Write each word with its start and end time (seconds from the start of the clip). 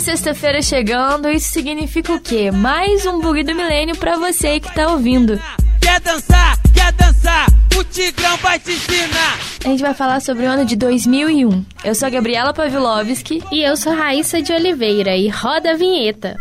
sexta-feira 0.00 0.62
chegando, 0.62 1.28
isso 1.28 1.52
significa 1.52 2.12
o 2.12 2.20
quê? 2.20 2.50
Mais 2.50 3.04
um 3.06 3.20
bug 3.20 3.42
do 3.42 3.54
milênio 3.54 3.96
pra 3.96 4.16
você 4.16 4.60
que 4.60 4.72
tá 4.74 4.92
ouvindo. 4.92 5.40
Quer 5.80 6.00
dançar? 6.00 6.58
Quer 6.72 6.92
dançar? 6.92 7.46
O 7.76 7.84
Tigrão 7.84 8.36
vai 8.38 8.58
te 8.58 8.72
ensinar. 8.72 9.38
A 9.64 9.68
gente 9.68 9.82
vai 9.82 9.94
falar 9.94 10.20
sobre 10.20 10.46
o 10.46 10.48
ano 10.48 10.64
de 10.64 10.76
2001. 10.76 11.64
Eu 11.84 11.94
sou 11.94 12.06
a 12.06 12.10
Gabriela 12.10 12.52
Pavlovski 12.52 13.42
e 13.50 13.62
eu 13.62 13.76
sou 13.76 13.92
Raíssa 13.94 14.40
de 14.42 14.52
Oliveira 14.52 15.16
e 15.16 15.28
roda 15.28 15.72
a 15.72 15.76
vinheta. 15.76 16.36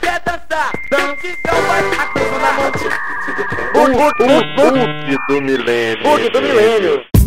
Quer 0.00 0.20
dançar? 0.24 0.72
Dança 0.90 1.26
então 1.26 1.62
vai 1.66 1.80
a 1.98 2.06
coisa 2.06 2.38
na 2.38 2.52
mão. 2.52 2.72
O 3.74 3.88
bug 4.56 5.18
do 5.28 5.42
milênio. 5.42 6.02
Bug 6.02 6.30
do 6.30 6.42
milênio. 6.42 7.17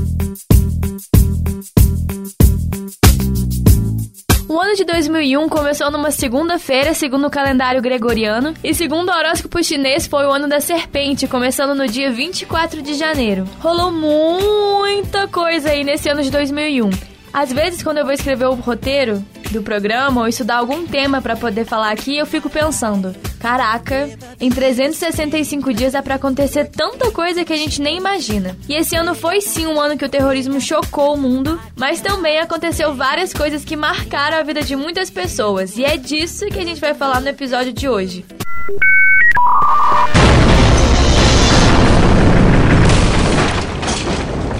O 4.51 4.59
ano 4.59 4.75
de 4.75 4.83
2001 4.83 5.47
começou 5.47 5.89
numa 5.89 6.11
segunda-feira, 6.11 6.93
segundo 6.93 7.25
o 7.25 7.29
calendário 7.29 7.81
gregoriano, 7.81 8.53
e 8.61 8.73
segundo 8.73 9.07
o 9.07 9.15
horóscopo 9.15 9.63
chinês 9.63 10.05
foi 10.05 10.25
o 10.25 10.29
ano 10.29 10.45
da 10.45 10.59
serpente, 10.59 11.25
começando 11.25 11.73
no 11.73 11.87
dia 11.87 12.11
24 12.11 12.81
de 12.81 12.95
janeiro. 12.95 13.47
Rolou 13.61 13.93
muita 13.93 15.25
coisa 15.29 15.69
aí 15.69 15.85
nesse 15.85 16.09
ano 16.09 16.21
de 16.21 16.29
2001. 16.29 16.89
Às 17.33 17.51
vezes, 17.51 17.81
quando 17.81 17.97
eu 17.97 18.05
vou 18.05 18.13
escrever 18.13 18.45
o 18.45 18.55
roteiro 18.55 19.23
do 19.51 19.61
programa 19.61 20.21
ou 20.21 20.27
estudar 20.27 20.57
algum 20.57 20.85
tema 20.85 21.21
para 21.21 21.35
poder 21.35 21.65
falar 21.65 21.91
aqui, 21.91 22.17
eu 22.17 22.25
fico 22.25 22.49
pensando: 22.49 23.15
caraca, 23.39 24.09
em 24.39 24.49
365 24.49 25.73
dias 25.73 25.95
é 25.95 26.01
para 26.01 26.15
acontecer 26.15 26.65
tanta 26.65 27.09
coisa 27.11 27.45
que 27.45 27.53
a 27.53 27.57
gente 27.57 27.81
nem 27.81 27.97
imagina. 27.97 28.57
E 28.67 28.73
esse 28.73 28.95
ano 28.95 29.15
foi 29.15 29.39
sim 29.39 29.65
um 29.65 29.79
ano 29.79 29.97
que 29.97 30.05
o 30.05 30.09
terrorismo 30.09 30.59
chocou 30.59 31.13
o 31.13 31.17
mundo, 31.17 31.59
mas 31.75 32.01
também 32.01 32.39
aconteceu 32.39 32.93
várias 32.93 33.33
coisas 33.33 33.63
que 33.63 33.75
marcaram 33.75 34.37
a 34.37 34.43
vida 34.43 34.61
de 34.61 34.75
muitas 34.75 35.09
pessoas, 35.09 35.77
e 35.77 35.85
é 35.85 35.95
disso 35.95 36.47
que 36.47 36.59
a 36.59 36.65
gente 36.65 36.81
vai 36.81 36.93
falar 36.93 37.21
no 37.21 37.29
episódio 37.29 37.71
de 37.71 37.87
hoje. 37.87 38.25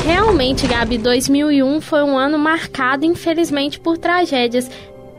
Realmente, 0.05 0.67
Gabi, 0.67 0.97
2001 0.97 1.79
foi 1.79 2.01
um 2.03 2.17
ano 2.17 2.37
marcado, 2.39 3.05
infelizmente, 3.05 3.79
por 3.79 3.97
tragédias. 3.97 4.69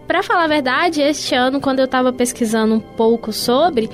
Para 0.09 0.23
falar 0.23 0.45
a 0.45 0.49
verdade, 0.49 1.01
este 1.01 1.35
ano, 1.35 1.61
quando 1.61 1.79
eu 1.79 1.85
estava 1.85 2.13
pesquisando 2.13 2.75
um 2.75 2.81
pouco 2.81 3.33
sobre, 3.33 3.89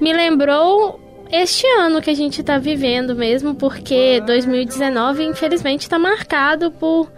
me 0.00 0.12
lembrou 0.12 1.00
este 1.32 1.66
ano 1.78 2.02
que 2.02 2.10
a 2.10 2.14
gente 2.14 2.42
está 2.42 2.58
vivendo 2.58 3.14
mesmo, 3.14 3.54
porque 3.54 4.20
2019, 4.26 5.24
infelizmente, 5.24 5.82
está 5.82 5.98
marcado 5.98 6.70
por 6.70 7.10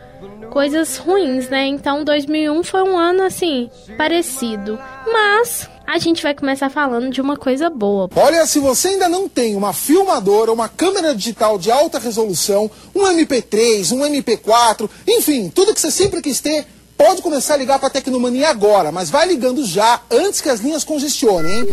coisas 0.50 0.96
ruins, 0.96 1.48
né? 1.48 1.66
Então, 1.66 2.04
2001 2.04 2.62
foi 2.62 2.82
um 2.84 2.96
ano 2.96 3.24
assim 3.24 3.68
parecido, 3.98 4.78
mas 5.12 5.68
a 5.86 5.98
gente 5.98 6.22
vai 6.22 6.34
começar 6.34 6.68
falando 6.68 7.10
de 7.10 7.20
uma 7.20 7.36
coisa 7.36 7.70
boa. 7.70 8.10
Olha, 8.16 8.44
se 8.44 8.58
você 8.58 8.88
ainda 8.88 9.08
não 9.08 9.28
tem 9.28 9.54
uma 9.54 9.72
filmadora, 9.72 10.52
uma 10.52 10.68
câmera 10.68 11.14
digital 11.14 11.58
de 11.58 11.70
alta 11.70 11.98
resolução, 11.98 12.68
um 12.94 13.02
MP3, 13.04 13.92
um 13.92 14.00
MP4, 14.00 14.90
enfim, 15.06 15.48
tudo 15.48 15.72
que 15.72 15.80
você 15.80 15.90
sempre 15.90 16.20
quis 16.20 16.40
ter, 16.40 16.66
pode 16.96 17.22
começar 17.22 17.54
a 17.54 17.56
ligar 17.56 17.78
para 17.78 17.86
a 17.86 17.90
Tecnomania 17.90 18.48
agora, 18.48 18.90
mas 18.90 19.10
vai 19.10 19.28
ligando 19.28 19.64
já 19.64 20.00
antes 20.10 20.40
que 20.40 20.48
as 20.48 20.60
linhas 20.60 20.82
congestionem, 20.82 21.60
hein? 21.60 21.66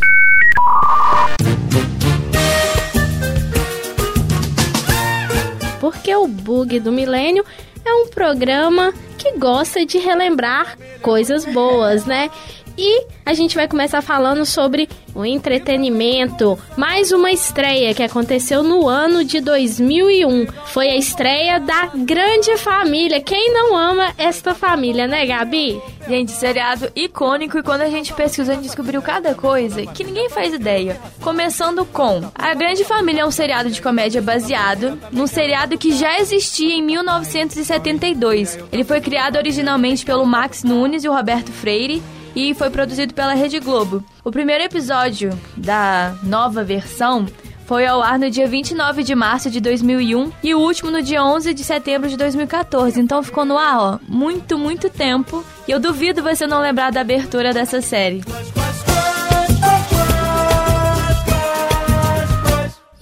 Porque 5.80 6.16
o 6.16 6.28
bug 6.28 6.80
do 6.80 6.92
milênio 6.92 7.44
é 7.84 7.94
um 7.94 8.08
programa 8.08 8.94
que 9.18 9.32
gosta 9.38 9.86
de 9.86 9.98
relembrar 9.98 10.78
coisas 11.02 11.46
boas, 11.46 12.06
né? 12.06 12.30
E 12.78 13.06
a 13.26 13.34
gente 13.34 13.56
vai 13.56 13.68
começar 13.68 14.02
falando 14.02 14.46
sobre 14.46 14.90
o 15.14 15.24
entretenimento. 15.24 16.58
Mais 16.76 17.12
uma 17.12 17.32
estreia 17.32 17.94
que 17.94 18.02
aconteceu 18.02 18.64
no 18.64 18.88
ano 18.88 19.24
de 19.24 19.40
2001. 19.42 20.48
Foi 20.66 20.90
a 20.90 20.96
estreia 20.96 21.60
da 21.60 21.92
Grande 21.96 22.58
Família. 22.58 23.22
Quem 23.22 23.54
não 23.54 23.78
ama 23.78 24.12
esta 24.18 24.56
família, 24.56 25.08
né, 25.08 25.26
Gabi? 25.26 25.80
Gente, 26.08 26.32
seriado 26.32 26.92
icônico 26.96 27.58
e 27.58 27.64
quando 27.64 27.82
a 27.82 27.90
gente 27.90 28.14
pesquisou, 28.14 28.52
a 28.52 28.56
gente 28.56 28.66
descobriu 28.66 29.02
cada 29.02 29.34
coisa 29.36 29.86
que 29.86 30.04
ninguém 30.04 30.30
faz 30.30 30.54
ideia. 30.54 31.00
Começando 31.22 31.86
com 31.86 32.30
A 32.36 32.54
Grande 32.54 32.84
Família 32.84 33.22
é 33.22 33.26
um 33.26 33.32
seriado 33.32 33.70
de 33.70 33.82
comédia 33.82 34.22
baseado 34.22 35.00
num 35.12 35.28
seriado 35.28 35.78
que 35.78 35.94
já 35.94 36.20
existia 36.20 36.74
em 36.74 36.82
1972. 36.82 38.60
Ele 38.72 38.84
foi 38.84 39.00
criado 39.00 39.38
originalmente 39.38 40.04
pelo 40.04 40.26
Max 40.26 40.64
Nunes 40.64 41.04
e 41.04 41.10
o 41.10 41.14
Roberto 41.14 41.52
Freire 41.52 42.02
e 42.36 42.54
foi 42.54 42.70
produzido 42.70 43.14
pela 43.14 43.34
Rede 43.34 43.60
Globo. 43.60 44.04
O 44.24 44.32
primeiro 44.32 44.64
episódio 44.64 45.38
da 45.56 46.16
nova 46.24 46.64
versão 46.64 47.26
foi 47.66 47.86
ao 47.86 48.02
ar 48.02 48.20
no 48.20 48.30
dia 48.30 48.48
29 48.48 49.04
de 49.04 49.16
março 49.16 49.50
de 49.50 49.60
2001 49.60 50.32
e 50.44 50.54
o 50.54 50.60
último 50.60 50.92
no 50.92 51.02
dia 51.02 51.24
11 51.24 51.54
de 51.54 51.64
setembro 51.64 52.10
de 52.10 52.18
2014. 52.18 53.00
Então 53.00 53.24
ficou 53.24 53.46
no 53.46 53.58
ar, 53.58 53.80
ó, 53.80 54.00
muito, 54.08 54.58
muito 54.58 54.90
tempo. 54.90 55.44
E 55.68 55.72
eu 55.72 55.80
duvido 55.80 56.22
você 56.22 56.46
não 56.46 56.62
lembrar 56.62 56.92
da 56.92 57.02
abertura 57.02 57.54
dessa 57.54 57.82
série. 57.82 58.22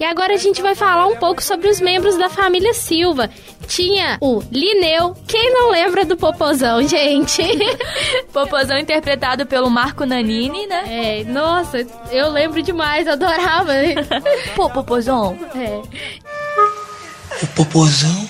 E 0.02 0.04
agora 0.04 0.34
a 0.34 0.36
gente 0.36 0.60
vai 0.60 0.74
falar 0.74 1.06
um 1.06 1.14
pouco 1.14 1.40
sobre 1.40 1.68
os 1.68 1.80
membros 1.80 2.18
da 2.18 2.28
família 2.28 2.74
Silva. 2.74 3.30
Tinha 3.68 4.18
o 4.20 4.42
Lineu. 4.50 5.14
Quem 5.28 5.52
não 5.52 5.70
lembra 5.70 6.04
do 6.04 6.16
Popozão, 6.16 6.82
gente? 6.88 7.40
Popozão 8.34 8.78
interpretado 8.78 9.46
pelo 9.46 9.70
Marco 9.70 10.04
Nanini, 10.04 10.66
né? 10.66 11.20
É, 11.20 11.22
nossa, 11.22 11.86
eu 12.10 12.32
lembro 12.32 12.60
demais, 12.64 13.06
adorava. 13.06 13.74
Pô, 14.56 14.68
Popozão. 14.68 15.38
É. 15.54 15.80
O 17.40 17.46
Popozão? 17.54 18.28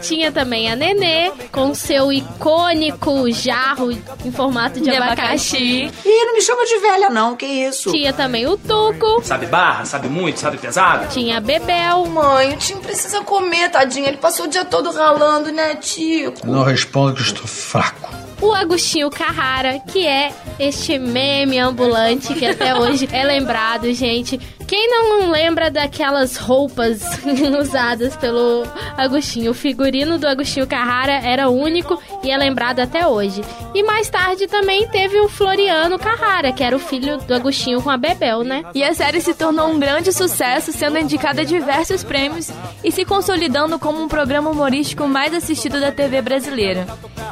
Tinha 0.00 0.32
também 0.32 0.70
a 0.70 0.76
Nenê, 0.76 1.30
com 1.50 1.74
seu 1.74 2.12
icônico 2.12 3.30
jarro 3.30 3.90
em 4.24 4.32
formato 4.32 4.80
de, 4.80 4.90
De 4.90 4.96
abacaxi. 4.96 5.56
abacaxi. 5.92 6.08
Ih, 6.08 6.24
não 6.26 6.34
me 6.34 6.40
chama 6.42 6.64
de 6.64 6.78
velha 6.78 7.10
não, 7.10 7.36
que 7.36 7.46
isso? 7.46 7.90
Tinha 7.90 8.12
também 8.12 8.46
o 8.46 8.56
Tuco, 8.56 9.22
Sabe 9.22 9.46
barra, 9.46 9.84
sabe 9.84 10.08
muito, 10.08 10.40
sabe 10.40 10.56
pesado? 10.58 11.08
tinha 11.08 11.38
a 11.38 11.40
Bebel, 11.40 12.06
Mãe, 12.06 12.54
o 12.54 12.56
Tim 12.56 12.76
precisa 12.78 13.20
comer, 13.22 13.70
tadinho. 13.70 14.06
Ele 14.06 14.16
passou 14.16 14.46
o 14.46 14.48
dia 14.48 14.64
todo 14.64 14.90
ralando, 14.90 15.50
né, 15.52 15.74
Tico? 15.76 16.46
Não 16.46 16.62
respondo 16.62 17.14
que 17.14 17.22
estou 17.22 17.46
fraco. 17.46 18.10
o 18.40 18.52
Agostinho 18.52 19.08
Carrara, 19.10 19.78
que 19.80 20.06
é 20.06 20.32
este 20.58 20.98
meme 20.98 21.58
ambulante 21.58 22.34
que 22.34 22.44
até 22.46 22.74
hoje 22.78 23.08
é 23.12 23.24
lembrado, 23.24 23.92
gente. 23.92 24.40
Quem 24.72 24.88
não 24.88 25.30
lembra 25.30 25.70
daquelas 25.70 26.38
roupas 26.38 27.02
usadas 27.60 28.16
pelo 28.16 28.66
Agostinho? 28.96 29.50
O 29.50 29.54
figurino 29.54 30.18
do 30.18 30.26
Agostinho 30.26 30.66
Carrara 30.66 31.12
era 31.12 31.50
único 31.50 32.02
e 32.22 32.30
é 32.30 32.38
lembrado 32.38 32.80
até 32.80 33.06
hoje. 33.06 33.42
E 33.74 33.82
mais 33.82 34.08
tarde 34.08 34.46
também 34.46 34.88
teve 34.88 35.20
o 35.20 35.28
Floriano 35.28 35.98
Carrara, 35.98 36.52
que 36.52 36.64
era 36.64 36.74
o 36.74 36.78
filho 36.78 37.18
do 37.18 37.34
Agostinho 37.34 37.82
com 37.82 37.90
a 37.90 37.98
Bebel, 37.98 38.44
né? 38.44 38.64
E 38.74 38.82
a 38.82 38.94
série 38.94 39.20
se 39.20 39.34
tornou 39.34 39.68
um 39.68 39.78
grande 39.78 40.10
sucesso, 40.10 40.72
sendo 40.72 40.98
indicada 40.98 41.42
a 41.42 41.44
diversos 41.44 42.02
prêmios 42.02 42.50
e 42.82 42.90
se 42.90 43.04
consolidando 43.04 43.78
como 43.78 44.02
um 44.02 44.08
programa 44.08 44.48
humorístico 44.48 45.06
mais 45.06 45.34
assistido 45.34 45.82
da 45.82 45.92
TV 45.92 46.22
brasileira. 46.22 46.86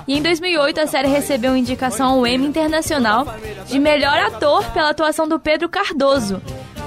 E 0.07 0.15
em 0.15 0.21
2008 0.21 0.79
a 0.79 0.87
série 0.87 1.09
recebeu 1.09 1.57
indicação 1.57 2.19
ao 2.19 2.27
Emmy 2.27 2.47
Internacional 2.47 3.25
de 3.67 3.79
melhor 3.79 4.19
ator 4.19 4.63
pela 4.73 4.91
atuação 4.91 5.27
do 5.27 5.41
Pedro 5.41 5.71
Cardoso, 5.71 6.43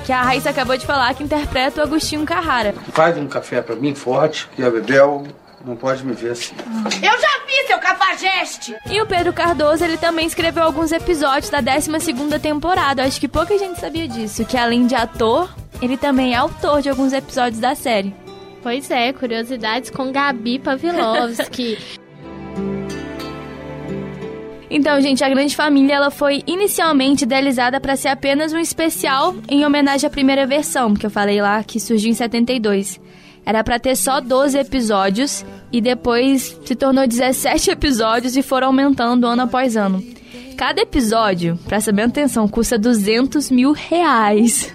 que 0.06 0.12
a 0.12 0.22
Raíssa 0.22 0.50
acabou 0.50 0.78
de 0.78 0.86
falar 0.86 1.14
que 1.14 1.24
interpreta 1.24 1.82
o 1.82 1.84
Agostinho 1.84 2.26
Carrara. 2.26 2.74
Faz 2.92 3.18
um 3.18 3.28
café 3.28 3.62
pra 3.62 3.76
mim 3.76 3.96
forte, 3.96 4.48
que 4.56 4.64
a 4.64 4.70
Bebel 4.70 5.26
não 5.66 5.76
pode 5.76 6.06
me 6.06 6.14
ver 6.14 6.32
assim. 6.32 6.54
Eu 7.02 7.20
já 7.20 7.46
vi 7.46 7.68
seu 7.68 7.80
cafajeste! 7.80 8.76
E 8.90 9.02
o 9.02 9.06
Pedro 9.06 9.32
Cardoso, 9.32 9.84
ele 9.84 9.98
também 9.98 10.28
escreveu 10.28 10.64
alguns 10.64 10.92
episódios 10.92 11.50
da 11.50 11.62
12ª 11.62 12.40
temporada. 12.40 13.04
Acho 13.04 13.20
que 13.20 13.28
pouca 13.28 13.58
gente 13.58 13.80
sabia 13.80 14.08
disso, 14.08 14.46
que 14.46 14.58
além 14.58 14.86
de 14.86 14.96
ator, 14.96 15.50
ele 15.82 15.98
também 15.98 16.34
é 16.34 16.38
autor 16.38 16.82
de 16.82 16.90
alguns 16.90 17.14
episódios 17.14 17.60
da 17.60 17.76
série. 17.76 18.14
Pois 18.62 18.90
é, 18.92 19.12
curiosidades 19.14 19.90
com 19.90 20.12
Gabi 20.12 20.60
Pavlovski. 20.60 21.78
Então, 24.76 25.00
gente, 25.00 25.24
a 25.24 25.30
Grande 25.30 25.56
Família 25.56 25.94
ela 25.94 26.10
foi 26.10 26.42
inicialmente 26.48 27.26
idealizada 27.26 27.80
para 27.80 27.96
ser 27.96 28.08
apenas 28.08 28.54
um 28.54 28.58
especial 28.58 29.36
em 29.48 29.64
homenagem 29.64 30.08
à 30.08 30.10
primeira 30.10 30.48
versão, 30.48 30.96
que 30.96 31.06
eu 31.06 31.12
falei 31.12 31.40
lá, 31.40 31.64
que 31.64 31.80
surgiu 31.80 32.10
em 32.10 32.16
72. 32.16 33.00
Era 33.46 33.64
para 33.64 33.80
ter 33.80 33.96
só 33.96 34.22
12 34.22 34.58
episódios 34.58 35.46
e 35.72 35.82
depois 35.82 36.58
se 36.64 36.76
tornou 36.76 37.08
17 37.08 37.72
episódios 37.72 38.38
e 38.38 38.42
foram 38.42 38.68
aumentando 38.68 39.28
ano 39.28 39.44
após 39.44 39.76
ano. 39.76 40.04
Cada 40.56 40.82
episódio, 40.82 41.58
presta 41.66 41.92
bem 41.92 42.06
atenção, 42.06 42.48
custa 42.48 42.78
200 42.78 43.50
mil 43.50 43.72
reais. 43.72 44.74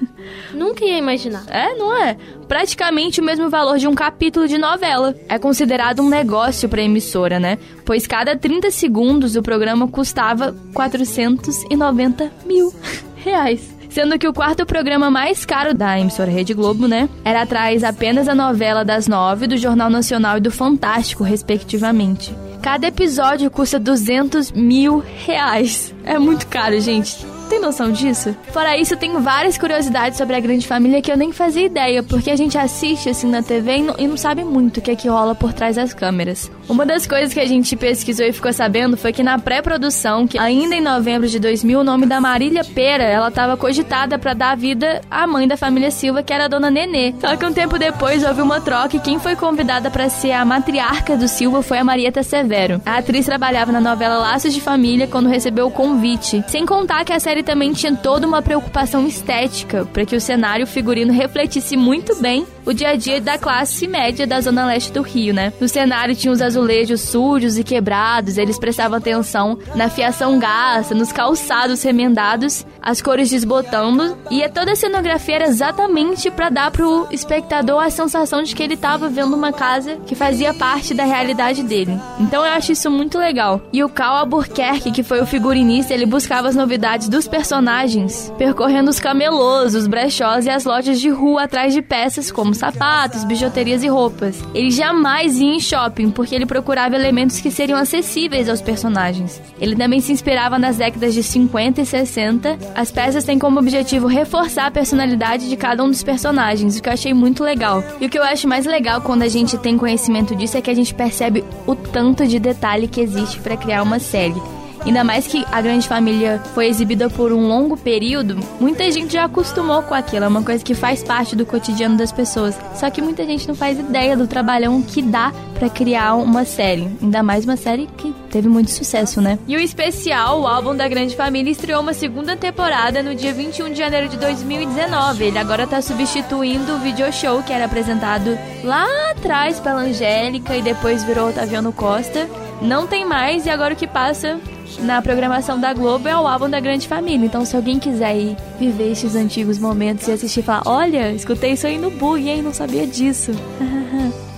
Nunca 0.53 0.85
ia 0.85 0.99
imaginar. 0.99 1.45
É, 1.49 1.75
não 1.75 1.97
é? 1.97 2.17
Praticamente 2.49 3.21
o 3.21 3.25
mesmo 3.25 3.49
valor 3.49 3.79
de 3.79 3.87
um 3.87 3.95
capítulo 3.95 4.49
de 4.49 4.59
novela. 4.59 5.15
É 5.29 5.39
considerado 5.39 6.03
um 6.03 6.09
negócio 6.09 6.69
pra 6.69 6.83
emissora, 6.83 7.39
né? 7.39 7.59
Pois 7.85 8.07
cada 8.07 8.37
30 8.37 8.71
segundos 8.71 9.37
o 9.37 9.43
programa 9.43 9.87
custava 9.87 10.55
490 10.75 12.31
mil 12.45 12.75
reais. 13.17 13.78
Sendo 13.99 14.17
que 14.17 14.29
o 14.29 14.33
quarto 14.33 14.65
programa 14.65 15.11
mais 15.11 15.45
caro 15.45 15.75
da 15.75 15.99
emissora 15.99 16.31
Rede 16.31 16.55
Globo, 16.55 16.87
né? 16.87 17.09
Era 17.25 17.43
atrás 17.43 17.83
apenas 17.83 18.27
da 18.27 18.35
novela 18.35 18.85
das 18.85 19.09
nove, 19.09 19.49
do 19.49 19.57
Jornal 19.57 19.91
Nacional 19.91 20.39
e 20.39 20.41
do 20.41 20.53
Fantástico, 20.53 21.25
respectivamente. 21.25 22.33
Cada 22.63 22.87
episódio 22.87 23.51
custa 23.51 23.77
200 23.77 24.53
mil 24.53 25.03
reais. 25.27 25.93
É 26.05 26.17
muito 26.17 26.47
caro, 26.47 26.81
gente. 26.81 27.27
Tem 27.49 27.61
noção 27.61 27.91
disso? 27.91 28.37
Fora 28.53 28.77
isso, 28.77 28.97
tem 28.97 29.19
várias 29.21 29.57
curiosidades 29.57 30.19
sobre 30.19 30.37
a 30.37 30.41
grande 30.41 30.67
família 30.67 31.01
que 31.01 31.11
eu 31.11 31.17
nem 31.17 31.33
fazia 31.33 31.65
ideia, 31.65 32.03
porque 32.03 32.31
a 32.31 32.37
gente 32.37 32.59
assiste 32.59 33.09
assim 33.09 33.29
na 33.29 33.43
TV 33.43 33.77
e 33.77 33.83
não, 33.83 33.95
e 33.99 34.07
não 34.07 34.17
sabe 34.17 34.45
muito 34.45 34.79
o 34.79 34.81
que 34.83 34.91
é 34.91 34.97
que 34.97 35.09
rola 35.09 35.35
por 35.35 35.53
trás 35.53 35.77
das 35.77 35.95
câmeras. 35.95 36.51
Uma 36.69 36.85
das 36.85 37.07
coisas 37.07 37.33
que 37.33 37.41
a 37.41 37.47
gente 37.47 37.75
pesquisou 37.75 38.27
e 38.27 38.33
ficou 38.33 38.53
sabendo 38.53 38.97
foi 38.97 39.13
que 39.13 39.23
na 39.23 39.39
pré-produção, 39.39 40.27
que 40.27 40.39
ainda 40.39 40.75
em 40.75 40.83
novembro 40.83 41.27
de 41.27 41.39
2000, 41.39 41.81
o 41.81 41.85
nome 41.85 42.05
da 42.05 42.21
Marília 42.21 42.63
Pera, 42.63 43.05
ela 43.05 43.29
estava 43.29 43.57
cogitada 43.57 44.19
para 44.19 44.35
dar 44.35 44.57
vida 44.57 45.01
à 45.11 45.27
mãe 45.27 45.49
da 45.49 45.57
família 45.57 45.91
Silva, 45.91 46.23
que 46.23 46.33
era 46.33 46.45
a 46.45 46.49
dona 46.49 46.71
Nenê. 46.71 47.15
Só 47.19 47.35
que 47.37 47.47
um 47.47 47.53
tempo 47.53 47.79
depois 47.79 48.23
houve 48.23 48.43
uma 48.43 48.61
troca 48.61 48.97
e 48.97 49.01
quem 49.01 49.19
foi 49.19 49.35
convidada 49.35 49.91
para 49.91 50.11
ser 50.11 50.33
a 50.33 50.45
matriarca 50.45 51.17
do 51.17 51.27
Silva 51.27 51.63
foi 51.63 51.79
a 51.79 51.85
Marieta 51.85 52.23
Severo. 52.23 52.83
A 52.85 52.99
atriz 52.99 53.25
trabalhava 53.25 53.73
na 53.73 53.81
novela 53.81 54.19
Laços 54.19 54.53
de 54.53 54.61
Família 54.61 55.07
quando 55.07 55.29
recebeu 55.29 55.67
o 55.67 55.71
convite. 55.71 56.45
Sem 56.49 56.67
contar 56.67 57.05
que 57.05 57.13
a 57.13 57.21
série 57.21 57.38
também 57.43 57.73
tinha 57.73 57.95
toda 57.95 58.27
uma 58.27 58.43
preocupação 58.43 59.07
estética 59.07 59.85
para 59.87 60.05
que 60.05 60.17
o 60.17 60.21
cenário 60.21 60.67
figurino 60.67 61.13
refletisse 61.13 61.77
muito 61.77 62.15
bem 62.17 62.47
o 62.69 62.75
dia 62.75 62.91
a 62.91 62.97
dia 62.97 63.19
da 63.19 63.39
classe 63.39 63.89
média 63.89 64.27
da 64.27 64.43
zona 64.43 64.67
leste 64.67 64.93
do 64.93 65.01
Rio, 65.01 65.33
né? 65.33 65.55
No 65.59 65.67
cenário 65.67 66.15
tinha 66.15 66.31
os 66.31 66.43
azulejos 66.43 67.01
sujos 67.01 67.57
e 67.57 67.65
quebrados, 67.65 68.37
eles 68.37 68.59
prestavam 68.59 68.99
atenção 68.99 69.59
na 69.75 69.89
fiação 69.89 70.39
gasta, 70.39 70.95
nos 70.95 71.11
calçados 71.11 71.83
remendados, 71.83 72.67
as 72.83 73.01
cores 73.01 73.31
desbotando, 73.31 74.19
e 74.31 74.47
toda 74.51 74.73
a 74.73 74.77
cenografia 74.77 75.37
era 75.37 75.47
exatamente 75.47 76.31
para 76.31 76.51
dar 76.51 76.71
pro 76.71 77.07
espectador 77.11 77.83
a 77.83 77.89
sensação 77.89 78.43
de 78.43 78.55
que 78.55 78.63
ele 78.63 78.75
estava 78.75 79.09
vendo 79.09 79.35
uma 79.35 79.51
casa 79.51 79.97
que 80.05 80.15
fazia 80.15 80.53
parte 80.53 80.93
da 80.93 81.05
realidade 81.05 81.63
dele. 81.63 81.99
Então 82.21 82.45
eu 82.45 82.53
acho 82.53 82.73
isso 82.73 82.91
muito 82.91 83.19
legal. 83.19 83.63
E 83.73 83.83
o 83.83 83.89
Cal 83.89 84.17
Albuquerque, 84.17 84.93
que 84.93 85.03
foi 85.03 85.23
o 85.23 85.27
figurinista, 85.27 85.95
ele 85.95 86.05
buscava 86.05 86.49
as 86.49 86.57
novidades 86.57 87.09
dos 87.09 87.27
personagens, 87.27 88.31
percorrendo 88.37 88.91
os 88.91 89.01
camelôs, 89.01 89.75
os 89.75 89.87
brechós 89.87 90.45
e 90.45 90.51
as 90.51 90.67
lojas 90.67 91.01
de 91.01 91.09
rua 91.09 91.45
atrás 91.45 91.73
de 91.73 91.81
peças 91.81 92.31
como 92.31 92.58
sapatos, 92.59 93.25
bijuterias 93.25 93.83
e 93.83 93.89
roupas. 93.89 94.43
Ele 94.55 94.71
jamais 94.71 95.39
ia 95.39 95.55
em 95.55 95.61
shopping, 95.61 96.11
porque 96.11 96.35
ele 96.35 96.47
procurava 96.47 96.95
elementos 96.95 97.41
que 97.41 97.51
seriam 97.51 97.79
acessíveis 97.79 98.49
aos 98.49 98.61
personagens. 98.61 99.41
Ele 99.61 99.77
também 99.77 100.01
se 100.01 100.13
inspirava 100.13 100.59
nas 100.59 100.77
décadas 100.77 101.15
de 101.15 101.23
50 101.23 101.81
e 101.81 101.87
60. 101.87 102.59
As 102.75 102.91
peças 102.91 103.25
têm 103.25 103.39
como 103.39 103.59
objetivo 103.59 104.07
reforçar 104.07 104.67
a 104.67 104.71
personalidade 104.71 105.49
de 105.49 105.57
cada 105.57 105.83
um 105.83 105.91
dos 105.91 106.03
personagens, 106.03 106.77
o 106.77 106.83
que 106.83 106.89
eu 106.89 106.93
achei 106.93 107.15
muito 107.15 107.43
legal. 107.43 107.83
E 108.01 108.07
o 108.07 108.11
que 108.11 108.19
eu 108.19 108.23
acho 108.23 108.49
mais 108.49 108.67
legal 108.67 109.01
quando 109.01 109.23
a 109.23 109.29
gente 109.29 109.57
tem 109.57 109.79
conhecimento 109.79 110.35
disso 110.35 110.57
é 110.57 110.61
que 110.61 110.71
a 110.71 110.75
gente 110.75 110.95
percebe 110.95 111.45
o 111.67 111.75
tanto 111.75 112.27
de 112.27 112.39
detalhe 112.39 112.89
que 112.89 113.01
existe 113.01 113.39
para 113.41 113.57
criar 113.57 113.83
uma 113.83 113.99
série. 113.99 114.41
Ainda 114.85 115.05
mais 115.05 115.27
que 115.27 115.45
a 115.51 115.61
grande 115.61 115.87
família 115.87 116.41
foi 116.55 116.67
exibida 116.67 117.11
por 117.11 117.33
um 117.33 117.47
longo 117.47 117.77
período, 117.77 118.39
muita 118.61 118.91
gente 118.91 119.13
já 119.13 119.25
acostumou 119.25 119.83
com 119.83 119.95
aquilo, 119.95 120.25
é 120.25 120.29
uma 120.29 120.43
coisa 120.43 120.65
que 120.65 120.75
faz 120.75 121.03
parte 121.03 121.37
do 121.37 121.45
cotidiano 121.45 121.97
das 121.97 122.13
pessoas. 122.13 122.59
Só 122.75 122.89
que 122.91 123.03
muita 123.03 123.25
gente 123.25 123.47
não 123.47 123.55
faz 123.55 123.79
ideia 123.79 124.17
do 124.17 124.27
trabalhão 124.27 124.81
que 124.83 125.03
dá 125.03 125.33
para 125.59 125.69
criar 125.69 126.15
uma 126.15 126.45
série, 126.45 126.89
ainda 127.03 127.23
mais 127.23 127.45
uma 127.45 127.57
série 127.57 127.89
que 127.97 128.15
teve 128.31 128.49
muito 128.49 128.71
sucesso, 128.71 129.21
né? 129.21 129.39
E 129.47 129.57
o 129.57 129.61
especial, 129.61 130.41
o 130.41 130.47
álbum 130.47 130.75
da 130.75 130.87
Grande 130.87 131.17
Família, 131.17 131.51
estreou 131.51 131.83
uma 131.83 131.93
segunda 131.93 132.37
temporada 132.37 133.03
no 133.03 133.15
dia 133.15 133.33
21 133.33 133.71
de 133.71 133.79
janeiro 133.79 134.09
de 134.09 134.17
2019. 134.17 135.25
Ele 135.25 135.39
agora 135.39 135.67
tá 135.67 135.83
substituindo 135.83 136.75
o 136.75 136.79
video 136.79 137.13
show 137.13 137.43
que 137.43 137.53
era 137.53 137.65
apresentado 137.65 138.39
lá 138.63 138.87
atrás 139.11 139.59
pela 139.59 139.81
Angélica 139.81 140.57
e 140.57 140.63
depois 140.63 141.03
virou 141.03 141.29
Otaviano 141.29 141.73
Costa. 141.73 142.29
Não 142.63 142.87
tem 142.87 143.05
mais 143.05 143.47
e 143.47 143.51
agora 143.51 143.75
o 143.75 143.77
que 143.77 143.87
passa 143.87 144.39
na 144.81 145.01
programação 145.01 145.61
da 145.61 145.73
Globo 145.73 146.09
é 146.09 146.17
o 146.17 146.27
álbum 146.27 146.49
da 146.49 146.61
Grande 146.61 146.87
Família. 146.87 147.27
Então, 147.27 147.45
se 147.45 147.57
alguém 147.57 147.79
quiser 147.79 148.17
ir 148.17 148.37
viver 148.59 148.93
esses 148.93 149.15
antigos 149.15 149.59
momentos 149.59 150.07
e 150.09 150.13
assistir 150.13 150.41
e 150.41 150.43
falar: 150.43 150.63
Olha, 150.67 151.13
escutei 151.13 151.53
isso 151.53 151.67
aí 151.67 151.79
no 151.79 151.91
bug, 151.91 152.29
hein? 152.29 152.43
Não 152.43 152.53
sabia 152.53 152.87
disso. 152.87 153.33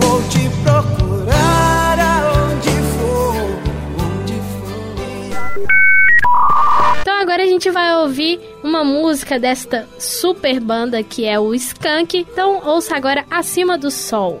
Vou 0.00 0.22
te 0.28 0.48
procurar 0.62 1.98
aonde 1.98 2.70
for, 2.98 3.34
onde 4.04 4.34
for. 4.34 5.68
Então 7.00 7.20
agora 7.20 7.42
a 7.42 7.46
gente 7.46 7.70
vai 7.70 7.94
ouvir 7.96 8.40
uma 8.62 8.84
música 8.84 9.38
desta 9.38 9.88
super 9.98 10.60
banda 10.60 11.02
que 11.02 11.24
é 11.24 11.38
o 11.38 11.54
Skank. 11.54 12.26
Então 12.32 12.60
ouça 12.64 12.96
agora 12.96 13.24
Acima 13.30 13.78
do 13.78 13.90
Sol. 13.90 14.40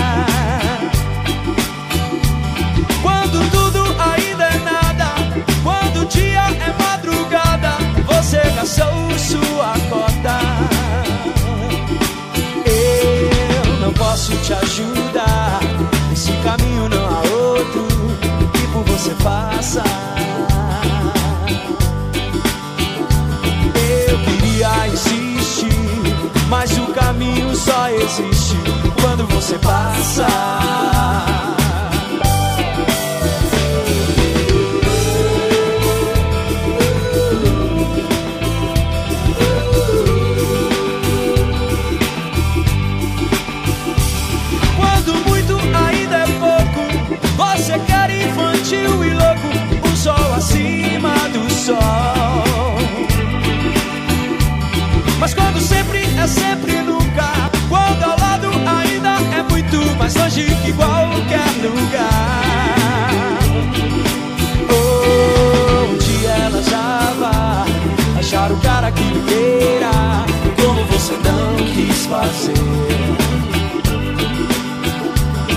Você 19.01 19.15
faça. 19.15 19.83
Eu 24.07 24.19
queria 24.19 24.87
insistir, 24.89 25.73
mas 26.47 26.77
o 26.77 26.85
caminho 26.93 27.55
só 27.55 27.89
existe 27.89 28.57
quando 29.01 29.25
você 29.27 29.57
passa. 29.57 30.27
Cara 68.81 68.91
que 68.93 69.03
lhe 69.03 69.21
queira, 69.27 69.91
como 70.59 70.83
você 70.85 71.13
não 71.13 71.55
quis 71.67 72.05
fazer. 72.07 72.57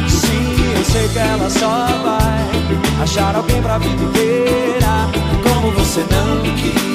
Sim, 0.08 0.76
eu 0.76 0.84
sei 0.84 1.08
que 1.08 1.18
ela 1.18 1.48
só 1.48 1.86
vai 2.02 3.02
achar 3.02 3.34
alguém 3.34 3.62
pra 3.62 3.78
vida 3.78 4.02
inteira, 4.02 5.08
como 5.42 5.72
você 5.72 6.00
não 6.00 6.54
quis. 6.56 6.93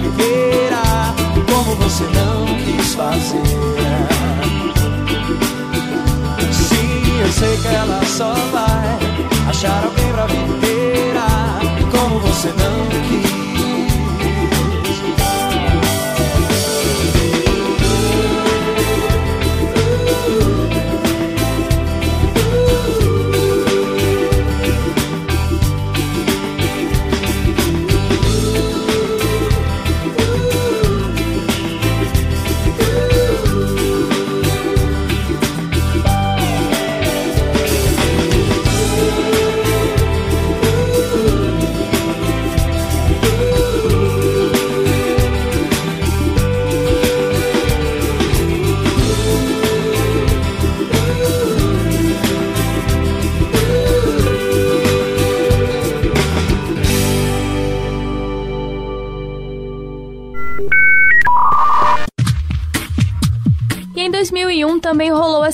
Oliveira, 0.00 0.82
como 1.46 1.76
você 1.76 2.04
não 2.04 2.46
quis 2.64 2.94
fazer. 2.94 3.42
Sim, 6.50 7.20
eu 7.20 7.32
sei 7.32 7.56
que 7.58 7.68
ela 7.68 8.02
só 8.06 8.32
vai 8.50 8.98
achar 9.48 9.84
alguém 9.84 10.10
pra 10.12 10.26
viverá 10.26 11.60
como 11.90 12.18
você 12.20 12.48
não 12.48 12.86
quis 13.08 13.29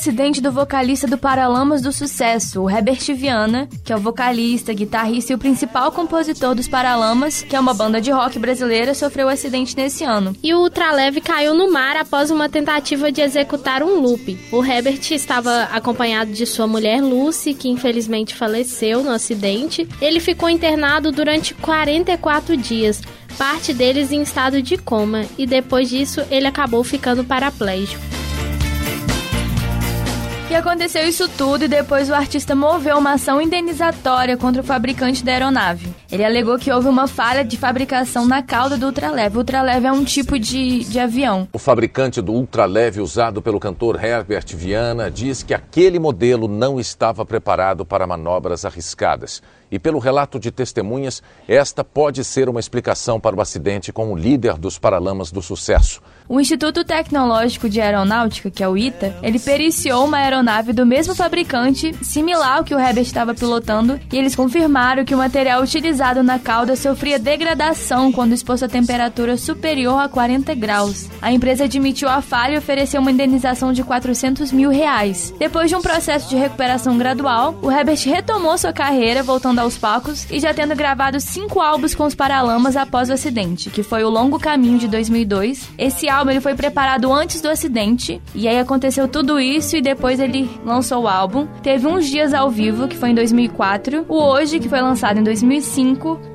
acidente 0.06 0.40
do 0.40 0.52
vocalista 0.52 1.08
do 1.08 1.18
Paralamas 1.18 1.82
do 1.82 1.90
Sucesso, 1.90 2.62
o 2.62 2.70
Herbert 2.70 3.12
Viana, 3.12 3.68
que 3.84 3.92
é 3.92 3.96
o 3.96 3.98
vocalista, 3.98 4.72
guitarrista 4.72 5.32
e 5.32 5.34
o 5.34 5.38
principal 5.38 5.90
compositor 5.90 6.54
dos 6.54 6.68
Paralamas, 6.68 7.42
que 7.42 7.56
é 7.56 7.58
uma 7.58 7.74
banda 7.74 8.00
de 8.00 8.12
rock 8.12 8.38
brasileira, 8.38 8.94
sofreu 8.94 9.26
um 9.26 9.30
acidente 9.30 9.76
nesse 9.76 10.04
ano. 10.04 10.32
E 10.44 10.54
o 10.54 10.60
ultraleve 10.60 11.20
caiu 11.20 11.54
no 11.54 11.72
mar 11.72 11.96
após 11.96 12.30
uma 12.30 12.48
tentativa 12.48 13.10
de 13.10 13.20
executar 13.20 13.82
um 13.82 13.98
loop. 13.98 14.38
O 14.52 14.64
Herbert 14.64 15.10
estava 15.10 15.64
acompanhado 15.72 16.30
de 16.30 16.46
sua 16.46 16.68
mulher 16.68 17.02
Lucy, 17.02 17.52
que 17.52 17.68
infelizmente 17.68 18.32
faleceu 18.32 19.02
no 19.02 19.10
acidente. 19.10 19.88
Ele 20.00 20.20
ficou 20.20 20.48
internado 20.48 21.10
durante 21.10 21.52
44 21.52 22.56
dias, 22.56 23.02
parte 23.36 23.74
deles 23.74 24.12
em 24.12 24.22
estado 24.22 24.62
de 24.62 24.76
coma, 24.76 25.24
e 25.36 25.48
depois 25.48 25.88
disso 25.88 26.22
ele 26.30 26.46
acabou 26.46 26.84
ficando 26.84 27.24
paraplégico. 27.24 28.25
E 30.48 30.54
aconteceu 30.54 31.06
isso 31.06 31.28
tudo 31.28 31.64
e 31.64 31.68
depois 31.68 32.08
o 32.08 32.14
artista 32.14 32.54
moveu 32.54 32.96
uma 32.96 33.14
ação 33.14 33.42
indenizatória 33.42 34.36
contra 34.36 34.62
o 34.62 34.64
fabricante 34.64 35.24
da 35.24 35.32
aeronave. 35.32 35.92
Ele 36.16 36.24
alegou 36.24 36.58
que 36.58 36.72
houve 36.72 36.88
uma 36.88 37.06
falha 37.06 37.44
de 37.44 37.58
fabricação 37.58 38.26
na 38.26 38.42
cauda 38.42 38.78
do 38.78 38.86
ultraleve. 38.86 39.36
O 39.36 39.40
ultraleve 39.40 39.86
é 39.86 39.92
um 39.92 40.02
tipo 40.02 40.38
de, 40.38 40.82
de 40.84 40.98
avião. 40.98 41.46
O 41.52 41.58
fabricante 41.58 42.22
do 42.22 42.32
ultraleve 42.32 43.02
usado 43.02 43.42
pelo 43.42 43.60
cantor 43.60 44.02
Herbert 44.02 44.46
Viana 44.56 45.10
diz 45.10 45.42
que 45.42 45.52
aquele 45.52 45.98
modelo 45.98 46.48
não 46.48 46.80
estava 46.80 47.22
preparado 47.26 47.84
para 47.84 48.06
manobras 48.06 48.64
arriscadas. 48.64 49.42
E 49.70 49.78
pelo 49.78 49.98
relato 49.98 50.38
de 50.38 50.50
testemunhas, 50.50 51.22
esta 51.46 51.82
pode 51.82 52.24
ser 52.24 52.48
uma 52.48 52.60
explicação 52.60 53.18
para 53.18 53.34
o 53.34 53.40
acidente 53.40 53.92
com 53.92 54.12
o 54.12 54.16
líder 54.16 54.54
dos 54.54 54.78
Paralamas 54.78 55.32
do 55.32 55.42
Sucesso. 55.42 56.00
O 56.28 56.40
Instituto 56.40 56.84
Tecnológico 56.84 57.68
de 57.68 57.80
Aeronáutica, 57.80 58.50
que 58.50 58.62
é 58.62 58.68
o 58.68 58.76
ITA, 58.76 59.14
ele 59.22 59.38
periciou 59.38 60.04
uma 60.04 60.18
aeronave 60.18 60.72
do 60.72 60.86
mesmo 60.86 61.14
fabricante, 61.14 61.94
similar 62.04 62.58
ao 62.58 62.64
que 62.64 62.74
o 62.74 62.78
Herbert 62.78 63.04
estava 63.04 63.34
pilotando, 63.34 64.00
e 64.12 64.16
eles 64.16 64.34
confirmaram 64.34 65.04
que 65.04 65.14
o 65.14 65.18
material 65.18 65.62
utilizado 65.62 66.05
na 66.14 66.38
cauda 66.38 66.76
sofria 66.76 67.18
degradação 67.18 68.12
quando 68.12 68.32
exposto 68.32 68.64
a 68.64 68.68
temperatura 68.68 69.36
superior 69.36 69.98
a 69.98 70.08
40 70.08 70.54
graus. 70.54 71.08
A 71.20 71.32
empresa 71.32 71.64
admitiu 71.64 72.08
a 72.08 72.22
falha 72.22 72.54
e 72.54 72.58
ofereceu 72.58 73.00
uma 73.00 73.10
indenização 73.10 73.72
de 73.72 73.82
400 73.82 74.52
mil 74.52 74.70
reais. 74.70 75.34
Depois 75.36 75.68
de 75.68 75.74
um 75.74 75.82
processo 75.82 76.28
de 76.28 76.36
recuperação 76.36 76.96
gradual, 76.96 77.58
o 77.60 77.70
Herbert 77.70 77.98
retomou 78.04 78.56
sua 78.56 78.72
carreira, 78.72 79.22
voltando 79.22 79.58
aos 79.58 79.76
palcos 79.76 80.30
e 80.30 80.38
já 80.38 80.54
tendo 80.54 80.76
gravado 80.76 81.18
cinco 81.18 81.60
álbuns 81.60 81.94
com 81.94 82.04
os 82.04 82.14
Paralamas 82.14 82.76
após 82.76 83.10
o 83.10 83.12
acidente, 83.12 83.68
que 83.68 83.82
foi 83.82 84.04
o 84.04 84.08
Longo 84.08 84.38
Caminho 84.38 84.78
de 84.78 84.86
2002. 84.86 85.70
Esse 85.76 86.08
álbum 86.08 86.30
ele 86.30 86.40
foi 86.40 86.54
preparado 86.54 87.12
antes 87.12 87.40
do 87.40 87.48
acidente 87.48 88.22
e 88.34 88.46
aí 88.46 88.58
aconteceu 88.58 89.08
tudo 89.08 89.40
isso 89.40 89.76
e 89.76 89.82
depois 89.82 90.20
ele 90.20 90.48
lançou 90.64 91.02
o 91.02 91.08
álbum. 91.08 91.48
Teve 91.62 91.86
uns 91.86 92.06
dias 92.06 92.32
ao 92.32 92.48
vivo, 92.48 92.86
que 92.86 92.96
foi 92.96 93.10
em 93.10 93.14
2004, 93.14 94.06
o 94.08 94.26
Hoje, 94.26 94.58
que 94.58 94.68
foi 94.68 94.80
lançado 94.80 95.18
em 95.18 95.22
2005, 95.22 95.85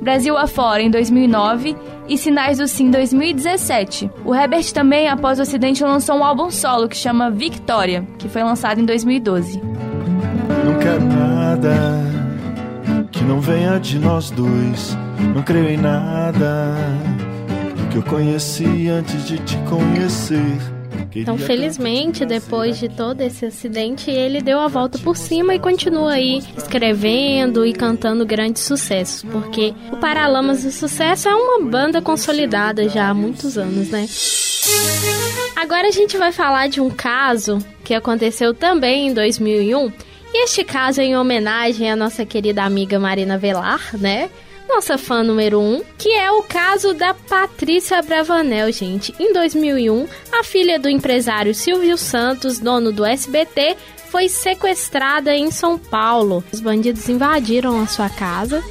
Brasil 0.01 0.37
Afora 0.37 0.81
em 0.81 0.89
2009 0.89 1.75
e 2.07 2.17
Sinais 2.17 2.57
do 2.57 2.67
Sim 2.67 2.91
2017. 2.91 4.09
O 4.25 4.33
Herbert 4.33 4.71
também, 4.73 5.07
após 5.07 5.39
o 5.39 5.41
acidente, 5.41 5.83
lançou 5.83 6.17
um 6.17 6.23
álbum 6.23 6.49
solo 6.49 6.87
que 6.87 6.95
chama 6.95 7.29
Victoria, 7.29 8.07
que 8.17 8.29
foi 8.29 8.43
lançado 8.43 8.79
em 8.79 8.85
2012. 8.85 9.61
Não 10.65 10.77
quero 10.79 11.05
nada 11.05 12.01
que 13.11 13.23
não 13.23 13.39
venha 13.39 13.79
de 13.79 13.99
nós 13.99 14.31
dois. 14.31 14.97
Não 15.33 15.41
creio 15.43 15.69
em 15.69 15.77
nada 15.77 16.75
que 17.91 17.97
eu 17.97 18.03
conheci 18.03 18.87
antes 18.89 19.25
de 19.25 19.37
te 19.39 19.57
conhecer. 19.69 20.70
Então, 21.15 21.37
felizmente, 21.37 22.25
depois 22.25 22.79
de 22.79 22.87
todo 22.87 23.21
esse 23.21 23.45
acidente, 23.45 24.09
ele 24.09 24.41
deu 24.41 24.59
a 24.59 24.67
volta 24.67 24.97
por 24.99 25.17
cima 25.17 25.53
e 25.53 25.59
continua 25.59 26.13
aí 26.13 26.41
escrevendo 26.57 27.65
e 27.65 27.73
cantando 27.73 28.25
grandes 28.25 28.63
sucessos, 28.63 29.23
porque 29.23 29.73
o 29.91 29.97
Paralamas 29.97 30.63
do 30.63 30.71
Sucesso 30.71 31.27
é 31.27 31.35
uma 31.35 31.69
banda 31.69 32.01
consolidada 32.01 32.87
já 32.87 33.09
há 33.09 33.13
muitos 33.13 33.57
anos, 33.57 33.89
né? 33.89 34.07
Agora 35.55 35.87
a 35.87 35.91
gente 35.91 36.17
vai 36.17 36.31
falar 36.31 36.67
de 36.67 36.79
um 36.79 36.89
caso 36.89 37.59
que 37.83 37.93
aconteceu 37.93 38.53
também 38.53 39.07
em 39.07 39.13
2001. 39.13 39.91
E 40.33 40.43
este 40.45 40.63
caso 40.63 41.01
é 41.01 41.03
em 41.03 41.17
homenagem 41.17 41.91
à 41.91 41.95
nossa 41.95 42.25
querida 42.25 42.63
amiga 42.63 42.97
Marina 42.99 43.37
Velar, 43.37 43.81
né? 43.97 44.29
Nossa 44.73 44.97
fã 44.97 45.21
número 45.21 45.59
1, 45.59 45.75
um, 45.75 45.83
que 45.97 46.09
é 46.13 46.31
o 46.31 46.41
caso 46.43 46.93
da 46.93 47.13
Patrícia 47.13 48.01
Bravanel, 48.01 48.71
gente. 48.71 49.13
Em 49.19 49.33
2001, 49.33 50.07
a 50.31 50.45
filha 50.45 50.79
do 50.79 50.87
empresário 50.87 51.53
Silvio 51.53 51.97
Santos, 51.97 52.57
dono 52.57 52.89
do 52.89 53.03
SBT, 53.03 53.75
foi 54.09 54.29
sequestrada 54.29 55.35
em 55.35 55.51
São 55.51 55.77
Paulo. 55.77 56.41
Os 56.53 56.61
bandidos 56.61 57.09
invadiram 57.09 57.81
a 57.81 57.85
sua 57.85 58.09
casa 58.09 58.63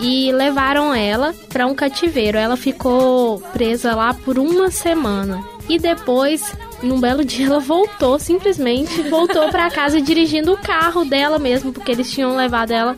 e 0.00 0.32
levaram 0.32 0.92
ela 0.92 1.32
para 1.48 1.68
um 1.68 1.74
cativeiro. 1.74 2.36
Ela 2.36 2.56
ficou 2.56 3.38
presa 3.52 3.94
lá 3.94 4.12
por 4.12 4.40
uma 4.40 4.72
semana. 4.72 5.42
E 5.68 5.78
depois, 5.78 6.52
num 6.82 7.00
belo 7.00 7.24
dia, 7.24 7.46
ela 7.46 7.60
voltou, 7.60 8.18
simplesmente 8.18 9.02
voltou 9.08 9.48
para 9.50 9.70
casa 9.70 10.00
dirigindo 10.00 10.52
o 10.52 10.58
carro 10.58 11.04
dela 11.04 11.38
mesmo, 11.38 11.72
porque 11.72 11.92
eles 11.92 12.10
tinham 12.10 12.34
levado 12.34 12.72
ela 12.72 12.96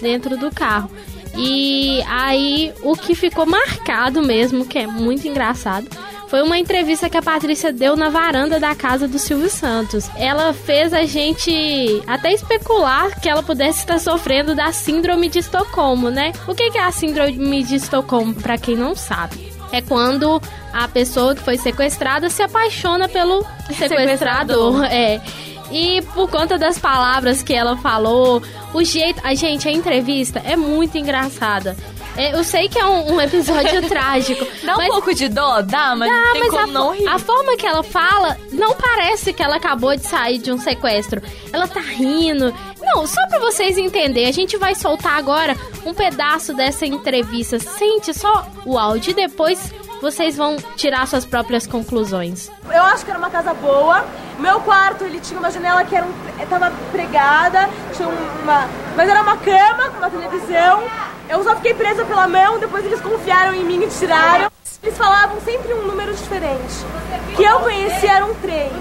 dentro 0.00 0.38
do 0.38 0.50
carro. 0.50 0.90
E 1.38 2.02
aí, 2.08 2.72
o 2.82 2.96
que 2.96 3.14
ficou 3.14 3.46
marcado 3.46 4.20
mesmo, 4.20 4.66
que 4.66 4.78
é 4.78 4.86
muito 4.86 5.28
engraçado, 5.28 5.88
foi 6.28 6.42
uma 6.42 6.58
entrevista 6.58 7.08
que 7.08 7.16
a 7.16 7.22
Patrícia 7.22 7.72
deu 7.72 7.96
na 7.96 8.10
varanda 8.10 8.60
da 8.60 8.74
casa 8.74 9.08
do 9.08 9.18
Silvio 9.18 9.48
Santos. 9.48 10.10
Ela 10.16 10.52
fez 10.52 10.92
a 10.92 11.04
gente 11.04 12.02
até 12.06 12.32
especular 12.32 13.18
que 13.20 13.28
ela 13.28 13.42
pudesse 13.42 13.78
estar 13.78 13.98
sofrendo 13.98 14.54
da 14.54 14.70
síndrome 14.72 15.28
de 15.28 15.38
Estocolmo, 15.38 16.10
né? 16.10 16.32
O 16.46 16.54
que 16.54 16.76
é 16.76 16.82
a 16.82 16.90
síndrome 16.90 17.62
de 17.62 17.76
Estocolmo, 17.76 18.34
para 18.34 18.58
quem 18.58 18.76
não 18.76 18.94
sabe? 18.94 19.50
É 19.72 19.80
quando 19.80 20.40
a 20.72 20.88
pessoa 20.88 21.34
que 21.34 21.42
foi 21.42 21.56
sequestrada 21.56 22.28
se 22.28 22.42
apaixona 22.42 23.08
pelo 23.08 23.44
sequestrador. 23.72 24.84
É. 24.84 25.20
E 25.70 26.02
por 26.14 26.30
conta 26.30 26.56
das 26.56 26.78
palavras 26.78 27.42
que 27.42 27.52
ela 27.54 27.76
falou, 27.76 28.42
o 28.72 28.82
jeito. 28.82 29.20
A 29.24 29.34
gente, 29.34 29.68
a 29.68 29.72
entrevista 29.72 30.40
é 30.44 30.56
muito 30.56 30.96
engraçada. 30.96 31.76
É, 32.16 32.34
eu 32.34 32.42
sei 32.42 32.68
que 32.68 32.78
é 32.78 32.84
um, 32.84 33.14
um 33.14 33.20
episódio 33.20 33.80
trágico. 33.88 34.44
Dá 34.64 34.76
um 34.76 34.86
pouco 34.86 35.14
de 35.14 35.28
dó, 35.28 35.62
dá, 35.62 35.94
mas 35.94 36.10
dá, 36.10 36.16
não 36.16 36.32
tem 36.32 36.40
mas 36.40 36.50
como 36.50 36.62
a, 36.62 36.66
não 36.66 36.92
rir. 36.92 37.06
a 37.06 37.18
forma 37.18 37.56
que 37.56 37.64
ela 37.64 37.82
fala 37.84 38.36
não 38.50 38.74
parece 38.74 39.32
que 39.32 39.40
ela 39.40 39.56
acabou 39.56 39.94
de 39.94 40.02
sair 40.04 40.38
de 40.38 40.50
um 40.50 40.58
sequestro. 40.58 41.22
Ela 41.52 41.68
tá 41.68 41.80
rindo. 41.80 42.52
Não, 42.80 43.06
só 43.06 43.24
pra 43.28 43.38
vocês 43.38 43.78
entenderem, 43.78 44.28
a 44.28 44.32
gente 44.32 44.56
vai 44.56 44.74
soltar 44.74 45.16
agora 45.16 45.56
um 45.84 45.94
pedaço 45.94 46.54
dessa 46.54 46.84
entrevista. 46.86 47.58
Sente 47.58 48.12
só 48.12 48.50
o 48.64 48.76
áudio 48.76 49.12
e 49.12 49.14
depois 49.14 49.72
vocês 50.00 50.36
vão 50.36 50.56
tirar 50.76 51.06
suas 51.06 51.24
próprias 51.24 51.66
conclusões. 51.66 52.50
Eu 52.70 52.82
acho 52.84 53.04
que 53.04 53.10
era 53.10 53.18
uma 53.18 53.30
casa 53.30 53.54
boa. 53.54 54.04
Meu 54.38 54.60
quarto, 54.60 55.04
ele 55.04 55.20
tinha 55.20 55.38
uma 55.38 55.50
janela 55.50 55.84
que 55.84 55.96
era 55.96 56.06
um, 56.06 56.12
tava 56.48 56.72
pregada, 56.92 57.68
tinha 57.94 58.08
uma, 58.08 58.68
mas 58.96 59.08
era 59.08 59.22
uma 59.22 59.36
cama 59.36 59.90
com 59.90 59.98
uma 59.98 60.10
televisão. 60.10 60.84
Eu 61.28 61.42
só 61.44 61.56
fiquei 61.56 61.74
presa 61.74 62.04
pela 62.04 62.26
mão, 62.28 62.58
depois 62.58 62.84
eles 62.84 63.00
confiaram 63.00 63.54
em 63.54 63.64
mim 63.64 63.82
e 63.82 63.88
tiraram. 63.88 64.50
Eles 64.82 64.96
falavam 64.96 65.40
sempre 65.40 65.74
um 65.74 65.86
número 65.86 66.14
diferente 66.14 66.28
diferente. 66.28 67.36
Que 67.36 67.44
eu 67.44 67.60
conheci 67.60 68.06
eram 68.06 68.34
três. 68.34 68.72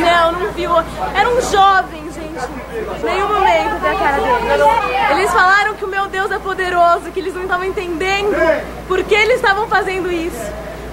Não, 0.00 0.32
não 0.32 0.52
viu. 0.52 0.70
Eram 1.14 1.40
jovens, 1.42 2.09
gente. 2.30 3.04
Nenhum 3.04 3.28
momento 3.28 3.80
da 3.80 3.94
cara 3.94 4.16
deles. 4.20 5.10
Eles 5.10 5.32
falaram 5.32 5.74
que 5.74 5.84
o 5.84 5.88
meu 5.88 6.08
Deus 6.08 6.30
é 6.30 6.38
poderoso, 6.38 7.10
que 7.12 7.20
eles 7.20 7.34
não 7.34 7.42
estavam 7.42 7.66
entendendo 7.66 8.36
por 8.86 9.02
que 9.02 9.14
eles 9.14 9.36
estavam 9.36 9.66
fazendo 9.66 10.10
isso. 10.10 10.40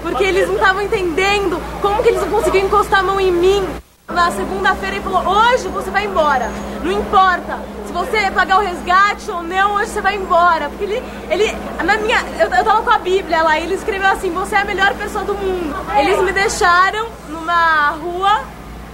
Porque 0.02 0.24
eles 0.24 0.46
não 0.46 0.54
estavam 0.54 0.82
entendendo 0.82 1.60
como 1.80 2.02
que 2.02 2.08
eles 2.08 2.20
não 2.20 2.30
conseguiam 2.30 2.66
encostar 2.66 3.00
a 3.00 3.02
mão 3.02 3.20
em 3.20 3.32
mim. 3.32 3.66
Na 4.08 4.30
segunda-feira 4.30 4.96
ele 4.96 5.04
falou, 5.04 5.22
hoje 5.26 5.68
você 5.68 5.90
vai 5.90 6.06
embora. 6.06 6.50
Não 6.82 6.90
importa 6.90 7.58
se 7.86 7.92
você 7.92 8.30
pagar 8.30 8.58
o 8.58 8.60
resgate 8.60 9.30
ou 9.30 9.42
não, 9.42 9.74
hoje 9.74 9.90
você 9.90 10.00
vai 10.00 10.16
embora. 10.16 10.68
Porque 10.70 10.84
ele, 10.84 11.02
ele 11.28 11.56
na 11.84 11.96
minha, 11.98 12.24
eu, 12.38 12.48
eu 12.48 12.64
tava 12.64 12.82
com 12.82 12.90
a 12.90 12.98
Bíblia 12.98 13.42
lá 13.42 13.58
e 13.58 13.64
ele 13.64 13.74
escreveu 13.74 14.08
assim, 14.08 14.30
você 14.30 14.54
é 14.54 14.60
a 14.60 14.64
melhor 14.64 14.94
pessoa 14.94 15.24
do 15.24 15.34
mundo. 15.34 15.76
Eles 15.98 16.22
me 16.22 16.32
deixaram 16.32 17.06
numa 17.28 17.90
rua 17.90 18.40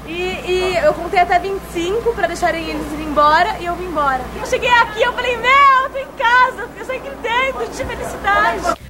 e, 0.07 0.51
e 0.51 0.77
eu 0.85 0.93
contei 0.95 1.21
até 1.21 1.39
25 1.39 2.13
pra 2.13 2.27
deixarem 2.27 2.69
eles 2.69 2.93
ir 2.93 3.03
embora 3.03 3.57
e 3.61 3.65
eu 3.65 3.75
vim 3.75 3.87
embora. 3.87 4.21
Eu 4.39 4.47
cheguei 4.47 4.69
aqui, 4.69 5.03
eu 5.03 5.13
falei, 5.13 5.37
meu, 5.37 5.83
eu 5.85 5.91
tô 5.91 5.99
em 5.99 6.13
casa, 6.17 6.69
eu 6.79 6.85
saí 6.85 6.99
gritando 6.99 7.71
de 7.71 7.85
felicidade. 7.85 8.85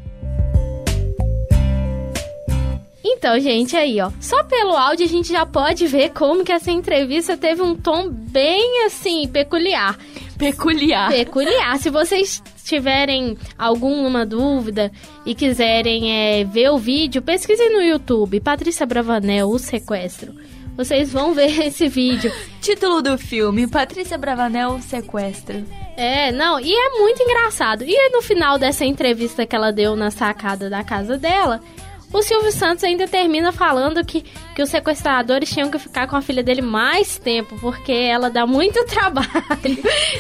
Então, 3.07 3.39
gente, 3.39 3.77
aí, 3.77 4.01
ó. 4.01 4.11
Só 4.21 4.43
pelo 4.45 4.77
áudio 4.77 5.07
a 5.07 5.09
gente 5.09 5.33
já 5.33 5.47
pode 5.47 5.87
ver 5.87 6.11
como 6.11 6.45
que 6.45 6.53
essa 6.53 6.71
entrevista 6.71 7.37
teve 7.37 7.63
um 7.63 7.77
tom 7.77 8.09
bem 8.11 8.85
assim, 8.87 9.29
peculiar. 9.29 9.97
Peculiar. 10.37 11.11
Peculiar. 11.11 11.79
Se 11.79 11.91
vocês 11.91 12.43
tiverem 12.65 13.37
alguma 13.57 14.27
dúvida 14.27 14.91
e 15.25 15.35
quiserem 15.35 16.13
é, 16.13 16.45
ver 16.45 16.71
o 16.71 16.79
vídeo, 16.79 17.23
pesquisem 17.23 17.73
no 17.73 17.83
YouTube. 17.83 18.41
Patrícia 18.41 18.85
Bravanel, 18.85 19.49
o 19.49 19.59
sequestro. 19.59 20.35
Vocês 20.77 21.13
vão 21.13 21.35
ver 21.35 21.59
esse 21.67 21.89
vídeo. 21.89 22.33
Título 22.61 23.01
do 23.03 23.17
filme: 23.17 23.67
Patrícia 23.67 24.19
Bravanel, 24.19 24.81
sequestro. 24.81 25.65
É, 25.97 26.33
não, 26.33 26.59
e 26.59 26.73
é 26.73 26.91
muito 26.99 27.23
engraçado. 27.23 27.85
E 27.85 28.11
no 28.11 28.21
final 28.21 28.59
dessa 28.59 28.85
entrevista 28.85 29.47
que 29.47 29.55
ela 29.55 29.73
deu 29.73 29.95
na 29.95 30.11
sacada 30.11 30.69
da 30.69 30.83
casa 30.83 31.17
dela, 31.17 31.61
o 32.13 32.23
Silvio 32.23 32.53
Santos 32.53 32.83
ainda 32.85 33.07
termina 33.07 33.53
falando 33.53 34.05
que, 34.05 34.23
que 34.55 34.63
os 34.63 34.71
sequestradores 34.71 35.51
tinham 35.51 35.71
que 35.71 35.79
ficar 35.79 36.09
com 36.09 36.17
a 36.17 36.23
filha 36.23 36.43
dele 36.43 36.63
mais 36.63 37.19
tempo, 37.19 37.57
porque 37.61 37.93
ela 37.93 38.29
dá 38.29 38.47
muito 38.47 38.85
trabalho. 38.87 39.29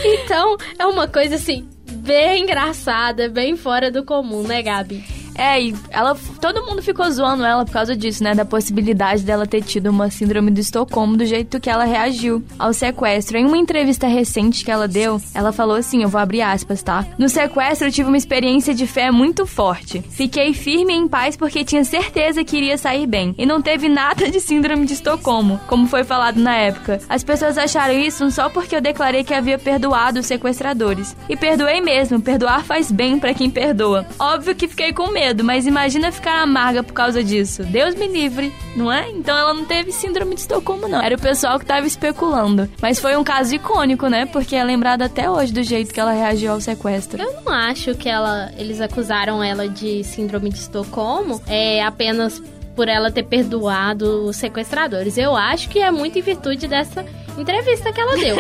então, 0.05 0.57
é 0.79 0.87
uma 0.87 1.09
coisa 1.09 1.37
assim, 1.37 1.69
bem 1.91 2.43
engraçada, 2.43 3.29
bem 3.29 3.57
fora 3.57 3.91
do 3.91 4.05
comum, 4.05 4.43
né, 4.43 4.63
Gabi? 4.63 5.24
É, 5.35 5.61
e 5.61 5.75
ela, 5.91 6.17
todo 6.41 6.65
mundo 6.65 6.83
ficou 6.83 7.11
zoando 7.11 7.45
ela 7.45 7.65
por 7.65 7.73
causa 7.73 7.97
disso, 7.97 8.23
né? 8.23 8.35
Da 8.35 8.45
possibilidade 8.45 9.23
dela 9.23 9.47
ter 9.47 9.63
tido 9.63 9.89
uma 9.89 10.11
síndrome 10.11 10.51
do 10.51 10.61
Estocolmo 10.61 11.17
do 11.17 11.27
jeito 11.27 11.61
que 11.61 11.69
ela 11.69 11.85
reagiu 11.85 12.43
ao 12.59 12.73
sequestro. 12.73 13.37
Em 13.37 13.45
uma 13.45 13.59
entrevista 13.59 14.07
recente 14.07 14.65
que 14.65 14.71
ela 14.71 14.87
deu, 14.87 15.21
ela 15.35 15.53
falou 15.53 15.77
assim: 15.77 16.03
eu 16.03 16.09
vou 16.09 16.21
abrir 16.21 16.43
aspas, 16.43 16.83
tá? 16.83 17.05
No 17.19 17.29
sequestro 17.29 17.89
eu 17.89 17.93
tive 17.93 18.09
uma 18.09 18.17
experiência 18.17 18.75
de 18.75 18.87
fé 18.87 19.11
muito 19.11 19.47
forte. 19.47 20.03
Fiquei 20.11 20.53
firme 20.55 20.93
e 20.93 20.97
em 20.97 21.09
paz 21.09 21.37
porque 21.37 21.65
tinha 21.65 21.85
certeza 21.85 22.45
que 22.45 22.57
iria 22.57 22.79
sair 22.79 23.07
bem. 23.07 23.35
E 23.37 23.45
não 23.45 23.61
teve 23.61 23.89
nada 23.89 24.31
de 24.31 24.41
síndrome 24.41 24.87
de 24.87 24.95
Estocolmo, 24.95 25.61
como 25.67 25.89
foi 25.89 26.05
falado 26.05 26.39
na 26.39 26.55
época. 26.57 27.01
As 27.09 27.25
pessoas 27.25 27.59
acharam 27.59 27.95
isso 27.95 28.31
só 28.31 28.49
porque 28.49 28.77
eu 28.77 28.81
declarei 28.81 29.25
que 29.25 29.35
havia 29.35 29.59
perdoado 29.59 30.21
os 30.21 30.27
sequestradores. 30.27 31.17
E 31.29 31.37
perdoei 31.37 31.81
mesmo, 31.81 32.21
perdoar 32.21 32.65
faz 32.65 32.91
bem 32.91 33.19
para 33.19 33.35
quem 33.35 33.51
perdoa. 33.51 34.07
Óbvio 34.19 34.55
que 34.55 34.69
fiquei 34.69 34.93
com 34.93 35.11
medo 35.11 35.24
medo, 35.25 35.43
mas 35.43 35.67
imagina 35.67 36.13
ficar 36.13 36.43
amarga 36.43 36.83
por 36.83 36.93
causa 36.93 37.25
disso. 37.25 37.63
Deus 37.65 37.95
me 37.95 38.07
livre, 38.07 38.53
não 38.77 38.93
é? 38.93 39.09
Então 39.11 39.37
ela 39.37 39.55
não 39.55 39.65
teve 39.65 39.91
síndrome 39.91 40.35
de 40.35 40.43
Estocolmo, 40.43 40.87
não. 40.87 41.01
Era 41.01 41.17
o 41.17 41.21
pessoal 41.21 41.59
que 41.59 41.65
tava 41.65 41.87
especulando. 41.87 42.69
Mas 42.83 43.01
foi 43.01 43.17
um 43.17 43.25
caso 43.25 43.55
icônico, 43.55 44.07
né? 44.09 44.27
Porque 44.27 44.55
é 44.55 44.63
lembrado 44.63 45.01
até 45.01 45.31
hoje 45.31 45.51
do 45.51 45.63
jeito 45.63 45.95
que 45.95 46.01
ela 46.01 46.13
reagiu 46.13 46.53
ao 46.53 46.61
sequestro. 46.61 47.23
Eu 47.23 47.41
não 47.43 47.51
acho 47.51 47.95
que 47.95 48.09
ela, 48.09 48.53
eles 48.59 48.83
acusaram 48.83 49.43
ela 49.43 49.67
de 49.67 50.05
síndrome 50.05 50.51
de 50.51 50.59
Estocolmo 50.59 51.41
é 51.47 51.83
apenas 51.83 52.43
por 52.75 52.89
ela 52.89 53.11
ter 53.11 53.23
perdoado 53.23 54.27
os 54.27 54.37
sequestradores. 54.37 55.17
Eu 55.17 55.37
acho 55.37 55.69
que 55.69 55.79
é 55.79 55.91
muito 55.91 56.19
em 56.19 56.23
virtude 56.23 56.67
dessa 56.67 57.05
entrevista 57.39 57.93
que 57.93 58.01
ela 58.01 58.17
deu. 58.17 58.37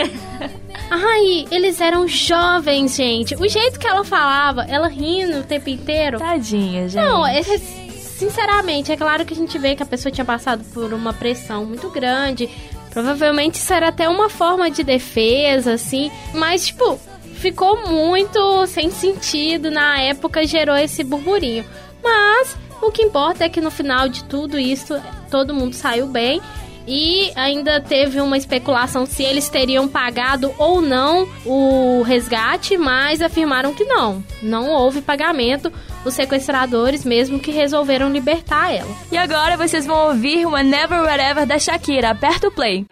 Ai, 0.90 1.46
eles 1.50 1.80
eram 1.80 2.06
jovens, 2.06 2.96
gente. 2.96 3.34
O 3.34 3.48
jeito 3.48 3.78
que 3.78 3.86
ela 3.86 4.04
falava, 4.04 4.64
ela 4.64 4.88
rindo 4.88 5.40
o 5.40 5.42
tempo 5.42 5.70
inteiro. 5.70 6.18
Tadinha, 6.18 6.88
gente. 6.88 7.02
Não, 7.02 7.26
é, 7.26 7.42
sinceramente, 7.42 8.92
é 8.92 8.96
claro 8.96 9.24
que 9.24 9.34
a 9.34 9.36
gente 9.36 9.58
vê 9.58 9.74
que 9.74 9.82
a 9.82 9.86
pessoa 9.86 10.12
tinha 10.12 10.24
passado 10.24 10.64
por 10.72 10.92
uma 10.92 11.12
pressão 11.12 11.64
muito 11.64 11.88
grande. 11.90 12.48
Provavelmente 12.90 13.56
isso 13.56 13.72
era 13.72 13.88
até 13.88 14.08
uma 14.08 14.28
forma 14.28 14.70
de 14.70 14.84
defesa, 14.84 15.74
assim. 15.74 16.12
Mas, 16.32 16.66
tipo, 16.66 16.98
ficou 17.34 17.88
muito 17.88 18.66
sem 18.66 18.90
sentido. 18.90 19.70
Na 19.70 20.00
época 20.00 20.46
gerou 20.46 20.76
esse 20.76 21.02
burburinho. 21.02 21.64
Mas 22.02 22.56
o 22.88 22.92
que 22.92 23.02
importa 23.02 23.44
é 23.44 23.48
que 23.48 23.60
no 23.60 23.70
final 23.70 24.08
de 24.08 24.24
tudo 24.24 24.58
isso, 24.58 25.00
todo 25.30 25.54
mundo 25.54 25.74
saiu 25.74 26.06
bem. 26.06 26.40
E 26.86 27.32
ainda 27.34 27.80
teve 27.80 28.20
uma 28.20 28.36
especulação 28.36 29.06
se 29.06 29.22
eles 29.22 29.48
teriam 29.48 29.88
pagado 29.88 30.54
ou 30.58 30.82
não 30.82 31.26
o 31.46 32.02
resgate, 32.02 32.76
mas 32.76 33.22
afirmaram 33.22 33.72
que 33.72 33.84
não. 33.84 34.22
Não 34.42 34.68
houve 34.68 35.00
pagamento. 35.00 35.72
Os 36.04 36.12
sequestradores 36.12 37.02
mesmo 37.02 37.40
que 37.40 37.50
resolveram 37.50 38.12
libertar 38.12 38.70
ela. 38.70 38.94
E 39.10 39.16
agora 39.16 39.56
vocês 39.56 39.86
vão 39.86 40.08
ouvir 40.08 40.46
uma 40.46 40.62
Never 40.62 41.00
Whatever 41.00 41.46
da 41.46 41.58
Shakira. 41.58 42.10
Aperta 42.10 42.48
o 42.48 42.50
play. 42.50 42.84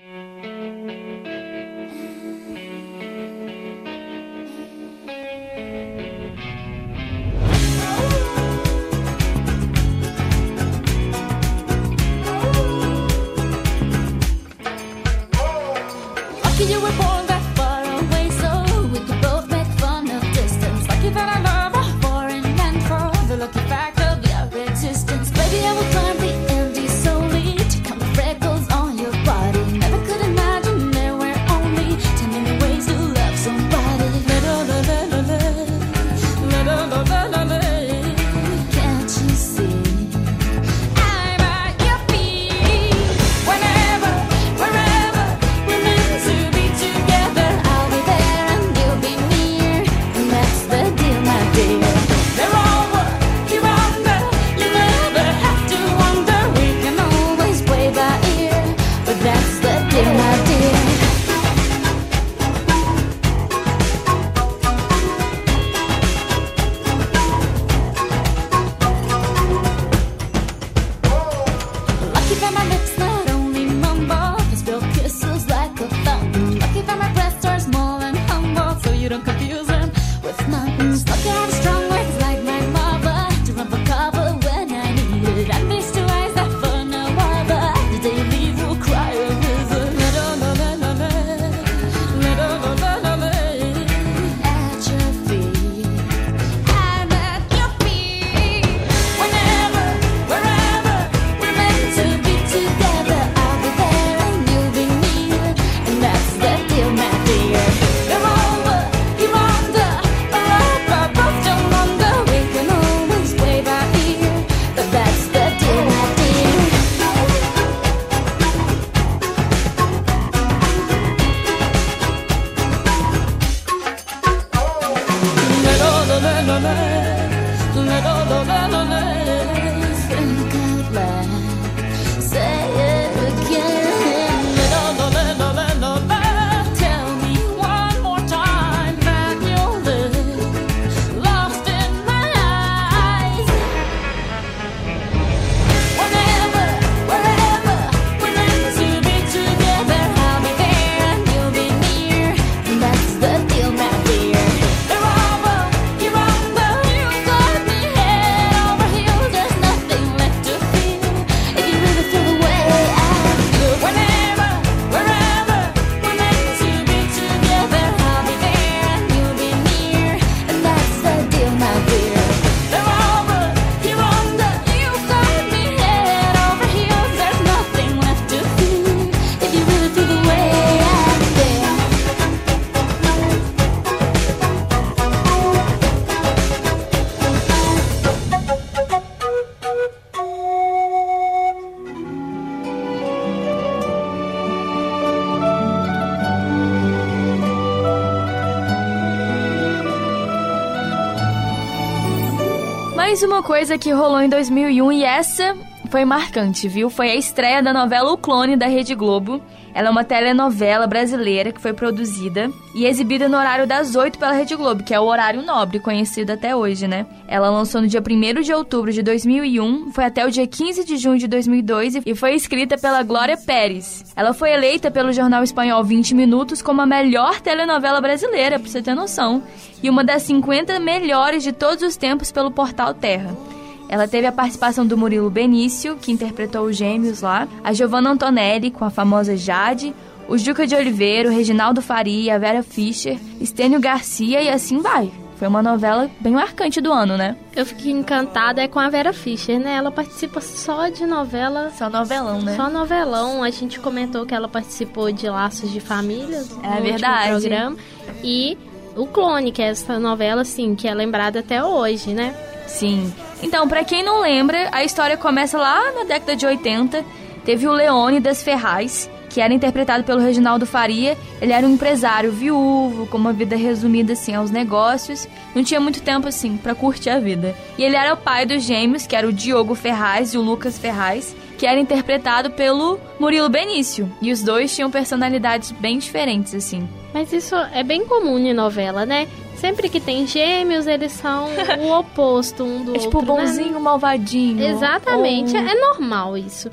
Coisa 203.42 203.76
que 203.76 203.90
rolou 203.90 204.20
em 204.20 204.28
2001 204.28 204.92
e 204.92 205.04
essa 205.04 205.56
foi 205.92 206.06
marcante, 206.06 206.68
viu? 206.68 206.88
Foi 206.88 207.10
a 207.10 207.14
estreia 207.14 207.62
da 207.62 207.70
novela 207.70 208.10
O 208.10 208.16
Clone 208.16 208.56
da 208.56 208.66
Rede 208.66 208.94
Globo. 208.94 209.42
Ela 209.74 209.88
é 209.88 209.90
uma 209.90 210.02
telenovela 210.02 210.86
brasileira 210.86 211.52
que 211.52 211.60
foi 211.60 211.74
produzida 211.74 212.50
e 212.74 212.86
exibida 212.86 213.28
no 213.28 213.36
horário 213.36 213.66
das 213.66 213.94
8 213.94 214.18
pela 214.18 214.32
Rede 214.32 214.56
Globo, 214.56 214.82
que 214.82 214.94
é 214.94 214.98
o 214.98 215.04
horário 215.04 215.42
nobre, 215.42 215.78
conhecido 215.78 216.32
até 216.32 216.56
hoje, 216.56 216.88
né? 216.88 217.04
Ela 217.28 217.50
lançou 217.50 217.82
no 217.82 217.86
dia 217.86 218.00
1 218.00 218.40
de 218.40 218.54
outubro 218.54 218.90
de 218.90 219.02
2001, 219.02 219.92
foi 219.92 220.04
até 220.04 220.24
o 220.24 220.30
dia 220.30 220.46
15 220.46 220.82
de 220.82 220.96
junho 220.96 221.18
de 221.18 221.28
2002 221.28 221.96
e 222.06 222.14
foi 222.14 222.34
escrita 222.36 222.78
pela 222.78 223.02
Glória 223.02 223.36
Pérez. 223.36 224.02
Ela 224.16 224.32
foi 224.32 224.50
eleita 224.50 224.90
pelo 224.90 225.12
jornal 225.12 225.42
espanhol 225.42 225.84
20 225.84 226.14
Minutos 226.14 226.62
como 226.62 226.80
a 226.80 226.86
melhor 226.86 227.38
telenovela 227.42 228.00
brasileira, 228.00 228.58
pra 228.58 228.66
você 228.66 228.80
ter 228.80 228.94
noção, 228.94 229.42
e 229.82 229.90
uma 229.90 230.02
das 230.02 230.22
50 230.22 230.80
melhores 230.80 231.42
de 231.42 231.52
todos 231.52 231.84
os 231.84 231.96
tempos 231.96 232.32
pelo 232.32 232.50
portal 232.50 232.94
Terra. 232.94 233.51
Ela 233.92 234.08
teve 234.08 234.26
a 234.26 234.32
participação 234.32 234.86
do 234.86 234.96
Murilo 234.96 235.28
Benício, 235.28 235.98
que 236.00 236.10
interpretou 236.10 236.64
os 236.64 236.74
gêmeos 236.74 237.20
lá, 237.20 237.46
a 237.62 237.74
Giovanna 237.74 238.08
Antonelli, 238.08 238.70
com 238.70 238.86
a 238.86 238.90
famosa 238.90 239.36
Jade, 239.36 239.94
o 240.26 240.38
Juca 240.38 240.66
de 240.66 240.74
Oliveira, 240.74 241.28
o 241.28 241.32
Reginaldo 241.32 241.82
Faria, 241.82 242.34
a 242.34 242.38
Vera 242.38 242.62
Fischer, 242.62 243.18
Estênio 243.38 243.78
Garcia 243.78 244.40
e 244.40 244.48
assim 244.48 244.78
vai. 244.78 245.12
Foi 245.36 245.46
uma 245.46 245.62
novela 245.62 246.10
bem 246.20 246.32
marcante 246.32 246.80
do 246.80 246.90
ano, 246.90 247.18
né? 247.18 247.36
Eu 247.54 247.66
fiquei 247.66 247.92
encantada 247.92 248.62
é 248.62 248.66
com 248.66 248.78
a 248.78 248.88
Vera 248.88 249.12
Fischer, 249.12 249.60
né? 249.60 249.74
Ela 249.74 249.90
participa 249.90 250.40
só 250.40 250.88
de 250.88 251.04
novela. 251.04 251.70
Só 251.76 251.90
novelão, 251.90 252.40
né? 252.40 252.56
Só 252.56 252.70
novelão. 252.70 253.42
A 253.42 253.50
gente 253.50 253.78
comentou 253.78 254.24
que 254.24 254.34
ela 254.34 254.48
participou 254.48 255.12
de 255.12 255.28
Laços 255.28 255.70
de 255.70 255.80
Famílias. 255.80 256.48
É 256.62 256.80
verdade. 256.80 257.28
programa. 257.28 257.76
E 258.24 258.56
o 258.96 259.06
Clone, 259.06 259.52
que 259.52 259.60
é 259.60 259.66
essa 259.66 259.98
novela, 259.98 260.40
assim, 260.40 260.74
que 260.74 260.88
é 260.88 260.94
lembrada 260.94 261.40
até 261.40 261.62
hoje, 261.62 262.14
né? 262.14 262.34
Sim. 262.66 263.12
Então, 263.42 263.66
para 263.66 263.84
quem 263.84 264.04
não 264.04 264.20
lembra, 264.20 264.68
a 264.70 264.84
história 264.84 265.16
começa 265.16 265.58
lá 265.58 265.92
na 265.92 266.04
década 266.04 266.36
de 266.36 266.46
80. 266.46 267.04
Teve 267.44 267.66
o 267.66 267.72
Leônidas 267.72 268.40
Ferraz, 268.40 269.10
que 269.28 269.40
era 269.40 269.52
interpretado 269.52 270.04
pelo 270.04 270.20
Reginaldo 270.20 270.64
Faria. 270.64 271.18
Ele 271.40 271.52
era 271.52 271.66
um 271.66 271.74
empresário 271.74 272.30
viúvo, 272.30 273.06
com 273.08 273.18
uma 273.18 273.32
vida 273.32 273.56
resumida 273.56 274.12
assim 274.12 274.32
aos 274.32 274.52
negócios. 274.52 275.26
Não 275.54 275.64
tinha 275.64 275.80
muito 275.80 276.00
tempo 276.00 276.28
assim 276.28 276.56
para 276.56 276.74
curtir 276.74 277.10
a 277.10 277.18
vida. 277.18 277.52
E 277.76 277.82
ele 277.82 277.96
era 277.96 278.14
o 278.14 278.16
pai 278.16 278.46
dos 278.46 278.62
gêmeos, 278.62 279.08
que 279.08 279.16
era 279.16 279.26
o 279.26 279.32
Diogo 279.32 279.74
Ferraz 279.74 280.34
e 280.34 280.38
o 280.38 280.42
Lucas 280.42 280.78
Ferraz, 280.78 281.34
que 281.62 281.66
era 281.68 281.78
interpretado 281.78 282.50
pelo 282.50 282.98
Murilo 283.20 283.48
Benício. 283.48 284.12
E 284.20 284.32
os 284.32 284.42
dois 284.42 284.74
tinham 284.74 284.90
personalidades 284.90 285.70
bem 285.70 285.96
diferentes 285.96 286.56
assim. 286.56 286.88
Mas 287.14 287.32
isso 287.32 287.54
é 287.54 287.84
bem 287.84 288.04
comum 288.04 288.36
em 288.36 288.52
novela, 288.52 289.06
né? 289.06 289.28
Sempre 289.54 289.88
que 289.88 290.00
tem 290.00 290.26
gêmeos, 290.26 290.88
eles 290.88 291.12
são 291.12 291.46
o 291.78 291.92
oposto 291.96 292.64
um 292.64 292.84
do 292.84 292.90
é 292.90 292.94
outro. 292.94 293.02
tipo 293.02 293.22
bonzinho, 293.22 293.74
né? 293.74 293.78
malvadinho. 293.78 294.60
Exatamente, 294.60 295.56
Ou... 295.56 295.62
é 295.62 295.74
normal 295.76 296.36
isso. 296.36 296.68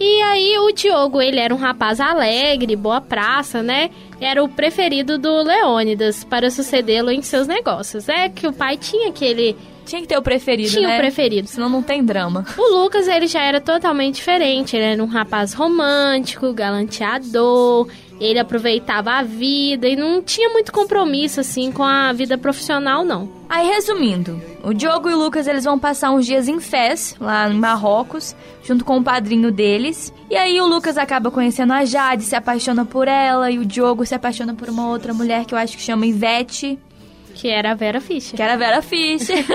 E 0.00 0.22
aí 0.22 0.58
o 0.60 0.72
Diogo, 0.72 1.20
ele 1.20 1.38
era 1.38 1.54
um 1.54 1.58
rapaz 1.58 2.00
alegre, 2.00 2.74
boa 2.76 3.02
praça, 3.02 3.62
né? 3.62 3.90
Era 4.18 4.42
o 4.42 4.48
preferido 4.48 5.18
do 5.18 5.42
Leônidas 5.42 6.24
para 6.24 6.50
sucedê-lo 6.50 7.10
em 7.10 7.20
seus 7.20 7.46
negócios. 7.46 8.08
É 8.08 8.30
que 8.30 8.46
o 8.46 8.54
pai 8.54 8.78
tinha 8.78 9.10
aquele 9.10 9.54
tinha 9.90 10.02
que 10.02 10.08
ter 10.08 10.16
o 10.16 10.22
preferido, 10.22 10.70
Tinha 10.70 10.88
né? 10.88 10.94
o 10.96 11.00
preferido. 11.00 11.48
Senão 11.48 11.68
não 11.68 11.82
tem 11.82 12.04
drama. 12.04 12.46
O 12.56 12.76
Lucas, 12.76 13.08
ele 13.08 13.26
já 13.26 13.42
era 13.42 13.60
totalmente 13.60 14.16
diferente. 14.16 14.76
Ele 14.76 14.84
era 14.84 15.02
um 15.02 15.06
rapaz 15.06 15.52
romântico, 15.52 16.52
galanteador. 16.52 17.88
Ele 18.20 18.38
aproveitava 18.38 19.12
a 19.12 19.22
vida 19.22 19.88
e 19.88 19.96
não 19.96 20.22
tinha 20.22 20.48
muito 20.50 20.70
compromisso, 20.70 21.40
assim, 21.40 21.72
com 21.72 21.82
a 21.82 22.12
vida 22.12 22.38
profissional, 22.38 23.04
não. 23.04 23.28
Aí, 23.48 23.66
resumindo, 23.66 24.40
o 24.62 24.72
Diogo 24.72 25.08
e 25.08 25.14
o 25.14 25.18
Lucas, 25.18 25.48
eles 25.48 25.64
vão 25.64 25.78
passar 25.78 26.12
uns 26.12 26.26
dias 26.26 26.46
em 26.46 26.60
Fez, 26.60 27.16
lá 27.18 27.50
em 27.50 27.54
Marrocos, 27.54 28.36
junto 28.62 28.84
com 28.84 28.98
o 28.98 29.02
padrinho 29.02 29.50
deles. 29.50 30.12
E 30.30 30.36
aí 30.36 30.60
o 30.60 30.66
Lucas 30.66 30.98
acaba 30.98 31.30
conhecendo 31.30 31.72
a 31.72 31.84
Jade, 31.84 32.22
se 32.22 32.36
apaixona 32.36 32.84
por 32.84 33.08
ela, 33.08 33.50
e 33.50 33.58
o 33.58 33.64
Diogo 33.64 34.04
se 34.06 34.14
apaixona 34.14 34.54
por 34.54 34.68
uma 34.68 34.88
outra 34.88 35.14
mulher 35.14 35.46
que 35.46 35.54
eu 35.54 35.58
acho 35.58 35.76
que 35.76 35.82
chama 35.82 36.06
Ivete. 36.06 36.78
Que 37.40 37.48
era 37.48 37.70
a 37.70 37.74
Vera 37.74 38.02
Fischer. 38.02 38.36
Que 38.36 38.42
era 38.42 38.52
a 38.52 38.56
Vera 38.58 38.82
Fischer. 38.82 39.46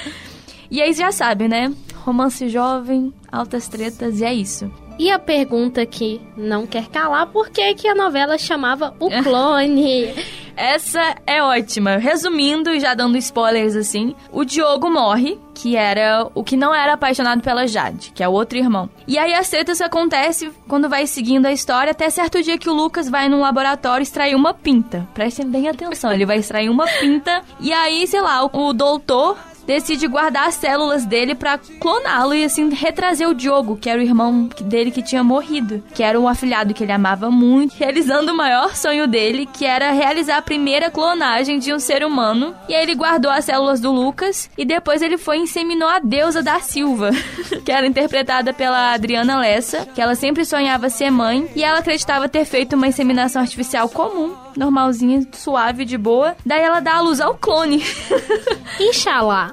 e 0.70 0.80
aí 0.80 0.94
já 0.94 1.12
sabe, 1.12 1.46
né? 1.46 1.70
Romance 1.96 2.48
jovem, 2.48 3.12
altas 3.30 3.68
tretas, 3.68 4.20
e 4.20 4.24
é 4.24 4.32
isso. 4.32 4.72
E 4.98 5.10
a 5.10 5.18
pergunta 5.18 5.86
que 5.86 6.20
não 6.36 6.66
quer 6.66 6.88
calar, 6.88 7.26
por 7.28 7.50
que, 7.50 7.74
que 7.74 7.86
a 7.86 7.94
novela 7.94 8.36
chamava 8.36 8.94
O 8.98 9.08
Clone? 9.22 10.12
Essa 10.56 11.14
é 11.24 11.40
ótima. 11.40 11.98
Resumindo 11.98 12.70
e 12.70 12.80
já 12.80 12.92
dando 12.92 13.16
spoilers 13.16 13.76
assim, 13.76 14.16
o 14.32 14.44
Diogo 14.44 14.90
morre, 14.90 15.38
que 15.54 15.76
era 15.76 16.28
o 16.34 16.42
que 16.42 16.56
não 16.56 16.74
era 16.74 16.94
apaixonado 16.94 17.40
pela 17.42 17.64
Jade, 17.68 18.10
que 18.12 18.24
é 18.24 18.28
o 18.28 18.32
outro 18.32 18.58
irmão. 18.58 18.90
E 19.06 19.16
aí 19.16 19.32
as 19.34 19.48
tretas 19.48 19.80
acontecem 19.80 20.50
quando 20.66 20.88
vai 20.88 21.06
seguindo 21.06 21.46
a 21.46 21.52
história, 21.52 21.92
até 21.92 22.10
certo 22.10 22.42
dia 22.42 22.58
que 22.58 22.68
o 22.68 22.74
Lucas 22.74 23.08
vai 23.08 23.28
no 23.28 23.38
laboratório 23.38 24.02
extrair 24.02 24.34
uma 24.34 24.52
pinta. 24.52 25.06
Prestem 25.14 25.46
bem 25.46 25.68
atenção, 25.68 26.12
ele 26.12 26.26
vai 26.26 26.38
extrair 26.38 26.68
uma 26.68 26.86
pinta 26.86 27.40
e 27.60 27.72
aí, 27.72 28.04
sei 28.08 28.20
lá, 28.20 28.44
o 28.44 28.72
doutor 28.72 29.38
decide 29.68 30.08
guardar 30.08 30.48
as 30.48 30.54
células 30.54 31.04
dele 31.04 31.34
para 31.34 31.58
cloná-lo 31.58 32.34
e 32.34 32.42
assim 32.42 32.70
retrazer 32.70 33.28
o 33.28 33.34
Diogo, 33.34 33.76
que 33.76 33.90
era 33.90 34.00
o 34.00 34.02
irmão 34.02 34.48
dele 34.62 34.90
que 34.90 35.02
tinha 35.02 35.22
morrido, 35.22 35.84
que 35.94 36.02
era 36.02 36.18
um 36.18 36.26
afilhado 36.26 36.72
que 36.72 36.82
ele 36.82 36.92
amava 36.92 37.30
muito, 37.30 37.74
realizando 37.78 38.32
o 38.32 38.36
maior 38.36 38.74
sonho 38.74 39.06
dele, 39.06 39.46
que 39.46 39.66
era 39.66 39.92
realizar 39.92 40.38
a 40.38 40.42
primeira 40.42 40.90
clonagem 40.90 41.58
de 41.58 41.74
um 41.74 41.78
ser 41.78 42.02
humano. 42.02 42.54
E 42.66 42.74
aí 42.74 42.82
ele 42.82 42.94
guardou 42.94 43.30
as 43.30 43.44
células 43.44 43.78
do 43.78 43.92
Lucas 43.92 44.48
e 44.56 44.64
depois 44.64 45.02
ele 45.02 45.18
foi 45.18 45.36
e 45.36 45.42
inseminou 45.42 45.88
a 45.88 45.98
deusa 45.98 46.42
da 46.42 46.60
Silva, 46.60 47.10
que 47.62 47.70
era 47.70 47.86
interpretada 47.86 48.54
pela 48.54 48.94
Adriana 48.94 49.38
Lessa, 49.38 49.84
que 49.94 50.00
ela 50.00 50.14
sempre 50.14 50.46
sonhava 50.46 50.88
ser 50.88 51.10
mãe 51.10 51.46
e 51.54 51.62
ela 51.62 51.80
acreditava 51.80 52.26
ter 52.26 52.46
feito 52.46 52.74
uma 52.74 52.88
inseminação 52.88 53.42
artificial 53.42 53.86
comum, 53.90 54.34
normalzinha, 54.58 55.26
suave, 55.32 55.84
de 55.84 55.96
boa. 55.96 56.36
Daí 56.44 56.60
ela 56.60 56.80
dá 56.80 56.96
a 56.96 57.00
luz 57.00 57.20
ao 57.20 57.34
clone. 57.34 57.82
Inxalá. 58.80 59.52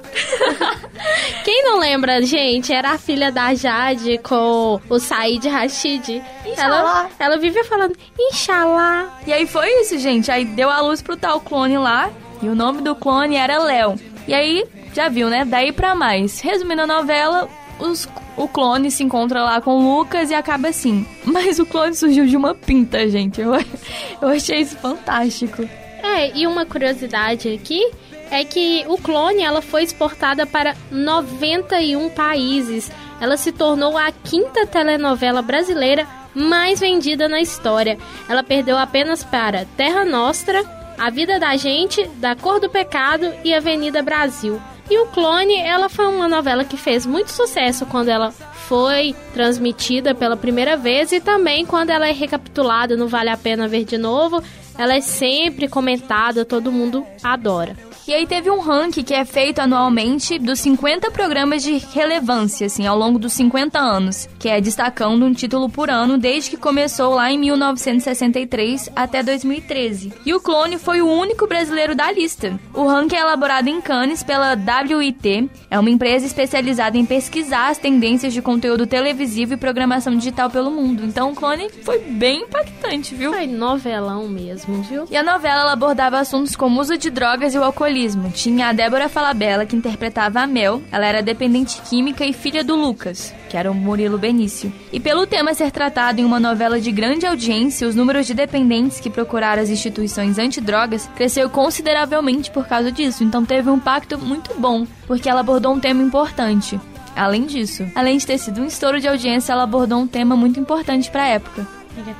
Quem 1.44 1.62
não 1.64 1.78
lembra, 1.78 2.20
gente, 2.22 2.72
era 2.72 2.92
a 2.92 2.98
filha 2.98 3.30
da 3.30 3.54
Jade 3.54 4.18
com 4.18 4.80
o 4.88 4.98
Said 4.98 5.46
Rashid. 5.48 6.22
Ela, 6.56 7.08
ela 7.18 7.38
vivia 7.38 7.64
falando, 7.64 7.96
Inxalá. 8.18 9.08
E 9.26 9.32
aí 9.32 9.46
foi 9.46 9.68
isso, 9.80 9.98
gente. 9.98 10.30
Aí 10.30 10.44
deu 10.44 10.68
a 10.68 10.80
luz 10.80 11.00
pro 11.00 11.16
tal 11.16 11.40
clone 11.40 11.78
lá. 11.78 12.10
E 12.42 12.48
o 12.48 12.54
nome 12.54 12.82
do 12.82 12.94
clone 12.94 13.36
era 13.36 13.62
Léo. 13.62 13.94
E 14.28 14.34
aí, 14.34 14.64
já 14.92 15.08
viu, 15.08 15.28
né? 15.30 15.44
Daí 15.44 15.72
pra 15.72 15.94
mais. 15.94 16.40
Resumindo 16.40 16.82
a 16.82 16.86
novela, 16.86 17.48
os, 17.78 18.08
o 18.36 18.48
clone 18.48 18.90
se 18.90 19.02
encontra 19.02 19.42
lá 19.42 19.60
com 19.60 19.78
o 19.78 19.98
Lucas 19.98 20.30
e 20.30 20.34
acaba 20.34 20.68
assim. 20.68 21.06
Mas 21.24 21.58
o 21.58 21.66
clone 21.66 21.94
surgiu 21.94 22.26
de 22.26 22.36
uma 22.36 22.54
pinta, 22.54 23.08
gente. 23.08 23.40
Eu, 23.40 23.52
eu 24.22 24.28
achei 24.28 24.60
isso 24.60 24.76
fantástico. 24.76 25.68
É, 26.02 26.36
e 26.36 26.46
uma 26.46 26.64
curiosidade 26.64 27.48
aqui 27.52 27.90
é 28.30 28.44
que 28.44 28.84
o 28.88 28.96
clone 28.98 29.42
ela 29.42 29.62
foi 29.62 29.82
exportada 29.82 30.46
para 30.46 30.76
91 30.90 32.10
países. 32.10 32.90
Ela 33.20 33.36
se 33.36 33.52
tornou 33.52 33.96
a 33.96 34.10
quinta 34.12 34.66
telenovela 34.66 35.42
brasileira 35.42 36.06
mais 36.34 36.80
vendida 36.80 37.28
na 37.28 37.40
história. 37.40 37.98
Ela 38.28 38.42
perdeu 38.42 38.76
apenas 38.76 39.24
para 39.24 39.64
Terra 39.76 40.04
Nostra, 40.04 40.62
A 40.98 41.08
Vida 41.10 41.38
da 41.40 41.56
Gente, 41.56 42.06
Da 42.16 42.36
Cor 42.36 42.60
do 42.60 42.68
Pecado 42.68 43.32
e 43.42 43.54
Avenida 43.54 44.02
Brasil. 44.02 44.60
E 44.88 44.98
o 44.98 45.06
Clone, 45.06 45.56
ela 45.56 45.88
foi 45.88 46.06
uma 46.06 46.28
novela 46.28 46.64
que 46.64 46.76
fez 46.76 47.04
muito 47.04 47.32
sucesso 47.32 47.84
quando 47.86 48.08
ela 48.08 48.30
foi 48.30 49.14
transmitida 49.34 50.14
pela 50.14 50.36
primeira 50.36 50.76
vez 50.76 51.10
e 51.10 51.20
também 51.20 51.66
quando 51.66 51.90
ela 51.90 52.08
é 52.08 52.12
recapitulada 52.12 52.96
no 52.96 53.08
Vale 53.08 53.30
a 53.30 53.36
Pena 53.36 53.66
Ver 53.66 53.84
de 53.84 53.98
Novo. 53.98 54.42
Ela 54.78 54.94
é 54.94 55.00
sempre 55.00 55.68
comentada, 55.68 56.44
todo 56.44 56.70
mundo 56.70 57.04
adora. 57.22 57.85
E 58.08 58.14
aí 58.14 58.24
teve 58.24 58.48
um 58.48 58.60
ranking 58.60 59.02
que 59.02 59.12
é 59.12 59.24
feito 59.24 59.58
anualmente 59.58 60.38
dos 60.38 60.60
50 60.60 61.10
programas 61.10 61.60
de 61.64 61.76
relevância, 61.92 62.68
assim, 62.68 62.86
ao 62.86 62.96
longo 62.96 63.18
dos 63.18 63.32
50 63.32 63.80
anos, 63.80 64.28
que 64.38 64.48
é 64.48 64.60
destacando 64.60 65.24
um 65.24 65.32
título 65.32 65.68
por 65.68 65.90
ano 65.90 66.16
desde 66.16 66.50
que 66.50 66.56
começou 66.56 67.16
lá 67.16 67.32
em 67.32 67.38
1963 67.38 68.90
até 68.94 69.24
2013. 69.24 70.12
E 70.24 70.32
o 70.32 70.40
Clone 70.40 70.78
foi 70.78 71.02
o 71.02 71.10
único 71.10 71.48
brasileiro 71.48 71.96
da 71.96 72.12
lista. 72.12 72.56
O 72.72 72.86
ranking 72.86 73.16
é 73.16 73.22
elaborado 73.22 73.68
em 73.68 73.80
Cannes 73.80 74.22
pela 74.22 74.52
WIT, 74.52 75.50
é 75.68 75.76
uma 75.76 75.90
empresa 75.90 76.26
especializada 76.26 76.96
em 76.96 77.04
pesquisar 77.04 77.70
as 77.70 77.78
tendências 77.78 78.32
de 78.32 78.40
conteúdo 78.40 78.86
televisivo 78.86 79.54
e 79.54 79.56
programação 79.56 80.14
digital 80.14 80.48
pelo 80.48 80.70
mundo. 80.70 81.04
Então 81.04 81.32
o 81.32 81.34
Clone 81.34 81.68
foi 81.82 81.98
bem 81.98 82.42
impactante, 82.42 83.16
viu? 83.16 83.32
Foi 83.32 83.48
novelão 83.48 84.28
mesmo, 84.28 84.80
viu? 84.84 85.06
E 85.10 85.16
a 85.16 85.24
novela 85.24 85.62
ela 85.62 85.72
abordava 85.72 86.20
assuntos 86.20 86.54
como 86.54 86.80
uso 86.80 86.96
de 86.96 87.10
drogas 87.10 87.52
e 87.52 87.58
o 87.58 87.64
alcoolismo 87.64 87.95
jornalismo. 87.96 88.30
Tinha 88.30 88.68
a 88.68 88.72
Débora 88.72 89.08
Falabella, 89.08 89.64
que 89.64 89.74
interpretava 89.74 90.40
a 90.40 90.46
Mel. 90.46 90.82
Ela 90.92 91.06
era 91.06 91.22
dependente 91.22 91.80
química 91.82 92.24
e 92.24 92.32
filha 92.32 92.62
do 92.62 92.76
Lucas, 92.76 93.34
que 93.48 93.56
era 93.56 93.70
o 93.70 93.74
Murilo 93.74 94.18
Benício. 94.18 94.72
E 94.92 95.00
pelo 95.00 95.26
tema 95.26 95.54
ser 95.54 95.70
tratado 95.70 96.20
em 96.20 96.24
uma 96.24 96.38
novela 96.38 96.80
de 96.80 96.92
grande 96.92 97.26
audiência, 97.26 97.88
os 97.88 97.94
números 97.94 98.26
de 98.26 98.34
dependentes 98.34 99.00
que 99.00 99.10
procuraram 99.10 99.62
as 99.62 99.70
instituições 99.70 100.38
antidrogas 100.38 101.08
cresceu 101.16 101.48
consideravelmente 101.48 102.50
por 102.50 102.66
causa 102.66 102.92
disso. 102.92 103.24
Então 103.24 103.44
teve 103.44 103.70
um 103.70 103.76
impacto 103.76 104.18
muito 104.18 104.54
bom, 104.58 104.86
porque 105.06 105.28
ela 105.28 105.40
abordou 105.40 105.72
um 105.72 105.80
tema 105.80 106.02
importante. 106.02 106.78
Além 107.14 107.46
disso, 107.46 107.86
além 107.94 108.18
de 108.18 108.26
ter 108.26 108.36
sido 108.36 108.60
um 108.60 108.66
estouro 108.66 109.00
de 109.00 109.08
audiência, 109.08 109.52
ela 109.52 109.62
abordou 109.62 109.98
um 109.98 110.06
tema 110.06 110.36
muito 110.36 110.60
importante 110.60 111.10
para 111.10 111.22
a 111.22 111.28
época. 111.28 111.66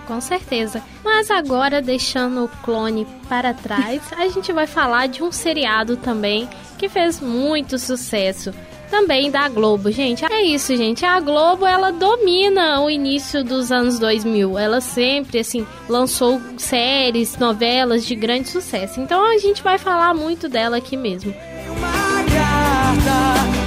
Com 0.07 0.21
certeza. 0.21 0.83
Mas 1.05 1.31
agora, 1.31 1.83
deixando 1.83 2.45
o 2.45 2.49
clone 2.63 3.07
para 3.29 3.53
trás, 3.53 4.03
a 4.17 4.29
gente 4.29 4.53
vai 4.53 4.67
falar 4.67 5.07
de 5.09 5.23
um 5.23 5.33
seriado 5.33 5.97
também 5.97 6.49
que 6.79 6.89
fez 6.89 7.21
muito 7.21 7.79
sucesso. 7.79 8.53
Também 8.91 9.31
da 9.31 9.49
Globo, 9.49 9.91
gente. 9.91 10.25
É 10.31 10.43
isso, 10.43 10.77
gente. 10.77 11.05
A 11.05 11.19
Globo, 11.19 11.67
ela 11.67 11.91
domina 11.91 12.81
o 12.81 12.89
início 12.89 13.43
dos 13.43 13.73
anos 13.73 13.99
2000. 13.99 14.57
Ela 14.59 14.81
sempre, 14.81 15.41
assim, 15.41 15.67
lançou 15.89 16.41
séries, 16.57 17.37
novelas 17.37 18.07
de 18.07 18.15
grande 18.15 18.49
sucesso. 18.49 19.01
Então 19.01 19.25
a 19.25 19.39
gente 19.39 19.63
vai 19.63 19.77
falar 19.77 20.15
muito 20.15 20.49
dela 20.49 20.77
aqui 20.77 20.97
mesmo. 20.97 21.35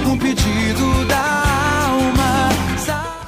Um 0.06 0.18
pedido 0.18 1.04
da 1.06 1.86
alma. 1.86 2.48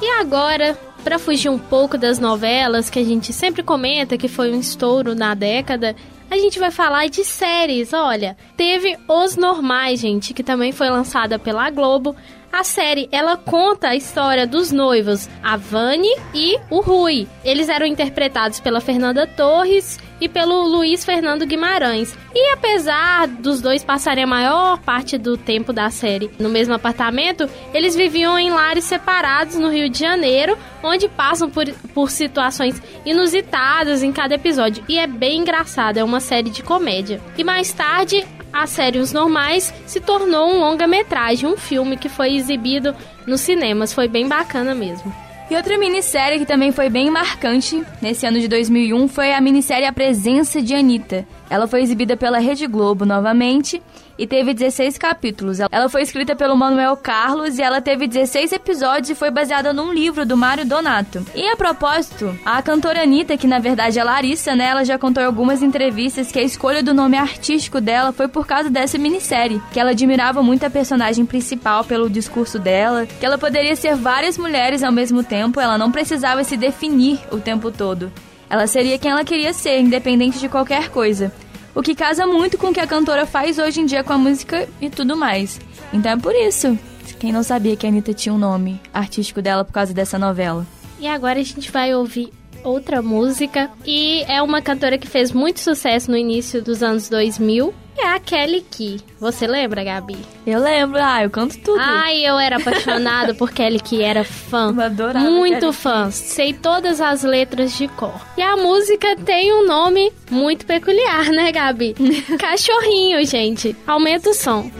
E 0.01 0.09
agora, 0.19 0.77
para 1.03 1.19
fugir 1.19 1.49
um 1.49 1.59
pouco 1.59 1.97
das 1.97 2.17
novelas 2.17 2.89
que 2.89 2.97
a 2.97 3.03
gente 3.03 3.33
sempre 3.33 3.61
comenta 3.61 4.17
que 4.17 4.27
foi 4.27 4.51
um 4.51 4.59
estouro 4.59 5.13
na 5.13 5.33
década, 5.33 5.95
a 6.31 6.37
gente 6.37 6.57
vai 6.57 6.71
falar 6.71 7.07
de 7.07 7.23
séries. 7.23 7.93
Olha, 7.93 8.37
teve 8.55 8.97
Os 9.07 9.35
Normais, 9.35 9.99
gente, 9.99 10.33
que 10.33 10.41
também 10.41 10.71
foi 10.71 10.89
lançada 10.89 11.37
pela 11.37 11.69
Globo. 11.69 12.15
A 12.53 12.63
série, 12.63 13.09
ela 13.11 13.35
conta 13.35 13.87
a 13.87 13.95
história 13.95 14.45
dos 14.45 14.71
noivos, 14.71 15.27
a 15.41 15.57
Vani 15.57 16.15
e 16.35 16.55
o 16.69 16.81
Rui. 16.81 17.27
Eles 17.43 17.67
eram 17.67 17.83
interpretados 17.83 18.59
pela 18.59 18.79
Fernanda 18.79 19.25
Torres 19.25 19.99
e 20.21 20.29
pelo 20.29 20.61
Luiz 20.67 21.03
Fernando 21.03 21.47
Guimarães. 21.47 22.15
E 22.31 22.53
apesar 22.53 23.27
dos 23.27 23.59
dois 23.59 23.83
passarem 23.83 24.23
a 24.23 24.27
maior 24.27 24.77
parte 24.77 25.17
do 25.17 25.35
tempo 25.35 25.73
da 25.73 25.89
série 25.89 26.29
no 26.37 26.47
mesmo 26.47 26.75
apartamento, 26.75 27.49
eles 27.73 27.95
viviam 27.95 28.37
em 28.37 28.51
lares 28.51 28.83
separados 28.83 29.55
no 29.55 29.71
Rio 29.71 29.89
de 29.89 29.97
Janeiro, 29.97 30.55
onde 30.83 31.09
passam 31.09 31.49
por, 31.49 31.67
por 31.91 32.11
situações 32.11 32.79
inusitadas 33.03 34.03
em 34.03 34.11
cada 34.11 34.35
episódio. 34.35 34.83
E 34.87 34.99
é 34.99 35.07
bem 35.07 35.39
engraçado, 35.39 35.97
é 35.97 36.03
uma 36.03 36.19
série 36.19 36.51
de 36.51 36.61
comédia. 36.61 37.19
E 37.35 37.43
mais 37.43 37.73
tarde, 37.73 38.23
a 38.53 38.67
série 38.67 38.99
Os 38.99 39.11
Normais 39.11 39.73
se 39.87 39.99
tornou 39.99 40.53
um 40.53 40.59
longa-metragem, 40.59 41.49
um 41.49 41.57
filme 41.57 41.97
que 41.97 42.07
foi 42.07 42.35
exibido 42.35 42.95
nos 43.25 43.41
cinemas. 43.41 43.91
Foi 43.91 44.07
bem 44.07 44.27
bacana 44.27 44.75
mesmo. 44.75 45.11
E 45.49 45.55
outra 45.55 45.77
minissérie 45.77 46.39
que 46.39 46.45
também 46.45 46.71
foi 46.71 46.89
bem 46.89 47.09
marcante 47.09 47.83
nesse 48.01 48.25
ano 48.25 48.39
de 48.39 48.47
2001 48.47 49.07
foi 49.07 49.33
a 49.33 49.41
minissérie 49.41 49.85
A 49.85 49.91
Presença 49.91 50.61
de 50.61 50.73
Anitta. 50.73 51.27
Ela 51.49 51.67
foi 51.67 51.81
exibida 51.81 52.17
pela 52.17 52.39
Rede 52.39 52.67
Globo 52.67 53.05
novamente 53.05 53.81
e 54.17 54.27
teve 54.27 54.53
16 54.53 54.97
capítulos. 54.97 55.59
Ela 55.59 55.89
foi 55.89 56.01
escrita 56.01 56.35
pelo 56.35 56.55
Manuel 56.55 56.95
Carlos 56.95 57.57
e 57.57 57.61
ela 57.61 57.81
teve 57.81 58.07
16 58.07 58.51
episódios 58.53 59.09
e 59.09 59.15
foi 59.15 59.31
baseada 59.31 59.73
num 59.73 59.91
livro 59.91 60.25
do 60.25 60.37
Mário 60.37 60.65
Donato. 60.65 61.25
E 61.33 61.47
a 61.47 61.55
propósito, 61.55 62.37
a 62.45 62.61
cantora 62.61 63.03
Anitta, 63.03 63.37
que 63.37 63.47
na 63.47 63.59
verdade 63.59 63.99
é 63.99 64.03
Larissa, 64.03 64.55
né, 64.55 64.65
ela 64.69 64.83
já 64.83 64.97
contou 64.97 65.21
em 65.23 65.25
algumas 65.25 65.61
entrevistas 65.61 66.31
que 66.31 66.39
a 66.39 66.43
escolha 66.43 66.83
do 66.83 66.93
nome 66.93 67.17
artístico 67.17 67.81
dela 67.81 68.11
foi 68.11 68.27
por 68.27 68.45
causa 68.45 68.69
dessa 68.69 68.97
minissérie, 68.97 69.61
que 69.71 69.79
ela 69.79 69.91
admirava 69.91 70.43
muito 70.43 70.65
a 70.65 70.69
personagem 70.69 71.25
principal 71.25 71.83
pelo 71.83 72.09
discurso 72.09 72.59
dela, 72.59 73.05
que 73.05 73.25
ela 73.25 73.37
poderia 73.37 73.75
ser 73.75 73.95
várias 73.95 74.37
mulheres 74.37 74.83
ao 74.83 74.91
mesmo 74.91 75.23
tempo, 75.23 75.59
ela 75.59 75.77
não 75.77 75.91
precisava 75.91 76.43
se 76.43 76.55
definir 76.55 77.19
o 77.31 77.37
tempo 77.37 77.71
todo. 77.71 78.11
Ela 78.53 78.67
seria 78.67 78.99
quem 78.99 79.09
ela 79.09 79.23
queria 79.23 79.51
ser, 79.51 79.79
independente 79.79 80.37
de 80.37 80.47
qualquer 80.47 80.89
coisa 80.89 81.33
o 81.75 81.81
que 81.81 81.95
casa 81.95 82.27
muito 82.27 82.57
com 82.57 82.67
o 82.67 82.73
que 82.73 82.79
a 82.79 82.85
cantora 82.85 83.25
faz 83.25 83.57
hoje 83.57 83.81
em 83.81 83.85
dia 83.87 84.03
com 84.03 84.13
a 84.13 84.17
música 84.17 84.67
e 84.79 84.91
tudo 84.91 85.17
mais. 85.17 85.59
Então 85.91 86.11
é 86.11 86.17
por 86.17 86.35
isso. 86.35 86.77
Quem 87.19 87.31
não 87.31 87.41
sabia 87.41 87.75
que 87.75 87.85
a 87.85 87.89
Anitta 87.89 88.13
tinha 88.13 88.31
um 88.31 88.37
nome 88.37 88.79
artístico 88.93 89.41
dela 89.41 89.65
por 89.65 89.71
causa 89.71 89.91
dessa 89.91 90.19
novela. 90.19 90.67
E 90.99 91.07
agora 91.07 91.39
a 91.39 91.43
gente 91.43 91.71
vai 91.71 91.95
ouvir 91.95 92.31
outra 92.63 93.01
música 93.01 93.69
e 93.85 94.23
é 94.27 94.41
uma 94.41 94.61
cantora 94.61 94.97
que 94.97 95.07
fez 95.07 95.31
muito 95.31 95.59
sucesso 95.59 96.09
no 96.09 96.17
início 96.17 96.61
dos 96.61 96.81
anos 96.83 97.09
2000. 97.09 97.73
É 97.95 98.07
a 98.07 98.19
Kelly 98.19 98.65
Key. 98.71 98.99
Você 99.19 99.45
lembra, 99.45 99.83
Gabi? 99.83 100.17
Eu 100.47 100.59
lembro. 100.59 100.99
Ah, 100.99 101.23
eu 101.23 101.29
canto 101.29 101.57
tudo. 101.59 101.79
Ai, 101.79 102.25
eu 102.25 102.39
era 102.39 102.57
apaixonada 102.57 103.35
por 103.35 103.51
Kelly 103.51 103.79
Key, 103.79 104.01
era 104.01 104.23
fã. 104.23 104.73
Eu 104.75 104.81
adorava 104.81 105.29
Muito 105.29 105.71
fã. 105.71 106.09
Sei 106.09 106.53
todas 106.53 106.99
as 106.99 107.23
letras 107.23 107.77
de 107.77 107.87
cor. 107.89 108.19
E 108.35 108.41
a 108.41 108.57
música 108.57 109.15
tem 109.17 109.53
um 109.53 109.67
nome 109.67 110.11
muito 110.31 110.65
peculiar, 110.65 111.25
né, 111.27 111.51
Gabi? 111.51 111.93
Cachorrinho, 112.39 113.23
gente. 113.25 113.75
Aumenta 113.85 114.31
o 114.31 114.33
som. 114.33 114.71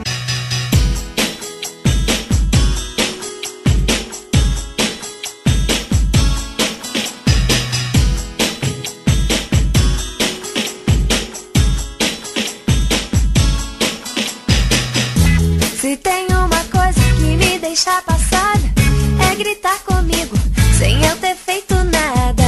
É 19.34 19.36
gritar 19.36 19.80
comigo, 19.80 20.38
sem 20.78 21.04
eu 21.06 21.16
ter 21.18 21.36
feito 21.36 21.74
nada. 21.76 22.44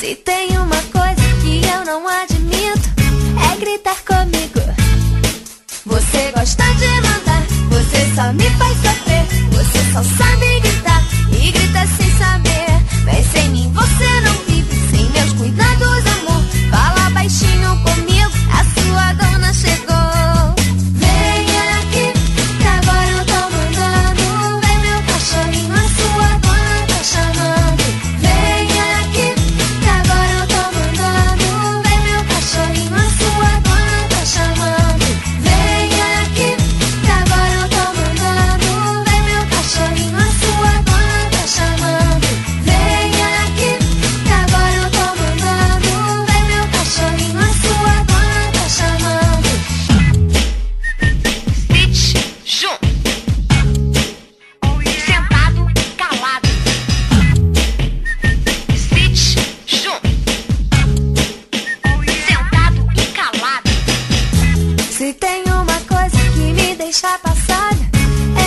Se 0.00 0.14
tem 0.14 0.56
uma 0.56 0.80
coisa 0.90 1.22
que 1.42 1.60
eu 1.62 1.84
não 1.84 2.08
admito, 2.08 2.88
é 3.52 3.56
gritar 3.56 3.96
comigo. 4.02 4.60
Você 5.84 6.32
gosta 6.34 6.64
de 6.74 6.88
mandar, 7.02 7.42
você 7.68 8.14
só 8.14 8.32
me 8.32 8.48
faz 8.56 8.76
sofrer. 8.78 9.26
Você 9.50 9.92
só 9.92 10.02
sabe 10.02 10.60
gritar 10.60 11.02
e 11.32 11.50
grita 11.50 11.86
sem 11.98 12.10
saber. 12.16 13.04
Mas 13.04 13.26
sem 13.26 13.50
mim 13.50 13.70
você 13.74 14.20
não 14.22 14.34
vive, 14.46 14.90
sem 14.90 15.10
meus 15.10 15.32
cuidados, 15.34 16.06
amor. 16.16 16.42
Fala 16.70 17.10
baixinho 17.10 17.78
comigo, 17.82 18.32
a 18.50 18.80
sua 18.80 19.12
dona 19.12 19.52
chegou. 19.52 20.01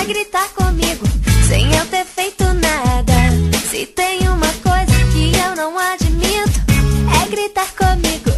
gritar 0.08 0.48
comigo 0.50 1.04
sem 1.48 1.74
eu 1.76 1.86
ter 1.88 2.06
feito 2.06 2.44
nada. 2.44 3.13
Se 3.70 3.86
tem 3.88 4.20
uma 4.28 4.48
coisa 4.62 4.94
que 5.12 5.32
eu 5.36 5.56
não 5.56 5.78
admito, 5.78 6.62
é 7.24 7.28
gritar 7.30 7.68
comigo. 7.76 8.32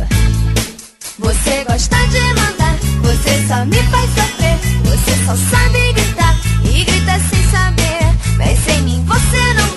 Você 1.20 1.64
gosta 1.66 1.98
de 2.08 2.22
mandar, 2.40 2.78
você 3.02 3.48
só 3.48 3.66
me 3.66 3.84
faz 3.92 4.10
sofrer. 4.12 4.58
Você 4.86 5.26
só 5.26 5.36
sabe 5.36 5.94
gritar 5.94 6.36
e 6.64 6.84
grita 6.86 7.20
sem 7.30 7.44
saber. 7.52 8.38
Mas 8.38 8.60
sem 8.60 8.82
mim 8.84 9.04
você 9.06 9.54
não 9.56 9.77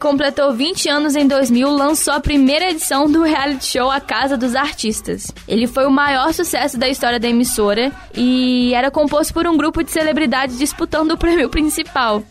completou 0.00 0.52
20 0.54 0.88
anos 0.88 1.14
em 1.14 1.28
2000, 1.28 1.70
lançou 1.70 2.14
a 2.14 2.20
primeira 2.20 2.70
edição 2.70 3.08
do 3.08 3.22
reality 3.22 3.66
show 3.66 3.90
A 3.90 4.00
Casa 4.00 4.34
dos 4.34 4.56
Artistas. 4.56 5.30
Ele 5.46 5.66
foi 5.66 5.84
o 5.84 5.90
maior 5.90 6.32
sucesso 6.32 6.78
da 6.78 6.88
história 6.88 7.20
da 7.20 7.28
emissora 7.28 7.92
e 8.16 8.72
era 8.74 8.90
composto 8.90 9.34
por 9.34 9.46
um 9.46 9.58
grupo 9.58 9.84
de 9.84 9.90
celebridades 9.90 10.58
disputando 10.58 11.12
o 11.12 11.18
prêmio 11.18 11.50
principal. 11.50 12.22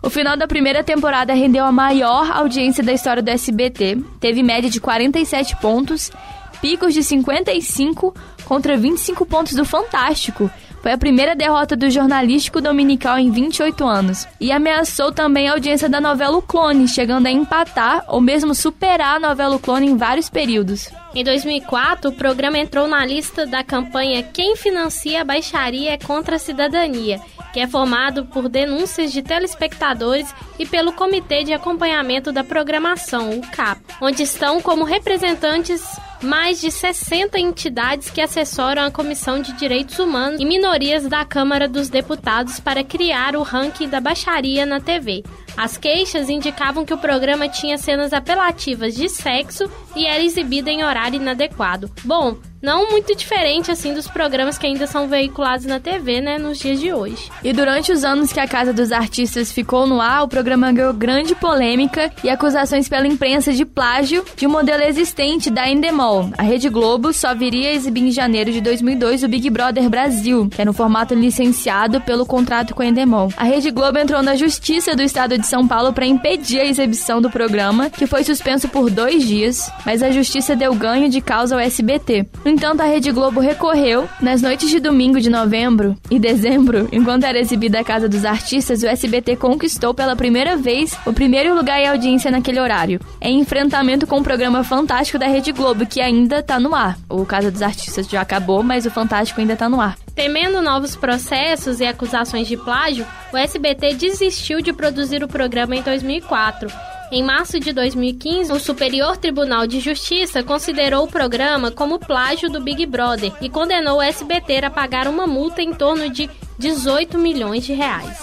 O 0.00 0.08
final 0.08 0.36
da 0.36 0.46
primeira 0.46 0.84
temporada 0.84 1.34
rendeu 1.34 1.64
a 1.64 1.72
maior 1.72 2.30
audiência 2.30 2.82
da 2.84 2.92
história 2.92 3.22
do 3.22 3.28
SBT. 3.28 3.98
Teve 4.20 4.40
média 4.40 4.70
de 4.70 4.80
47 4.80 5.56
pontos, 5.56 6.12
picos 6.60 6.94
de 6.94 7.02
55 7.02 8.14
contra 8.44 8.76
25 8.76 9.26
pontos 9.26 9.54
do 9.54 9.64
Fantástico. 9.64 10.48
Foi 10.86 10.92
a 10.92 10.98
primeira 10.98 11.34
derrota 11.34 11.74
do 11.74 11.90
jornalístico 11.90 12.60
dominical 12.60 13.18
em 13.18 13.28
28 13.28 13.84
anos. 13.84 14.24
E 14.40 14.52
ameaçou 14.52 15.10
também 15.10 15.48
a 15.48 15.52
audiência 15.54 15.88
da 15.88 16.00
novela 16.00 16.36
O 16.36 16.42
Clone, 16.42 16.86
chegando 16.86 17.26
a 17.26 17.30
empatar 17.32 18.04
ou 18.06 18.20
mesmo 18.20 18.54
superar 18.54 19.16
a 19.16 19.18
novela 19.18 19.56
O 19.56 19.58
Clone 19.58 19.88
em 19.88 19.96
vários 19.96 20.30
períodos. 20.30 20.88
Em 21.12 21.24
2004, 21.24 22.10
o 22.10 22.14
programa 22.14 22.58
entrou 22.58 22.86
na 22.86 23.04
lista 23.04 23.44
da 23.44 23.64
campanha 23.64 24.22
Quem 24.22 24.54
Financia 24.54 25.22
a 25.22 25.24
Baixaria 25.24 25.98
contra 26.06 26.36
a 26.36 26.38
Cidadania, 26.38 27.20
que 27.56 27.60
é 27.60 27.66
formado 27.66 28.26
por 28.26 28.50
denúncias 28.50 29.10
de 29.10 29.22
telespectadores 29.22 30.28
e 30.58 30.66
pelo 30.66 30.92
Comitê 30.92 31.42
de 31.42 31.54
Acompanhamento 31.54 32.30
da 32.30 32.44
Programação, 32.44 33.30
o 33.30 33.40
CAP, 33.50 33.80
onde 33.98 34.24
estão 34.24 34.60
como 34.60 34.84
representantes 34.84 35.82
mais 36.22 36.60
de 36.60 36.70
60 36.70 37.40
entidades 37.40 38.10
que 38.10 38.20
assessoram 38.20 38.82
a 38.82 38.90
Comissão 38.90 39.40
de 39.40 39.54
Direitos 39.54 39.98
Humanos 39.98 40.38
e 40.38 40.44
Minorias 40.44 41.08
da 41.08 41.24
Câmara 41.24 41.66
dos 41.66 41.88
Deputados 41.88 42.60
para 42.60 42.84
criar 42.84 43.34
o 43.34 43.42
ranking 43.42 43.88
da 43.88 44.00
baixaria 44.00 44.66
na 44.66 44.78
TV. 44.78 45.24
As 45.56 45.78
queixas 45.78 46.28
indicavam 46.28 46.84
que 46.84 46.92
o 46.92 46.98
programa 46.98 47.48
tinha 47.48 47.78
cenas 47.78 48.12
apelativas 48.12 48.94
de 48.94 49.08
sexo 49.08 49.64
e 49.94 50.06
era 50.06 50.22
exibido 50.22 50.68
em 50.68 50.84
horário 50.84 51.16
inadequado. 51.16 51.90
Bom, 52.04 52.36
não 52.62 52.90
muito 52.90 53.14
diferente 53.14 53.70
assim 53.70 53.94
dos 53.94 54.08
programas 54.08 54.58
que 54.58 54.66
ainda 54.66 54.86
são 54.86 55.08
veiculados 55.08 55.66
na 55.66 55.78
TV, 55.78 56.20
né, 56.20 56.38
nos 56.38 56.58
dias 56.58 56.80
de 56.80 56.92
hoje. 56.92 57.30
E 57.42 57.52
durante 57.52 57.92
os 57.92 58.04
anos 58.04 58.32
que 58.32 58.40
a 58.40 58.48
Casa 58.48 58.72
dos 58.72 58.92
Artistas 58.92 59.52
ficou 59.52 59.86
no 59.86 60.00
ar, 60.00 60.24
o 60.24 60.28
programa 60.28 60.72
ganhou 60.72 60.92
grande 60.92 61.34
polêmica 61.34 62.10
e 62.24 62.30
acusações 62.30 62.88
pela 62.88 63.06
imprensa 63.06 63.52
de 63.52 63.64
plágio 63.64 64.24
de 64.36 64.46
um 64.46 64.50
modelo 64.50 64.82
existente 64.82 65.50
da 65.50 65.68
Endemol. 65.68 66.30
A 66.36 66.42
Rede 66.42 66.68
Globo 66.68 67.12
só 67.12 67.34
viria 67.34 67.70
a 67.70 67.72
exibir 67.72 68.02
em 68.02 68.10
janeiro 68.10 68.50
de 68.52 68.60
2002 68.60 69.22
o 69.22 69.28
Big 69.28 69.48
Brother 69.50 69.88
Brasil, 69.88 70.48
que 70.48 70.62
é 70.62 70.64
no 70.64 70.72
formato 70.72 71.14
licenciado 71.14 72.00
pelo 72.00 72.26
contrato 72.26 72.74
com 72.74 72.82
a 72.82 72.86
Endemol. 72.86 73.32
A 73.36 73.44
Rede 73.44 73.70
Globo 73.70 73.98
entrou 73.98 74.22
na 74.22 74.34
Justiça 74.34 74.94
do 74.94 75.02
Estado 75.02 75.38
de 75.38 75.46
São 75.46 75.66
Paulo 75.66 75.92
para 75.92 76.06
impedir 76.06 76.60
a 76.60 76.64
exibição 76.64 77.20
do 77.20 77.30
programa, 77.30 77.90
que 77.90 78.06
foi 78.06 78.24
suspenso 78.24 78.68
por 78.68 78.90
dois 78.90 79.26
dias, 79.26 79.70
mas 79.84 80.02
a 80.02 80.10
Justiça 80.10 80.56
deu 80.56 80.74
ganho 80.74 81.08
de 81.08 81.20
causa 81.20 81.54
ao 81.54 81.60
SBT. 81.60 82.26
No 82.46 82.52
entanto, 82.52 82.80
a 82.80 82.84
Rede 82.84 83.10
Globo 83.10 83.40
recorreu. 83.40 84.08
Nas 84.20 84.40
noites 84.40 84.70
de 84.70 84.78
domingo 84.78 85.20
de 85.20 85.28
novembro 85.28 85.96
e 86.08 86.16
dezembro, 86.16 86.88
enquanto 86.92 87.24
era 87.24 87.40
exibida 87.40 87.80
a 87.80 87.84
Casa 87.84 88.08
dos 88.08 88.24
Artistas, 88.24 88.84
o 88.84 88.86
SBT 88.86 89.34
conquistou 89.34 89.92
pela 89.92 90.14
primeira 90.14 90.56
vez 90.56 90.96
o 91.04 91.12
primeiro 91.12 91.56
lugar 91.56 91.80
em 91.80 91.88
audiência 91.88 92.30
naquele 92.30 92.60
horário. 92.60 93.00
Em 93.20 93.40
enfrentamento 93.40 94.06
com 94.06 94.20
o 94.20 94.22
programa 94.22 94.62
Fantástico 94.62 95.18
da 95.18 95.26
Rede 95.26 95.50
Globo, 95.50 95.86
que 95.86 96.00
ainda 96.00 96.40
tá 96.40 96.60
no 96.60 96.72
ar. 96.72 96.96
O 97.10 97.26
Casa 97.26 97.50
dos 97.50 97.62
Artistas 97.62 98.08
já 98.08 98.20
acabou, 98.20 98.62
mas 98.62 98.86
o 98.86 98.92
Fantástico 98.92 99.40
ainda 99.40 99.56
tá 99.56 99.68
no 99.68 99.80
ar. 99.80 99.98
Temendo 100.14 100.62
novos 100.62 100.94
processos 100.94 101.80
e 101.80 101.84
acusações 101.84 102.46
de 102.46 102.56
plágio, 102.56 103.04
o 103.32 103.36
SBT 103.36 103.94
desistiu 103.94 104.60
de 104.60 104.72
produzir 104.72 105.24
o 105.24 105.28
programa 105.28 105.74
em 105.74 105.82
2004. 105.82 106.95
Em 107.12 107.22
março 107.22 107.60
de 107.60 107.72
2015, 107.72 108.52
o 108.52 108.58
Superior 108.58 109.16
Tribunal 109.16 109.66
de 109.66 109.78
Justiça 109.78 110.42
considerou 110.42 111.04
o 111.04 111.08
programa 111.08 111.70
como 111.70 111.98
plágio 112.00 112.50
do 112.50 112.60
Big 112.60 112.84
Brother 112.84 113.32
e 113.40 113.48
condenou 113.48 113.98
o 113.98 114.02
SBT 114.02 114.64
a 114.64 114.70
pagar 114.70 115.06
uma 115.06 115.26
multa 115.26 115.62
em 115.62 115.72
torno 115.72 116.10
de 116.10 116.28
18 116.58 117.16
milhões 117.16 117.64
de 117.64 117.72
reais. 117.72 118.18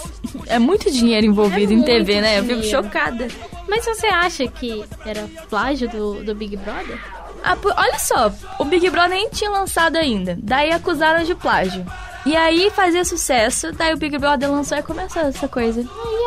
É 0.47 0.59
muito 0.59 0.91
dinheiro 0.91 1.25
envolvido 1.25 1.71
É 1.71 1.75
em 1.75 1.81
TV, 1.84 2.13
muito 2.13 2.21
né? 2.23 2.39
Eu 2.39 2.43
fico 2.43 2.61
dinheiro. 2.61 2.84
chocada. 2.84 3.27
Mas 3.69 3.86
você 3.86 4.07
acha 4.07 4.45
que 4.47 4.84
era 5.05 5.29
plágio 5.49 5.88
do, 5.89 6.23
do 6.23 6.36
Big 6.36 6.57
Brother? 6.57 6.99
Ah, 7.41 7.57
olha 7.77 7.99
só, 7.99 8.31
o 8.59 8.65
Big 8.65 8.89
Brother 8.89 9.11
nem 9.11 9.29
tinha 9.29 9.49
lançado 9.49 9.95
ainda. 9.95 10.38
Daí 10.41 10.71
acusaram 10.71 11.23
de 11.23 11.36
plágio. 11.36 11.86
E 12.25 12.36
aí 12.38 12.69
fazia 12.69 13.03
sucesso, 13.03 13.71
daí 13.73 13.93
o 13.93 13.97
Big 13.97 14.17
Brother 14.17 14.49
lançou 14.49 14.77
e 14.77 14.84
começou 14.84 15.21
essa 15.23 15.47
coisa. 15.47 15.86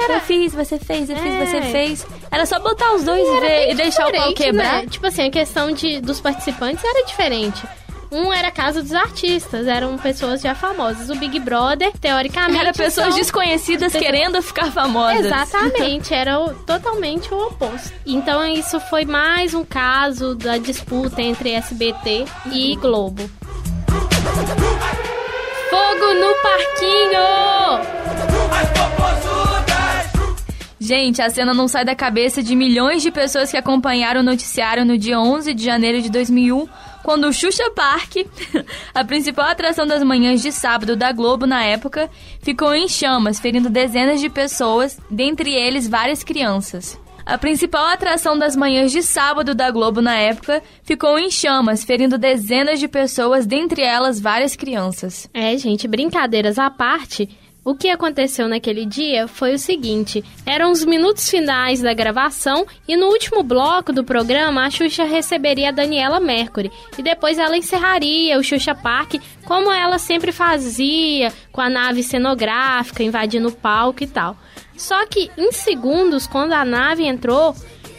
Eu 0.08 0.20
fiz, 0.20 0.52
você 0.54 0.78
fez, 0.78 1.08
eu 1.08 1.16
fiz, 1.16 1.34
É. 1.34 1.46
você 1.46 1.62
fez. 1.62 2.06
Era 2.30 2.44
só 2.46 2.58
botar 2.58 2.92
os 2.94 3.04
dois 3.04 3.26
e, 3.26 3.40
ver, 3.40 3.70
e 3.70 3.74
deixar 3.74 4.08
o 4.08 4.12
pau 4.12 4.32
quebrar. 4.34 4.82
né? 4.82 4.86
Tipo 4.90 5.06
assim, 5.06 5.26
a 5.26 5.30
questão 5.30 5.70
de, 5.72 6.00
dos 6.00 6.20
participantes 6.20 6.84
era 6.84 7.04
diferente. 7.06 7.62
Um 8.10 8.32
era 8.32 8.52
Casa 8.52 8.82
dos 8.82 8.94
Artistas, 8.94 9.66
eram 9.66 9.98
pessoas 9.98 10.40
já 10.40 10.54
famosas. 10.54 11.10
O 11.10 11.16
Big 11.16 11.40
Brother, 11.40 11.90
teoricamente. 12.00 12.60
Era 12.60 12.72
pessoas 12.72 13.08
são 13.08 13.16
desconhecidas 13.16 13.92
pessoas- 13.92 14.04
querendo 14.12 14.40
ficar 14.42 14.70
famosas. 14.70 15.26
Exatamente, 15.26 16.14
era 16.14 16.38
o- 16.38 16.54
totalmente 16.54 17.32
o 17.34 17.46
oposto. 17.48 17.92
Então 18.06 18.44
isso 18.46 18.78
foi 18.78 19.04
mais 19.04 19.54
um 19.54 19.64
caso 19.64 20.36
da 20.36 20.56
disputa 20.56 21.20
entre 21.20 21.50
SBT 21.52 22.26
e 22.52 22.76
Globo. 22.76 23.28
Fogo 25.68 26.14
no 26.14 26.34
parquinho! 26.42 27.26
Gente, 30.86 31.20
a 31.20 31.28
cena 31.28 31.52
não 31.52 31.66
sai 31.66 31.84
da 31.84 31.96
cabeça 31.96 32.40
de 32.40 32.54
milhões 32.54 33.02
de 33.02 33.10
pessoas 33.10 33.50
que 33.50 33.56
acompanharam 33.56 34.20
o 34.20 34.22
noticiário 34.22 34.84
no 34.84 34.96
dia 34.96 35.18
11 35.18 35.52
de 35.52 35.64
janeiro 35.64 36.00
de 36.00 36.08
2001, 36.08 36.64
quando 37.02 37.26
o 37.26 37.32
Xuxa 37.32 37.68
Park, 37.72 38.18
a 38.94 39.04
principal 39.04 39.46
atração 39.46 39.84
das 39.84 40.04
manhãs 40.04 40.40
de 40.40 40.52
sábado 40.52 40.94
da 40.94 41.10
Globo 41.10 41.44
na 41.44 41.64
época, 41.64 42.08
ficou 42.40 42.72
em 42.72 42.86
chamas, 42.86 43.40
ferindo 43.40 43.68
dezenas 43.68 44.20
de 44.20 44.30
pessoas, 44.30 44.96
dentre 45.10 45.52
eles 45.52 45.88
várias 45.88 46.22
crianças. 46.22 46.96
A 47.26 47.36
principal 47.36 47.86
atração 47.86 48.38
das 48.38 48.54
manhãs 48.54 48.92
de 48.92 49.02
sábado 49.02 49.56
da 49.56 49.68
Globo 49.72 50.00
na 50.00 50.14
época 50.14 50.62
ficou 50.84 51.18
em 51.18 51.32
chamas, 51.32 51.82
ferindo 51.82 52.16
dezenas 52.16 52.78
de 52.78 52.86
pessoas, 52.86 53.44
dentre 53.44 53.82
elas 53.82 54.20
várias 54.20 54.54
crianças. 54.54 55.28
É, 55.34 55.58
gente, 55.58 55.88
brincadeiras 55.88 56.60
à 56.60 56.70
parte, 56.70 57.28
o 57.66 57.74
que 57.74 57.90
aconteceu 57.90 58.46
naquele 58.46 58.86
dia 58.86 59.26
foi 59.26 59.52
o 59.52 59.58
seguinte: 59.58 60.24
eram 60.46 60.70
os 60.70 60.84
minutos 60.84 61.28
finais 61.28 61.82
da 61.82 61.92
gravação 61.92 62.64
e 62.86 62.96
no 62.96 63.06
último 63.06 63.42
bloco 63.42 63.92
do 63.92 64.04
programa 64.04 64.64
a 64.64 64.70
Xuxa 64.70 65.02
receberia 65.02 65.70
a 65.70 65.72
Daniela 65.72 66.20
Mercury 66.20 66.70
e 66.96 67.02
depois 67.02 67.38
ela 67.38 67.56
encerraria 67.56 68.38
o 68.38 68.44
Xuxa 68.44 68.72
Park 68.72 69.16
como 69.44 69.72
ela 69.72 69.98
sempre 69.98 70.30
fazia, 70.30 71.32
com 71.50 71.60
a 71.60 71.68
nave 71.68 72.04
cenográfica 72.04 73.02
invadindo 73.02 73.48
o 73.48 73.52
palco 73.52 74.04
e 74.04 74.06
tal. 74.06 74.36
Só 74.76 75.04
que 75.06 75.28
em 75.36 75.50
segundos, 75.50 76.26
quando 76.26 76.52
a 76.52 76.64
nave 76.64 77.04
entrou, 77.04 77.52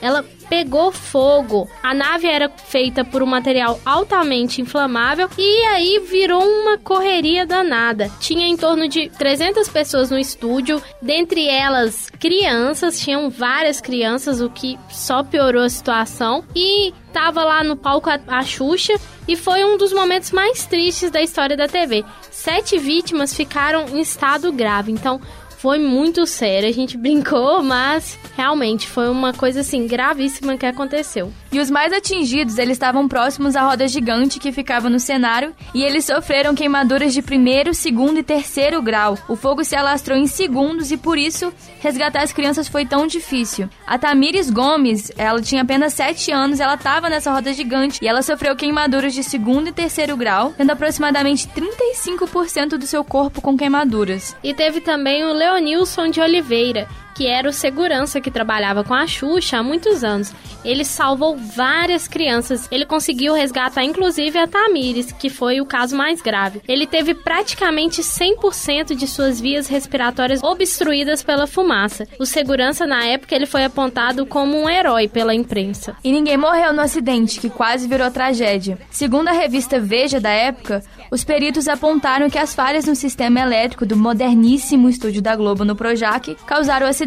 ela 0.07 0.25
pegou 0.49 0.91
fogo. 0.91 1.69
A 1.83 1.93
nave 1.93 2.27
era 2.27 2.49
feita 2.49 3.03
por 3.03 3.21
um 3.21 3.25
material 3.25 3.79
altamente 3.85 4.61
inflamável 4.61 5.29
e 5.37 5.65
aí 5.65 5.99
virou 5.99 6.41
uma 6.41 6.77
correria 6.77 7.45
danada. 7.45 8.09
Tinha 8.19 8.47
em 8.47 8.55
torno 8.55 8.87
de 8.87 9.09
300 9.09 9.67
pessoas 9.67 10.09
no 10.09 10.17
estúdio, 10.17 10.81
dentre 11.01 11.47
elas 11.47 12.09
crianças, 12.19 12.99
tinham 12.99 13.29
várias 13.29 13.81
crianças, 13.81 14.39
o 14.39 14.49
que 14.49 14.79
só 14.89 15.23
piorou 15.23 15.63
a 15.63 15.69
situação. 15.69 16.43
E 16.55 16.93
tava 17.11 17.43
lá 17.43 17.63
no 17.63 17.75
palco 17.75 18.09
a, 18.09 18.19
a 18.27 18.43
Xuxa 18.43 18.93
e 19.27 19.35
foi 19.35 19.65
um 19.65 19.77
dos 19.77 19.91
momentos 19.91 20.31
mais 20.31 20.65
tristes 20.65 21.11
da 21.11 21.21
história 21.21 21.57
da 21.57 21.67
TV. 21.67 22.05
Sete 22.31 22.77
vítimas 22.77 23.33
ficaram 23.33 23.85
em 23.89 23.99
estado 23.99 24.51
grave, 24.53 24.91
então 24.91 25.19
foi 25.57 25.79
muito 25.79 26.25
sério. 26.25 26.69
A 26.69 26.71
gente 26.71 26.95
brincou, 26.97 27.61
mas 27.63 28.17
realmente 28.35 28.87
foi 28.87 29.09
uma 29.09 29.33
coisa 29.33 29.61
assim 29.61 29.87
gravíssima 29.87 30.57
que 30.57 30.65
aconteceu. 30.65 31.31
E 31.51 31.59
os 31.59 31.71
mais 31.71 31.93
atingidos, 31.93 32.57
eles 32.57 32.73
estavam 32.73 33.07
próximos 33.07 33.55
à 33.55 33.61
roda 33.61 33.87
gigante 33.87 34.39
que 34.39 34.51
ficava 34.51 34.89
no 34.89 34.99
cenário 34.99 35.55
e 35.73 35.83
eles 35.83 36.05
sofreram 36.05 36.53
queimaduras 36.53 37.13
de 37.13 37.21
primeiro, 37.21 37.73
segundo 37.73 38.19
e 38.19 38.23
terceiro 38.23 38.81
grau. 38.81 39.17
O 39.27 39.35
fogo 39.35 39.63
se 39.63 39.75
alastrou 39.75 40.17
em 40.17 40.27
segundos 40.27 40.91
e 40.91 40.97
por 40.97 41.17
isso 41.17 41.51
resgatar 41.79 42.21
as 42.21 42.33
crianças 42.33 42.67
foi 42.67 42.85
tão 42.85 43.07
difícil. 43.07 43.69
A 43.85 43.97
Tamires 43.97 44.49
Gomes, 44.49 45.11
ela 45.17 45.41
tinha 45.41 45.61
apenas 45.61 45.93
7 45.93 46.31
anos, 46.31 46.59
ela 46.59 46.75
estava 46.75 47.09
nessa 47.09 47.31
roda 47.31 47.53
gigante 47.53 47.99
e 48.01 48.07
ela 48.07 48.21
sofreu 48.21 48.55
queimaduras 48.55 49.13
de 49.13 49.23
segundo 49.23 49.69
e 49.69 49.71
terceiro 49.71 50.17
grau, 50.17 50.53
tendo 50.57 50.71
aproximadamente 50.71 51.47
35% 51.47 52.77
do 52.77 52.85
seu 52.85 53.03
corpo 53.03 53.41
com 53.41 53.57
queimaduras. 53.57 54.35
E 54.43 54.53
teve 54.53 54.81
também 54.81 55.23
o 55.23 55.33
Leonilson 55.57 56.11
de 56.11 56.21
Oliveira, 56.21 56.87
que 57.17 57.25
era 57.25 57.49
o 57.49 57.51
segurança 57.51 58.21
que 58.21 58.29
trabalhava 58.29 58.83
com 58.83 58.93
a 58.93 59.07
Xuxa 59.07 59.57
há 59.57 59.63
muitos 59.63 60.03
anos. 60.03 60.31
Ele 60.63 60.85
salvou 60.85 61.35
várias 61.35 62.07
crianças. 62.07 62.67
Ele 62.69 62.85
conseguiu 62.85 63.33
resgatar 63.33 63.83
inclusive 63.83 64.37
a 64.37 64.45
Tamires, 64.45 65.11
que 65.11 65.27
foi 65.27 65.59
o 65.59 65.65
caso 65.65 65.97
mais 65.97 66.21
grave. 66.21 66.61
Ele 66.67 66.85
teve 66.85 67.15
praticamente 67.15 68.03
100% 68.03 68.93
de 68.93 69.07
suas 69.07 69.41
vias 69.41 69.65
respiratórias 69.65 70.43
obstruídas 70.43 71.23
pela 71.23 71.47
fumaça. 71.47 72.07
O 72.19 72.25
segurança 72.25 72.85
na 72.85 73.03
época 73.03 73.35
ele 73.35 73.47
foi 73.47 73.63
apontado 73.63 74.23
como 74.23 74.55
um 74.55 74.69
herói 74.69 75.07
pela 75.07 75.33
imprensa. 75.33 75.95
E 76.03 76.11
ninguém 76.11 76.37
morreu 76.37 76.71
no 76.71 76.81
acidente, 76.81 77.39
que 77.39 77.49
quase 77.49 77.87
virou 77.87 78.11
tragédia. 78.11 78.77
Segundo 78.91 79.29
a 79.29 79.31
revista 79.31 79.79
Veja 79.79 80.19
da 80.19 80.29
época, 80.29 80.83
os 81.09 81.23
peritos 81.23 81.67
apontaram 81.67 82.29
que 82.29 82.37
as 82.37 82.53
falhas 82.53 82.85
no 82.85 82.95
sistema 82.95 83.39
elétrico 83.39 83.87
do 83.87 83.97
moderníssimo 83.97 84.87
estúdio 84.87 85.21
da 85.21 85.35
Globo 85.35 85.65
no 85.65 85.75
Projac 85.75 86.35
causaram 86.45 86.85
o 86.85 86.89
acidente. 86.89 87.06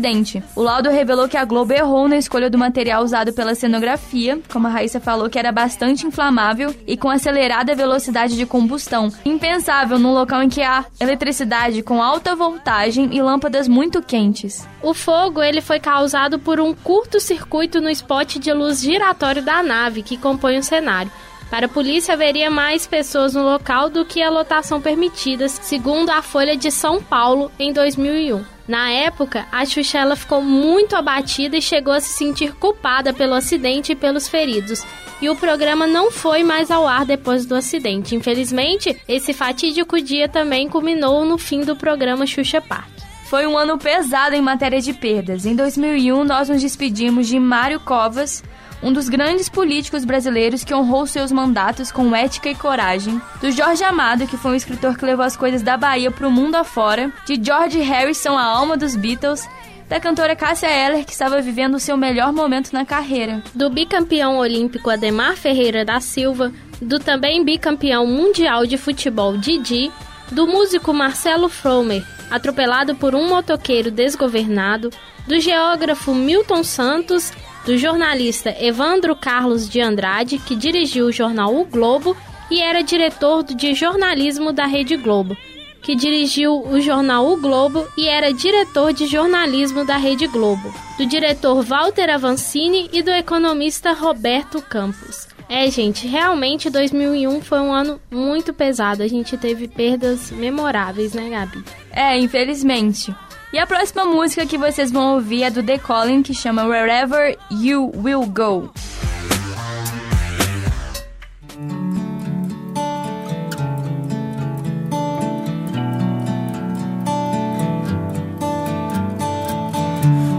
O 0.56 0.62
laudo 0.62 0.90
revelou 0.90 1.28
que 1.28 1.36
a 1.36 1.44
Globo 1.44 1.72
errou 1.72 2.08
na 2.08 2.16
escolha 2.16 2.50
do 2.50 2.58
material 2.58 3.02
usado 3.02 3.32
pela 3.32 3.54
cenografia, 3.54 4.40
como 4.50 4.66
a 4.66 4.70
Raíssa 4.70 5.00
falou, 5.00 5.28
que 5.28 5.38
era 5.38 5.52
bastante 5.52 6.06
inflamável 6.06 6.74
e 6.86 6.96
com 6.96 7.10
acelerada 7.10 7.74
velocidade 7.74 8.36
de 8.36 8.46
combustão, 8.46 9.12
impensável 9.24 9.98
num 9.98 10.12
local 10.12 10.42
em 10.42 10.48
que 10.48 10.62
há 10.62 10.84
eletricidade 10.98 11.82
com 11.82 12.02
alta 12.02 12.34
voltagem 12.34 13.10
e 13.12 13.22
lâmpadas 13.22 13.68
muito 13.68 14.02
quentes. 14.02 14.66
O 14.82 14.94
fogo 14.94 15.42
ele 15.42 15.60
foi 15.60 15.78
causado 15.78 16.38
por 16.38 16.60
um 16.60 16.74
curto-circuito 16.74 17.80
no 17.80 17.90
spot 17.90 18.38
de 18.38 18.52
luz 18.52 18.80
giratório 18.80 19.42
da 19.42 19.62
nave 19.62 20.02
que 20.02 20.16
compõe 20.16 20.58
o 20.58 20.62
cenário. 20.62 21.10
Para 21.50 21.66
a 21.66 21.68
polícia, 21.68 22.14
haveria 22.14 22.48
mais 22.48 22.86
pessoas 22.86 23.34
no 23.34 23.42
local 23.42 23.90
do 23.90 24.04
que 24.04 24.22
a 24.22 24.30
lotação 24.30 24.80
permitida, 24.80 25.48
segundo 25.48 26.10
a 26.10 26.22
Folha 26.22 26.56
de 26.56 26.70
São 26.70 27.02
Paulo 27.02 27.50
em 27.58 27.72
2001. 27.72 28.59
Na 28.70 28.88
época, 28.88 29.48
a 29.50 29.66
Xuxa 29.66 29.98
ela 29.98 30.14
ficou 30.14 30.40
muito 30.40 30.94
abatida 30.94 31.56
e 31.56 31.60
chegou 31.60 31.92
a 31.92 31.98
se 31.98 32.16
sentir 32.16 32.54
culpada 32.54 33.12
pelo 33.12 33.34
acidente 33.34 33.90
e 33.90 33.96
pelos 33.96 34.28
feridos. 34.28 34.80
E 35.20 35.28
o 35.28 35.34
programa 35.34 35.88
não 35.88 36.12
foi 36.12 36.44
mais 36.44 36.70
ao 36.70 36.86
ar 36.86 37.04
depois 37.04 37.44
do 37.44 37.56
acidente. 37.56 38.14
Infelizmente, 38.14 38.96
esse 39.08 39.32
fatídico 39.32 40.00
dia 40.00 40.28
também 40.28 40.68
culminou 40.68 41.24
no 41.24 41.36
fim 41.36 41.62
do 41.62 41.74
programa 41.74 42.24
Xuxa 42.24 42.60
Park. 42.60 42.92
Foi 43.24 43.44
um 43.44 43.58
ano 43.58 43.76
pesado 43.76 44.36
em 44.36 44.40
matéria 44.40 44.80
de 44.80 44.92
perdas. 44.92 45.44
Em 45.46 45.56
2001, 45.56 46.22
nós 46.22 46.48
nos 46.48 46.62
despedimos 46.62 47.26
de 47.26 47.40
Mário 47.40 47.80
Covas, 47.80 48.40
um 48.82 48.92
dos 48.92 49.08
grandes 49.08 49.48
políticos 49.48 50.04
brasileiros 50.04 50.64
que 50.64 50.74
honrou 50.74 51.06
seus 51.06 51.30
mandatos 51.30 51.92
com 51.92 52.14
ética 52.14 52.48
e 52.48 52.54
coragem, 52.54 53.20
do 53.40 53.50
Jorge 53.50 53.84
Amado, 53.84 54.26
que 54.26 54.36
foi 54.36 54.52
um 54.52 54.56
escritor 54.56 54.96
que 54.96 55.04
levou 55.04 55.24
as 55.24 55.36
coisas 55.36 55.62
da 55.62 55.76
Bahia 55.76 56.10
para 56.10 56.26
o 56.26 56.30
mundo 56.30 56.54
afora, 56.54 57.12
de 57.26 57.38
George 57.42 57.80
Harrison, 57.80 58.36
a 58.36 58.44
alma 58.44 58.76
dos 58.76 58.96
Beatles, 58.96 59.48
da 59.88 59.98
cantora 59.98 60.36
Cássia 60.36 60.68
Eller, 60.68 61.04
que 61.04 61.12
estava 61.12 61.42
vivendo 61.42 61.74
o 61.74 61.80
seu 61.80 61.96
melhor 61.96 62.32
momento 62.32 62.72
na 62.72 62.84
carreira. 62.84 63.42
Do 63.54 63.68
bicampeão 63.68 64.38
olímpico 64.38 64.88
Ademar 64.88 65.36
Ferreira 65.36 65.84
da 65.84 66.00
Silva, 66.00 66.52
do 66.80 66.98
também 66.98 67.44
bicampeão 67.44 68.06
mundial 68.06 68.64
de 68.66 68.78
futebol 68.78 69.36
Didi, 69.36 69.90
do 70.30 70.46
músico 70.46 70.94
Marcelo 70.94 71.48
Fromer, 71.48 72.06
atropelado 72.30 72.94
por 72.94 73.16
um 73.16 73.28
motoqueiro 73.28 73.90
desgovernado, 73.90 74.90
do 75.26 75.38
geógrafo 75.40 76.14
Milton 76.14 76.62
Santos 76.62 77.32
do 77.64 77.76
jornalista 77.76 78.54
Evandro 78.58 79.14
Carlos 79.14 79.68
de 79.68 79.80
Andrade, 79.80 80.38
que 80.38 80.56
dirigiu 80.56 81.06
o 81.06 81.12
jornal 81.12 81.54
O 81.54 81.64
Globo 81.64 82.16
e 82.50 82.60
era 82.60 82.82
diretor 82.82 83.42
de 83.42 83.74
jornalismo 83.74 84.52
da 84.52 84.66
Rede 84.66 84.96
Globo, 84.96 85.36
que 85.82 85.94
dirigiu 85.94 86.62
o 86.62 86.80
jornal 86.80 87.26
O 87.26 87.36
Globo 87.36 87.86
e 87.96 88.08
era 88.08 88.32
diretor 88.32 88.92
de 88.92 89.06
jornalismo 89.06 89.84
da 89.84 89.96
Rede 89.96 90.26
Globo, 90.26 90.72
do 90.98 91.06
diretor 91.06 91.62
Walter 91.62 92.10
Avancini 92.10 92.88
e 92.92 93.02
do 93.02 93.10
economista 93.10 93.92
Roberto 93.92 94.60
Campos. 94.62 95.28
É, 95.48 95.68
gente, 95.68 96.06
realmente 96.06 96.70
2001 96.70 97.40
foi 97.40 97.58
um 97.58 97.72
ano 97.72 98.00
muito 98.08 98.54
pesado. 98.54 99.02
A 99.02 99.08
gente 99.08 99.36
teve 99.36 99.66
perdas 99.66 100.30
memoráveis, 100.30 101.12
né, 101.12 101.28
Gabi? 101.28 101.64
É, 101.90 102.16
infelizmente. 102.16 103.12
E 103.52 103.58
a 103.58 103.66
próxima 103.66 104.04
música 104.04 104.46
que 104.46 104.56
vocês 104.56 104.92
vão 104.92 105.14
ouvir 105.14 105.42
é 105.42 105.50
do 105.50 105.60
The 105.60 105.76
Calling, 105.76 106.22
que 106.22 106.32
chama 106.32 106.66
Wherever 106.66 107.36
You 107.50 107.90
Will 107.96 108.24
Go. 108.26 108.70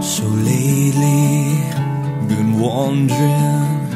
So 0.00 0.24
lately, 0.24 1.60
been 2.28 2.58
wondering 2.58 3.92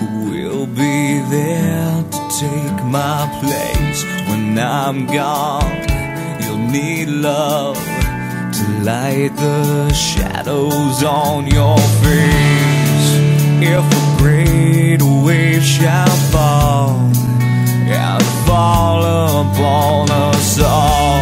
who 0.00 0.30
will 0.30 0.66
be 0.66 1.20
there 1.30 2.04
to 2.10 2.18
take 2.36 2.84
my 2.84 3.28
place 3.40 4.04
when 4.28 4.58
I'm 4.58 5.06
gone. 5.06 5.86
You'll 6.40 6.58
need 6.58 7.08
love 7.08 7.95
to 8.56 8.64
light 8.84 9.36
the 9.36 9.92
shadows 9.92 11.02
on 11.02 11.46
your 11.46 11.78
face. 12.02 13.08
If 13.60 13.84
a 13.84 14.18
great 14.22 15.02
wave 15.02 15.62
shall 15.62 16.16
fall 16.32 16.90
and 16.90 18.22
fall 18.46 19.02
upon 19.42 20.10
us 20.10 20.58
all, 20.60 21.20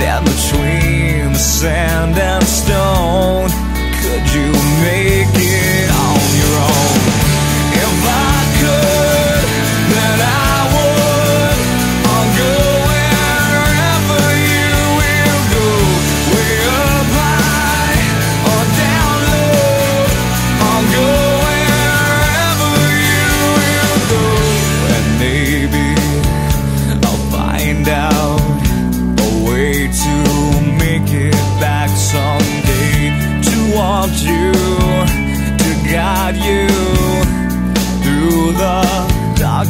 then 0.00 0.24
between 0.24 1.32
the 1.34 1.38
sand 1.38 2.18
and 2.18 2.44
stone, 2.44 3.50
could 4.02 4.26
you 4.34 4.50
make 4.82 5.30
it 5.36 5.43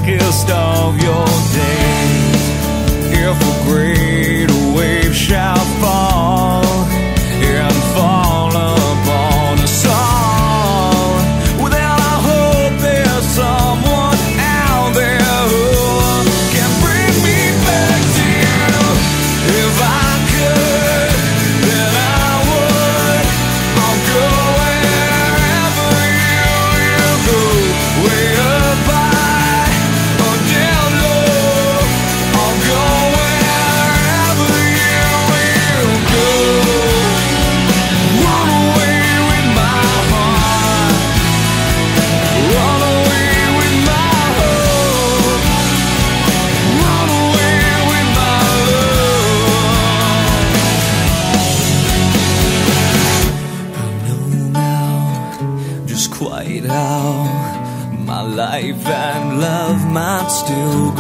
darkest 0.05 0.51
of 0.51 1.01
your 1.03 1.25
days. 1.55 2.45
If 3.17 3.37
a 3.41 3.69
great 3.69 4.51
wave 4.77 5.15
shall 5.15 5.64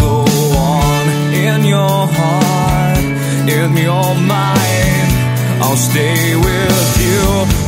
go 0.04 0.24
on 0.56 1.04
in 1.46 1.64
your 1.64 2.00
heart, 2.18 3.04
in 3.58 3.70
your 3.76 4.14
mind. 4.34 5.10
I'll 5.62 5.76
stay 5.76 6.36
with 6.36 6.90
you 7.06 7.63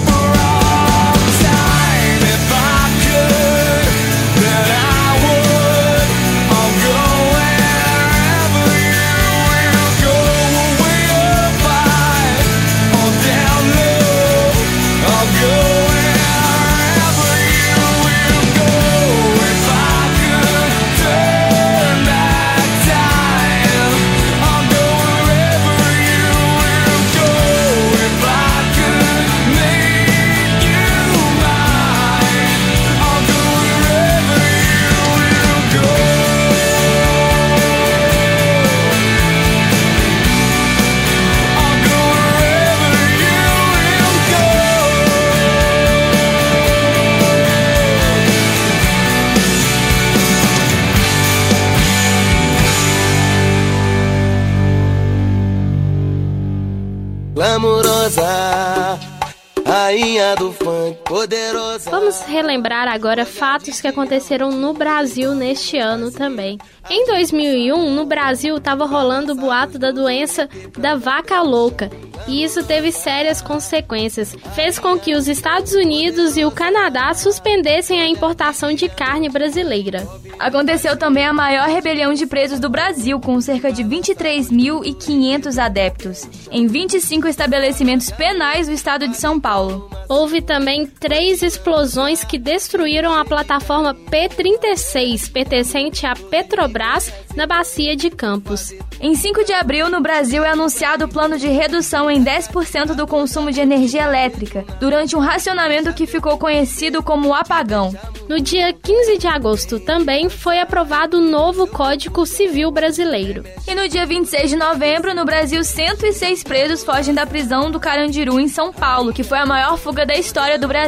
rainha 59.87 60.35
do 60.35 60.53
funk, 60.53 60.76
poderosa. 61.07 61.89
Vamos 61.89 62.21
relembrar 62.23 62.89
agora 62.89 63.25
fatos 63.25 63.81
que 63.81 63.87
aconteceram 63.87 64.51
no 64.51 64.73
Brasil 64.73 65.35
neste 65.35 65.79
ano 65.79 66.11
também. 66.11 66.59
Em 66.91 67.07
2001, 67.07 67.95
no 67.95 68.05
Brasil 68.05 68.57
estava 68.57 68.85
rolando 68.87 69.33
o 69.33 69.37
boato 69.37 69.79
da 69.79 69.91
doença 69.91 70.49
da 70.79 70.97
vaca 70.97 71.41
louca, 71.43 71.91
e 72.29 72.43
isso 72.43 72.65
teve 72.65 72.91
sérias 72.91 73.41
consequências. 73.41 74.37
Fez 74.55 74.79
com 74.79 74.99
que 74.99 75.15
os 75.15 75.29
Estados 75.29 75.73
Unidos 75.73 76.37
e 76.37 76.45
o 76.45 76.51
Canadá 76.51 77.15
suspendessem 77.15 78.01
a 78.01 78.09
importação 78.09 78.73
de 78.75 78.89
carne 78.89 79.29
brasileira. 79.29 80.07
Aconteceu 80.39 80.97
também 80.97 81.25
a 81.25 81.33
maior 81.33 81.69
rebelião 81.69 82.15
de 82.15 82.27
presos 82.27 82.61
do 82.61 82.69
Brasil, 82.69 83.19
com 83.21 83.41
cerca 83.41 83.73
de 83.73 83.83
23.500 83.83 85.59
adeptos, 85.59 86.29
em 86.51 86.67
25 86.67 87.27
estabelecimentos 87.29 88.11
penais 88.11 88.67
do 88.67 88.73
estado 88.73 89.09
de 89.09 89.17
São 89.17 89.41
Paulo. 89.41 89.89
Houve 90.09 90.41
também 90.41 90.87
três 90.99 91.43
explosões 91.43 92.25
que 92.25 92.39
destruíram 92.39 93.15
a 93.15 93.25
plataforma 93.25 93.95
P-36, 93.95 95.31
pertencente 95.31 96.07
à 96.07 96.15
Petrobras, 96.15 97.13
na 97.35 97.47
Bacia 97.47 97.95
de 97.95 98.09
Campos. 98.09 98.73
Em 98.99 99.15
5 99.15 99.45
de 99.45 99.53
abril, 99.53 99.91
no 99.91 100.01
Brasil, 100.01 100.43
é 100.43 100.49
anunciado 100.49 101.05
o 101.05 101.09
plano 101.09 101.39
de 101.39 101.49
redução 101.49 102.11
em 102.11 102.25
10% 102.25 102.95
do 102.95 103.07
consumo 103.07 103.53
de 103.53 103.61
energia 103.61 104.05
elétrica, 104.05 104.65
durante 104.81 105.15
um 105.15 105.21
racionamento 105.21 105.93
que 105.93 106.07
ficou 106.07 106.39
conhecido 106.39 107.03
como 107.03 107.35
apagão. 107.35 107.95
No 108.27 108.41
dia 108.41 108.73
15 108.73 109.19
de 109.19 109.27
agosto 109.27 109.79
também 109.79 110.31
foi 110.31 110.59
aprovado 110.59 111.19
o 111.19 111.21
novo 111.21 111.67
Código 111.67 112.25
Civil 112.25 112.71
Brasileiro. 112.71 113.45
E 113.69 113.75
no 113.75 113.87
dia 113.87 114.07
26 114.07 114.51
de 114.51 114.57
novembro, 114.57 115.15
no 115.15 115.25
Brasil, 115.25 115.63
106 115.63 116.43
presos 116.43 116.83
fogem 116.83 117.15
da 117.15 117.27
prisão 117.27 117.71
do 117.71 117.79
Carandiru, 117.79 118.41
em 118.41 118.49
São 118.49 118.73
Paulo, 118.73 119.13
que 119.13 119.23
foi 119.23 119.39
a 119.39 119.47
maior 119.47 119.77
fuga 119.77 120.07
da 120.07 120.17
história 120.17 120.59
do 120.59 120.67
Brasil. 120.67 120.86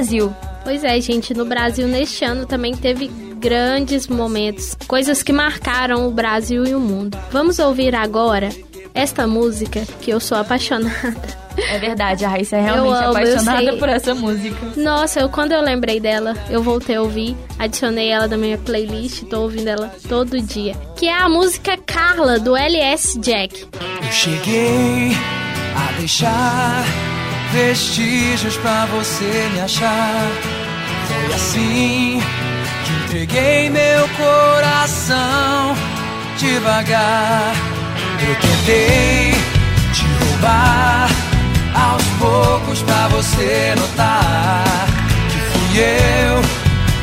Pois 0.65 0.85
é, 0.85 1.01
gente, 1.01 1.35
no 1.35 1.45
Brasil 1.45 1.89
neste 1.89 2.25
ano 2.25 2.47
também 2.47 2.75
teve 2.75 3.09
grandes 3.39 4.07
momentos, 4.07 4.77
coisas 4.87 5.23
que 5.23 5.33
marcaram 5.33 6.07
o 6.07 6.11
Brasil 6.11 6.67
e 6.67 6.75
o 6.75 6.81
mundo. 6.81 7.17
Vamos 7.31 7.59
ouvir 7.59 7.95
agora 7.95 8.49
esta 8.95 9.27
música 9.27 9.87
que 10.01 10.11
eu 10.11 10.21
sou 10.21 10.37
apaixonada. 10.37 11.49
É 11.57 11.79
verdade, 11.79 12.25
a 12.25 12.29
Raíssa 12.29 12.57
é 12.57 12.61
realmente 12.61 13.05
amo, 13.05 13.11
apaixonada 13.11 13.77
por 13.77 13.89
essa 13.89 14.15
música. 14.15 14.57
Nossa, 14.77 15.21
eu, 15.21 15.29
quando 15.29 15.53
eu 15.53 15.61
lembrei 15.61 15.99
dela, 15.99 16.37
eu 16.49 16.63
voltei 16.63 16.95
a 16.95 17.03
ouvir, 17.03 17.37
adicionei 17.59 18.11
ela 18.11 18.29
na 18.29 18.37
minha 18.37 18.59
playlist, 18.59 19.25
tô 19.25 19.43
ouvindo 19.43 19.67
ela 19.67 19.93
todo 20.09 20.41
dia. 20.41 20.75
Que 20.97 21.07
é 21.07 21.15
a 21.15 21.29
música 21.29 21.77
Carla, 21.77 22.39
do 22.39 22.57
LS 22.57 23.19
Jack. 23.19 23.67
Eu 24.05 24.13
cheguei 24.13 25.13
a 25.75 25.99
deixar 25.99 27.08
vestígios 27.53 28.57
pra 28.59 28.87
você 28.87 29.49
me 29.53 29.61
achar. 29.61 30.31
Foi 31.07 31.35
assim 31.35 32.21
que 32.85 32.93
entreguei 33.05 33.71
meu 33.71 34.09
coração 34.17 35.75
devagar. 36.39 37.55
Eu 38.21 38.35
tentei 38.37 39.33
te 39.93 40.05
roubar 40.25 41.09
aos 41.75 42.05
poucos 42.19 42.83
pra 42.83 43.09
você 43.09 43.75
notar 43.79 44.65
que 45.31 45.39
fui 45.39 45.81
eu. 45.81 46.43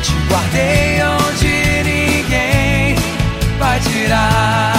Te 0.02 0.12
guardei 0.28 1.02
onde 1.02 1.82
ninguém 1.84 2.96
vai 3.58 3.80
tirar. 3.80 4.75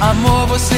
Amor, 0.00 0.46
você 0.46 0.75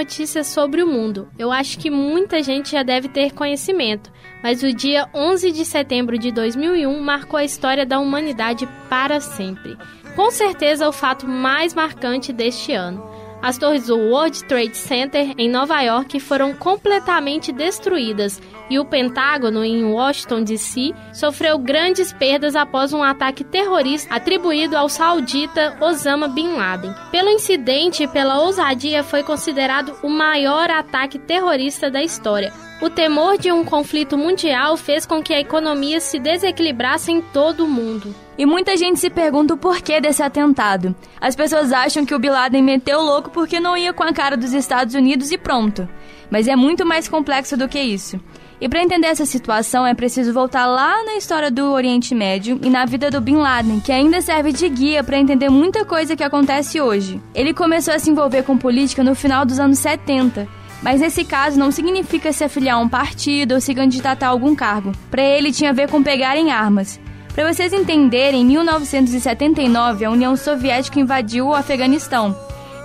Notícias 0.00 0.46
sobre 0.46 0.82
o 0.82 0.86
mundo. 0.86 1.28
Eu 1.38 1.52
acho 1.52 1.78
que 1.78 1.90
muita 1.90 2.42
gente 2.42 2.70
já 2.70 2.82
deve 2.82 3.06
ter 3.06 3.34
conhecimento, 3.34 4.10
mas 4.42 4.62
o 4.62 4.72
dia 4.72 5.06
11 5.14 5.52
de 5.52 5.62
setembro 5.62 6.16
de 6.16 6.32
2001 6.32 6.98
marcou 7.02 7.36
a 7.36 7.44
história 7.44 7.84
da 7.84 7.98
humanidade 7.98 8.66
para 8.88 9.20
sempre. 9.20 9.76
Com 10.16 10.30
certeza 10.30 10.88
o 10.88 10.92
fato 10.92 11.28
mais 11.28 11.74
marcante 11.74 12.32
deste 12.32 12.72
ano. 12.72 13.09
As 13.42 13.56
torres 13.56 13.86
do 13.86 13.96
World 13.96 14.44
Trade 14.44 14.76
Center 14.76 15.34
em 15.38 15.48
Nova 15.48 15.80
York 15.80 16.20
foram 16.20 16.52
completamente 16.52 17.50
destruídas 17.50 18.40
e 18.68 18.78
o 18.78 18.84
Pentágono 18.84 19.64
em 19.64 19.82
Washington 19.84 20.42
DC 20.42 20.92
sofreu 21.12 21.58
grandes 21.58 22.12
perdas 22.12 22.54
após 22.54 22.92
um 22.92 23.02
ataque 23.02 23.42
terrorista 23.42 24.14
atribuído 24.14 24.76
ao 24.76 24.88
saudita 24.88 25.76
Osama 25.80 26.28
Bin 26.28 26.52
Laden. 26.52 26.94
Pelo 27.10 27.30
incidente 27.30 28.02
e 28.02 28.08
pela 28.08 28.40
ousadia 28.42 29.02
foi 29.02 29.22
considerado 29.22 29.96
o 30.02 30.08
maior 30.08 30.70
ataque 30.70 31.18
terrorista 31.18 31.90
da 31.90 32.02
história. 32.02 32.69
O 32.80 32.88
temor 32.88 33.36
de 33.36 33.52
um 33.52 33.62
conflito 33.62 34.16
mundial 34.16 34.74
fez 34.74 35.04
com 35.04 35.22
que 35.22 35.34
a 35.34 35.40
economia 35.40 36.00
se 36.00 36.18
desequilibrasse 36.18 37.12
em 37.12 37.20
todo 37.20 37.66
o 37.66 37.68
mundo. 37.68 38.14
E 38.38 38.46
muita 38.46 38.74
gente 38.74 38.98
se 38.98 39.10
pergunta 39.10 39.52
o 39.52 39.58
porquê 39.58 40.00
desse 40.00 40.22
atentado. 40.22 40.96
As 41.20 41.36
pessoas 41.36 41.74
acham 41.74 42.06
que 42.06 42.14
o 42.14 42.18
Bin 42.18 42.30
Laden 42.30 42.62
meteu 42.62 43.02
louco 43.02 43.28
porque 43.28 43.60
não 43.60 43.76
ia 43.76 43.92
com 43.92 44.02
a 44.02 44.14
cara 44.14 44.34
dos 44.34 44.54
Estados 44.54 44.94
Unidos 44.94 45.30
e 45.30 45.36
pronto. 45.36 45.86
Mas 46.30 46.48
é 46.48 46.56
muito 46.56 46.86
mais 46.86 47.06
complexo 47.06 47.54
do 47.54 47.68
que 47.68 47.78
isso. 47.78 48.18
E 48.58 48.66
para 48.66 48.82
entender 48.82 49.08
essa 49.08 49.26
situação 49.26 49.86
é 49.86 49.92
preciso 49.92 50.32
voltar 50.32 50.64
lá 50.64 51.04
na 51.04 51.16
história 51.16 51.50
do 51.50 51.72
Oriente 51.72 52.14
Médio 52.14 52.58
e 52.62 52.70
na 52.70 52.86
vida 52.86 53.10
do 53.10 53.20
Bin 53.20 53.36
Laden, 53.36 53.80
que 53.80 53.92
ainda 53.92 54.22
serve 54.22 54.52
de 54.52 54.66
guia 54.70 55.04
para 55.04 55.18
entender 55.18 55.50
muita 55.50 55.84
coisa 55.84 56.16
que 56.16 56.24
acontece 56.24 56.80
hoje. 56.80 57.20
Ele 57.34 57.52
começou 57.52 57.92
a 57.92 57.98
se 57.98 58.10
envolver 58.10 58.42
com 58.42 58.56
política 58.56 59.04
no 59.04 59.14
final 59.14 59.44
dos 59.44 59.60
anos 59.60 59.78
70. 59.78 60.59
Mas 60.82 61.00
nesse 61.00 61.24
caso 61.24 61.58
não 61.58 61.70
significa 61.70 62.32
se 62.32 62.44
afiliar 62.44 62.76
a 62.76 62.80
um 62.80 62.88
partido 62.88 63.54
ou 63.54 63.60
se 63.60 63.74
candidatar 63.74 64.26
a 64.26 64.30
algum 64.30 64.54
cargo. 64.54 64.92
Para 65.10 65.22
ele 65.22 65.52
tinha 65.52 65.70
a 65.70 65.74
ver 65.74 65.88
com 65.88 66.02
pegarem 66.02 66.50
armas. 66.50 66.98
Para 67.34 67.52
vocês 67.52 67.72
entenderem, 67.72 68.42
em 68.42 68.46
1979 68.46 70.04
a 70.04 70.10
União 70.10 70.36
Soviética 70.36 70.98
invadiu 70.98 71.48
o 71.48 71.54
Afeganistão. 71.54 72.36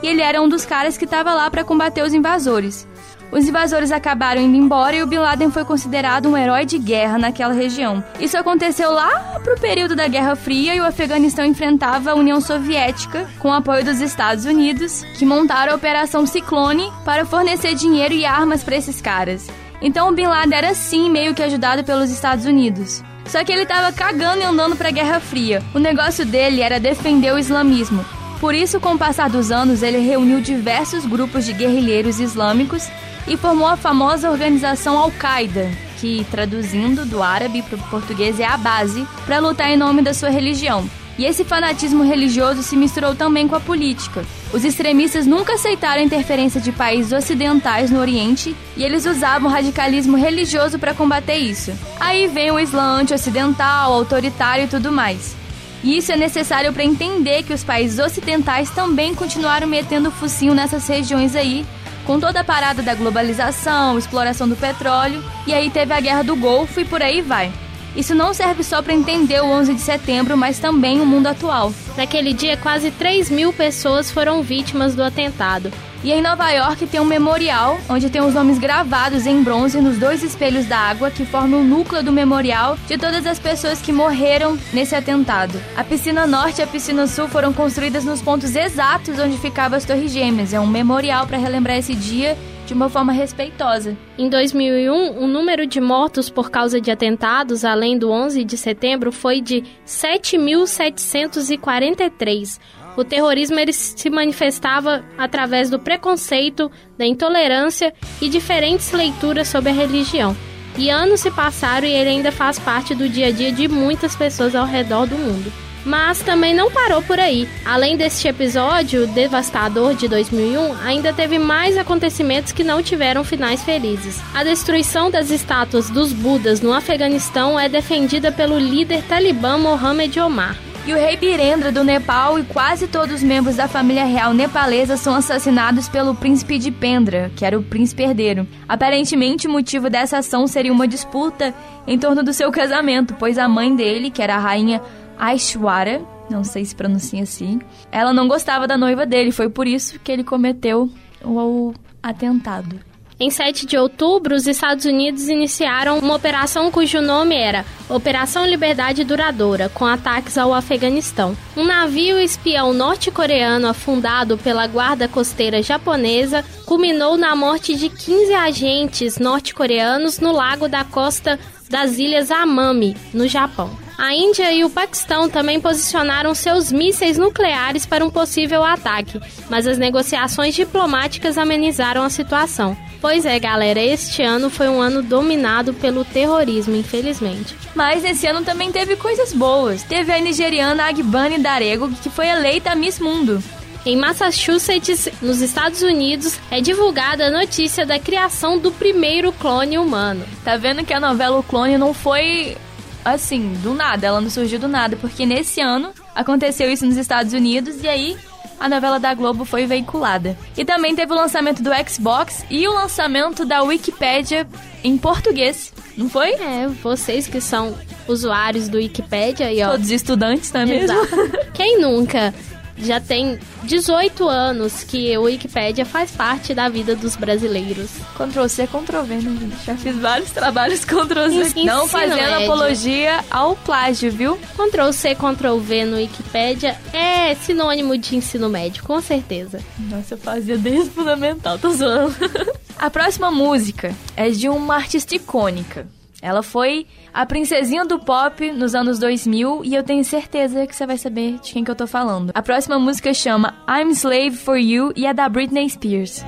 E 0.03 0.07
ele 0.07 0.21
era 0.21 0.41
um 0.41 0.49
dos 0.49 0.65
caras 0.65 0.97
que 0.97 1.05
estava 1.05 1.33
lá 1.33 1.49
para 1.49 1.63
combater 1.63 2.03
os 2.03 2.13
invasores. 2.13 2.87
Os 3.31 3.47
invasores 3.47 3.91
acabaram 3.91 4.41
indo 4.41 4.55
embora 4.55 4.95
e 4.95 5.03
o 5.03 5.07
Bin 5.07 5.17
Laden 5.17 5.51
foi 5.51 5.65
considerado 5.65 6.29
um 6.29 6.37
herói 6.37 6.65
de 6.65 6.77
guerra 6.77 7.17
naquela 7.17 7.53
região. 7.53 8.03
Isso 8.19 8.37
aconteceu 8.37 8.91
lá 8.91 9.39
pro 9.43 9.59
período 9.59 9.95
da 9.95 10.07
Guerra 10.07 10.35
Fria 10.35 10.75
e 10.75 10.79
o 10.79 10.85
Afeganistão 10.85 11.45
enfrentava 11.45 12.11
a 12.11 12.15
União 12.15 12.39
Soviética 12.39 13.27
com 13.39 13.51
apoio 13.51 13.83
dos 13.83 13.99
Estados 13.99 14.45
Unidos, 14.45 15.03
que 15.17 15.25
montaram 15.25 15.73
a 15.73 15.75
Operação 15.75 16.25
Ciclone 16.25 16.91
para 17.03 17.25
fornecer 17.25 17.75
dinheiro 17.75 18.13
e 18.13 18.25
armas 18.25 18.63
para 18.63 18.77
esses 18.77 19.01
caras. 19.01 19.47
Então 19.81 20.09
o 20.09 20.13
Bin 20.13 20.27
Laden 20.27 20.57
era 20.57 20.73
sim 20.73 21.09
meio 21.09 21.33
que 21.33 21.43
ajudado 21.43 21.83
pelos 21.83 22.09
Estados 22.09 22.45
Unidos. 22.45 23.03
Só 23.25 23.43
que 23.43 23.51
ele 23.51 23.65
tava 23.65 23.91
cagando 23.91 24.41
e 24.41 24.43
andando 24.43 24.75
pra 24.75 24.91
Guerra 24.91 25.19
Fria. 25.19 25.61
O 25.73 25.79
negócio 25.79 26.25
dele 26.25 26.61
era 26.61 26.79
defender 26.79 27.33
o 27.33 27.39
islamismo. 27.39 28.05
Por 28.39 28.53
isso, 28.53 28.79
com 28.79 28.93
o 28.93 28.97
passar 28.97 29.29
dos 29.29 29.51
anos, 29.51 29.81
ele 29.81 29.97
reuniu 29.97 30.39
diversos 30.39 31.05
grupos 31.05 31.45
de 31.45 31.53
guerrilheiros 31.53 32.19
islâmicos 32.19 32.87
e 33.27 33.37
formou 33.37 33.67
a 33.67 33.77
famosa 33.77 34.29
organização 34.29 34.97
Al-Qaeda, 34.97 35.69
que 35.99 36.25
traduzindo 36.29 37.05
do 37.05 37.23
árabe 37.23 37.61
para 37.61 37.75
o 37.77 37.89
português 37.89 38.39
é 38.39 38.45
a 38.45 38.57
base, 38.57 39.07
para 39.25 39.39
lutar 39.39 39.69
em 39.69 39.77
nome 39.77 40.01
da 40.01 40.13
sua 40.13 40.29
religião. 40.29 40.87
E 41.17 41.25
esse 41.25 41.45
fanatismo 41.45 42.03
religioso 42.03 42.61
se 42.61 42.75
misturou 42.75 43.15
também 43.15 43.47
com 43.47 43.55
a 43.55 43.59
política. 43.59 44.25
Os 44.53 44.65
extremistas 44.65 45.25
nunca 45.25 45.53
aceitaram 45.53 46.01
a 46.01 46.05
interferência 46.05 46.59
de 46.59 46.73
países 46.73 47.13
ocidentais 47.13 47.89
no 47.89 47.99
Oriente 47.99 48.53
e 48.75 48.83
eles 48.83 49.05
usavam 49.05 49.49
o 49.49 49.53
radicalismo 49.53 50.17
religioso 50.17 50.77
para 50.77 50.93
combater 50.93 51.37
isso. 51.37 51.71
Aí 52.01 52.27
vem 52.27 52.51
o 52.51 52.59
Islã 52.59 52.99
anti-ocidental, 52.99 53.93
autoritário 53.93 54.65
e 54.65 54.67
tudo 54.67 54.91
mais. 54.91 55.35
E 55.83 55.97
isso 55.97 56.11
é 56.11 56.17
necessário 56.17 56.73
para 56.73 56.83
entender 56.83 57.43
que 57.43 57.53
os 57.53 57.63
países 57.63 57.99
ocidentais 57.99 58.69
também 58.71 59.15
continuaram 59.15 59.67
metendo 59.67 60.11
focinho 60.11 60.53
nessas 60.53 60.87
regiões 60.87 61.35
aí, 61.35 61.65
com 62.05 62.19
toda 62.19 62.41
a 62.41 62.43
parada 62.43 62.83
da 62.83 62.93
globalização, 62.93 63.97
exploração 63.97 64.47
do 64.47 64.55
petróleo, 64.55 65.23
e 65.47 65.53
aí 65.53 65.69
teve 65.69 65.93
a 65.93 65.99
guerra 65.99 66.23
do 66.23 66.35
Golfo 66.35 66.79
e 66.79 66.85
por 66.85 67.01
aí 67.01 67.21
vai. 67.21 67.51
Isso 67.95 68.13
não 68.13 68.33
serve 68.33 68.63
só 68.63 68.81
para 68.81 68.93
entender 68.93 69.41
o 69.41 69.45
11 69.45 69.73
de 69.73 69.81
setembro, 69.81 70.35
mas 70.35 70.59
também 70.59 70.99
o 70.99 71.05
mundo 71.05 71.27
atual. 71.27 71.71
Naquele 71.95 72.33
dia, 72.33 72.57
quase 72.57 72.91
3 72.91 73.29
mil 73.29 73.53
pessoas 73.53 74.11
foram 74.11 74.43
vítimas 74.43 74.95
do 74.95 75.03
atentado. 75.03 75.71
E 76.03 76.11
em 76.11 76.21
Nova 76.21 76.51
York 76.51 76.85
tem 76.85 76.99
um 76.99 77.05
memorial 77.05 77.79
onde 77.89 78.11
tem 78.11 78.21
os 78.21 78.35
nomes 78.35 78.59
gravados 78.59 79.25
em 79.25 79.41
bronze 79.41 79.81
nos 79.81 79.97
dois 79.97 80.21
espelhos 80.21 80.67
da 80.67 80.77
água 80.77 81.09
que 81.09 81.25
formam 81.25 81.61
o 81.61 81.63
núcleo 81.63 82.03
do 82.03 82.11
memorial 82.11 82.77
de 82.87 82.95
todas 82.95 83.25
as 83.25 83.39
pessoas 83.39 83.81
que 83.81 83.91
morreram 83.91 84.55
nesse 84.71 84.93
atentado. 84.93 85.59
A 85.75 85.83
piscina 85.83 86.27
norte 86.27 86.59
e 86.59 86.63
a 86.63 86.67
piscina 86.67 87.07
sul 87.07 87.27
foram 87.27 87.51
construídas 87.51 88.05
nos 88.05 88.21
pontos 88.21 88.55
exatos 88.55 89.17
onde 89.17 89.39
ficavam 89.39 89.77
as 89.77 89.85
Torres 89.85 90.11
Gêmeas. 90.11 90.53
É 90.53 90.59
um 90.59 90.67
memorial 90.67 91.25
para 91.25 91.39
relembrar 91.39 91.77
esse 91.77 91.95
dia 91.95 92.37
de 92.65 92.73
uma 92.73 92.89
forma 92.89 93.13
respeitosa. 93.13 93.95
Em 94.17 94.27
2001, 94.29 95.17
o 95.17 95.27
número 95.27 95.67
de 95.67 95.79
mortos 95.79 96.29
por 96.29 96.49
causa 96.49 96.81
de 96.81 96.91
atentados, 96.91 97.63
além 97.63 97.97
do 97.97 98.11
11 98.11 98.43
de 98.43 98.57
setembro, 98.57 99.09
foi 99.11 99.39
de 99.39 99.63
7.743. 99.85 102.59
O 102.97 103.03
terrorismo 103.03 103.59
ele 103.59 103.73
se 103.73 104.09
manifestava 104.09 105.03
através 105.17 105.69
do 105.69 105.77
preconceito, 105.77 106.71
da 106.97 107.05
intolerância 107.05 107.93
e 108.21 108.29
diferentes 108.29 108.91
leituras 108.91 109.47
sobre 109.47 109.69
a 109.69 109.73
religião. 109.73 110.35
E 110.77 110.89
anos 110.89 111.21
se 111.21 111.31
passaram 111.31 111.87
e 111.87 111.91
ele 111.91 112.09
ainda 112.09 112.31
faz 112.31 112.59
parte 112.59 112.95
do 112.95 113.07
dia 113.07 113.27
a 113.27 113.31
dia 113.31 113.51
de 113.51 113.67
muitas 113.67 114.15
pessoas 114.15 114.55
ao 114.55 114.65
redor 114.65 115.05
do 115.05 115.17
mundo. 115.17 115.64
Mas 115.85 116.21
também 116.23 116.55
não 116.55 116.71
parou 116.71 117.01
por 117.03 117.19
aí. 117.19 117.47
Além 117.63 117.95
deste 117.95 118.27
episódio 118.27 119.05
devastador 119.07 119.93
de 119.93 120.07
2001, 120.07 120.81
ainda 120.83 121.13
teve 121.13 121.37
mais 121.37 121.77
acontecimentos 121.77 122.51
que 122.51 122.63
não 122.63 122.81
tiveram 122.81 123.23
finais 123.23 123.63
felizes. 123.63 124.19
A 124.33 124.43
destruição 124.43 125.11
das 125.11 125.29
estátuas 125.29 125.89
dos 125.89 126.11
Budas 126.11 126.59
no 126.59 126.73
Afeganistão 126.73 127.59
é 127.59 127.69
defendida 127.69 128.31
pelo 128.31 128.57
líder 128.57 129.03
talibã 129.03 129.57
Mohamed 129.57 130.19
Omar. 130.19 130.57
E 130.87 130.93
o 130.93 130.97
rei 130.97 131.17
Birendra 131.17 131.71
do 131.71 131.83
Nepal 131.83 132.37
e 132.37 132.43
quase 132.43 132.87
todos 132.87 133.15
os 133.15 133.23
membros 133.23 133.55
da 133.55 133.67
família 133.67 134.05
real 134.05 134.35
nepalesa 134.35 134.95
são 134.95 135.15
assassinados 135.15 135.89
pelo 135.89 136.13
príncipe 136.13 136.59
de 136.59 136.69
Pendra, 136.69 137.31
que 137.35 137.43
era 137.43 137.57
o 137.57 137.63
príncipe 137.63 138.03
herdeiro. 138.03 138.47
Aparentemente, 138.69 139.47
o 139.47 139.49
motivo 139.49 139.89
dessa 139.89 140.19
ação 140.19 140.45
seria 140.45 140.71
uma 140.71 140.87
disputa 140.87 141.55
em 141.87 141.97
torno 141.97 142.21
do 142.21 142.31
seu 142.31 142.51
casamento, 142.51 143.15
pois 143.17 143.39
a 143.39 143.47
mãe 143.47 143.75
dele, 143.75 144.11
que 144.11 144.21
era 144.21 144.35
a 144.35 144.39
rainha 144.39 144.79
Aishwara, 145.17 146.01
não 146.29 146.43
sei 146.43 146.65
se 146.65 146.75
pronuncia 146.75 147.23
assim, 147.23 147.59
ela 147.91 148.13
não 148.13 148.27
gostava 148.27 148.67
da 148.67 148.77
noiva 148.77 149.05
dele, 149.05 149.31
foi 149.31 149.49
por 149.49 149.67
isso 149.67 149.99
que 149.99 150.11
ele 150.11 150.23
cometeu 150.23 150.89
o 151.23 151.73
atentado. 152.01 152.79
Em 153.17 153.29
7 153.29 153.65
de 153.65 153.77
outubro, 153.77 154.35
os 154.35 154.45
Estados 154.45 154.83
Unidos 154.83 155.29
iniciaram 155.29 155.99
uma 155.99 156.15
operação 156.15 156.69
cujo 156.69 156.99
nome 156.99 157.33
era 157.33 157.63
Operação 157.87 158.45
Liberdade 158.45 159.05
Duradoura, 159.05 159.69
com 159.69 159.85
ataques 159.85 160.37
ao 160.37 160.53
Afeganistão. 160.53 161.35
Um 161.55 161.63
navio 161.63 162.19
espião 162.19 162.73
norte-coreano 162.73 163.69
afundado 163.69 164.37
pela 164.37 164.67
guarda 164.67 165.07
costeira 165.07 165.63
japonesa 165.63 166.43
culminou 166.65 167.15
na 167.15 167.33
morte 167.37 167.73
de 167.75 167.87
15 167.87 168.33
agentes 168.33 169.17
norte-coreanos 169.17 170.19
no 170.19 170.33
lago 170.33 170.67
da 170.67 170.83
costa 170.83 171.39
das 171.69 171.97
ilhas 171.97 172.29
Amami, 172.31 172.97
no 173.13 173.29
Japão. 173.29 173.84
A 173.97 174.13
Índia 174.13 174.51
e 174.51 174.63
o 174.63 174.69
Paquistão 174.69 175.29
também 175.29 175.59
posicionaram 175.59 176.35
seus 176.35 176.71
mísseis 176.71 177.17
nucleares 177.17 177.85
para 177.85 178.05
um 178.05 178.09
possível 178.09 178.63
ataque, 178.63 179.21
mas 179.49 179.65
as 179.65 179.77
negociações 179.77 180.53
diplomáticas 180.53 181.37
amenizaram 181.37 182.03
a 182.03 182.09
situação. 182.09 182.77
Pois 182.99 183.25
é, 183.25 183.39
galera, 183.39 183.79
este 183.79 184.21
ano 184.21 184.49
foi 184.49 184.67
um 184.67 184.81
ano 184.81 185.01
dominado 185.01 185.73
pelo 185.73 186.03
terrorismo, 186.03 186.75
infelizmente. 186.75 187.55
Mas 187.73 188.03
esse 188.03 188.27
ano 188.27 188.43
também 188.43 188.71
teve 188.71 188.95
coisas 188.95 189.31
boas. 189.31 189.83
Teve 189.83 190.11
a 190.11 190.19
nigeriana 190.19 190.85
Agbani 190.85 191.37
Darego, 191.37 191.89
que 192.01 192.09
foi 192.09 192.27
eleita 192.27 192.75
Miss 192.75 192.99
Mundo. 192.99 193.41
Em 193.85 193.95
Massachusetts, 193.95 195.07
nos 195.21 195.41
Estados 195.41 195.83
Unidos, 195.83 196.39
é 196.49 196.59
divulgada 196.59 197.27
a 197.27 197.31
notícia 197.31 197.85
da 197.85 197.99
criação 197.99 198.57
do 198.57 198.71
primeiro 198.71 199.31
clone 199.31 199.77
humano. 199.77 200.25
Tá 200.43 200.57
vendo 200.57 200.83
que 200.83 200.93
a 200.93 200.99
novela 200.99 201.37
O 201.37 201.43
Clone 201.43 201.77
não 201.77 201.93
foi 201.93 202.57
assim, 203.05 203.53
do 203.61 203.73
nada, 203.73 204.07
ela 204.07 204.19
não 204.19 204.29
surgiu 204.29 204.59
do 204.59 204.67
nada, 204.67 204.97
porque 204.97 205.25
nesse 205.25 205.61
ano 205.61 205.91
aconteceu 206.13 206.71
isso 206.71 206.85
nos 206.85 206.97
Estados 206.97 207.31
Unidos 207.33 207.81
e 207.83 207.87
aí 207.87 208.17
a 208.59 208.67
novela 208.67 208.99
da 208.99 209.13
Globo 209.13 209.45
foi 209.45 209.65
veiculada. 209.65 210.37
E 210.57 210.65
também 210.65 210.95
teve 210.95 211.11
o 211.11 211.15
lançamento 211.15 211.61
do 211.61 211.69
Xbox 211.87 212.43
e 212.49 212.67
o 212.67 212.73
lançamento 212.73 213.45
da 213.45 213.61
Wikipédia 213.61 214.47
em 214.83 214.97
português, 214.97 215.73
não 215.95 216.09
foi? 216.09 216.31
É, 216.31 216.67
vocês 216.81 217.27
que 217.27 217.39
são 217.39 217.75
usuários 218.07 218.67
do 218.67 218.77
Wikipédia 218.77 219.51
e 219.51 219.63
ó. 219.63 219.71
Todos 219.71 219.89
estudantes, 219.91 220.51
não 220.51 220.61
é 220.61 220.65
mesmo? 220.65 220.83
Exato. 220.83 221.51
Quem 221.53 221.79
nunca? 221.79 222.33
Já 222.77 222.99
tem 222.99 223.39
18 223.63 224.27
anos 224.27 224.83
que 224.83 225.17
o 225.17 225.23
Wikipédia 225.23 225.85
faz 225.85 226.11
parte 226.11 226.53
da 226.53 226.67
vida 226.67 226.95
dos 226.95 227.15
brasileiros. 227.15 227.89
Ctrl 228.17 228.47
C, 228.47 228.67
Ctrl 228.67 229.01
V, 229.03 229.15
né, 229.15 229.37
gente? 229.39 229.65
Já 229.65 229.77
fiz 229.77 229.95
vários 229.97 230.31
trabalhos 230.31 230.83
Ctrl 230.85 231.29
C. 231.29 231.35
Ensino 231.35 231.65
Não 231.65 231.87
fazendo 231.87 232.15
médio. 232.17 232.51
apologia 232.51 233.23
ao 233.31 233.55
plágio, 233.55 234.11
viu? 234.11 234.37
Ctrl 234.57 234.91
C, 234.91 235.15
Ctrl 235.15 235.57
V 235.57 235.85
no 235.85 235.97
Wikipédia 235.97 236.77
é 236.93 237.33
sinônimo 237.35 237.97
de 237.97 238.15
ensino 238.17 238.49
médio, 238.49 238.83
com 238.83 239.01
certeza. 239.01 239.59
Nossa, 239.79 240.15
eu 240.15 240.17
fazia 240.17 240.57
desde 240.57 240.89
fundamental, 240.89 241.57
tô 241.57 241.69
zoando. 241.71 242.15
A 242.77 242.89
próxima 242.89 243.31
música 243.31 243.95
é 244.17 244.29
de 244.29 244.49
uma 244.49 244.75
artista 244.75 245.15
icônica. 245.15 245.87
Ela 246.25 246.41
foi 246.41 246.87
a 247.13 247.23
princesinha 247.23 247.85
do 247.85 247.99
pop 247.99 248.51
nos 248.51 248.73
anos 248.73 248.97
2000 248.97 249.63
e 249.63 249.75
eu 249.75 249.83
tenho 249.83 250.03
certeza 250.03 250.65
que 250.65 250.75
você 250.75 250.87
vai 250.87 250.97
saber 250.97 251.33
de 251.33 251.53
quem 251.53 251.63
que 251.63 251.69
eu 251.69 251.75
tô 251.75 251.85
falando. 251.85 252.31
A 252.33 252.41
próxima 252.41 252.79
música 252.79 253.13
chama 253.13 253.53
I'm 253.69 253.91
Slave 253.91 254.31
for 254.31 254.57
You 254.57 254.91
e 254.95 255.05
é 255.05 255.13
da 255.13 255.29
Britney 255.29 255.69
Spears. 255.69 256.25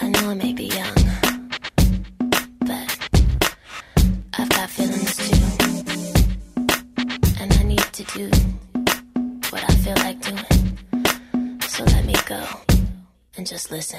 I 0.00 0.08
know 0.08 0.30
I 0.30 0.36
may 0.36 0.54
be 0.54 0.68
young, 0.68 1.00
do 8.14 8.30
what 9.50 9.64
I 9.68 9.74
feel 9.82 9.96
like 9.96 10.20
doing. 10.20 11.58
So 11.66 11.82
let 11.84 12.04
me 12.06 12.14
go 12.28 12.40
and 13.36 13.44
just 13.44 13.72
listen. 13.72 13.98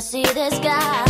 see 0.00 0.22
the 0.22 0.48
sky. 0.50 1.09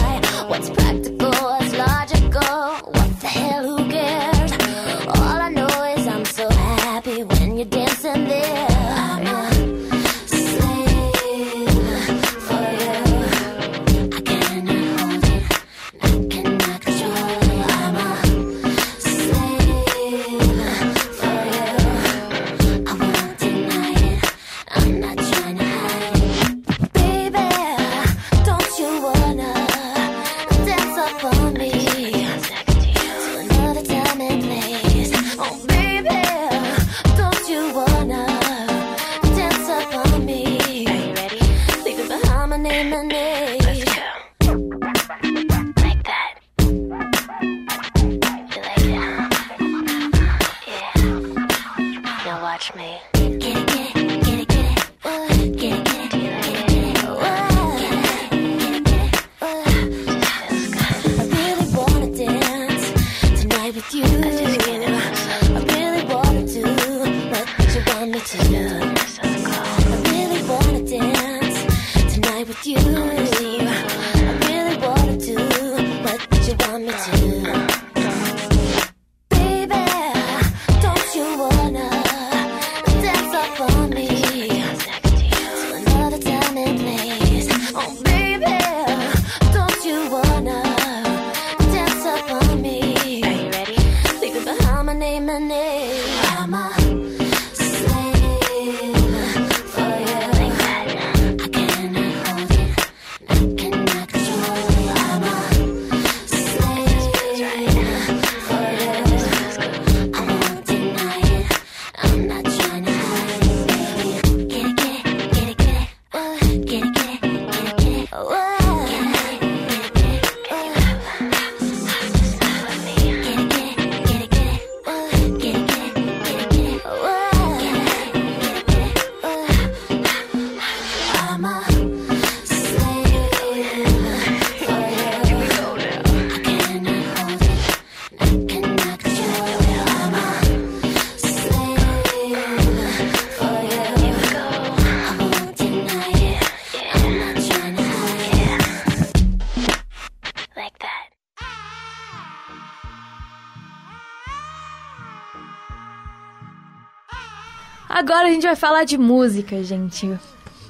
A 158.30 158.34
gente 158.34 158.46
vai 158.46 158.56
falar 158.56 158.84
de 158.84 158.96
música, 158.96 159.62
gente. 159.62 160.08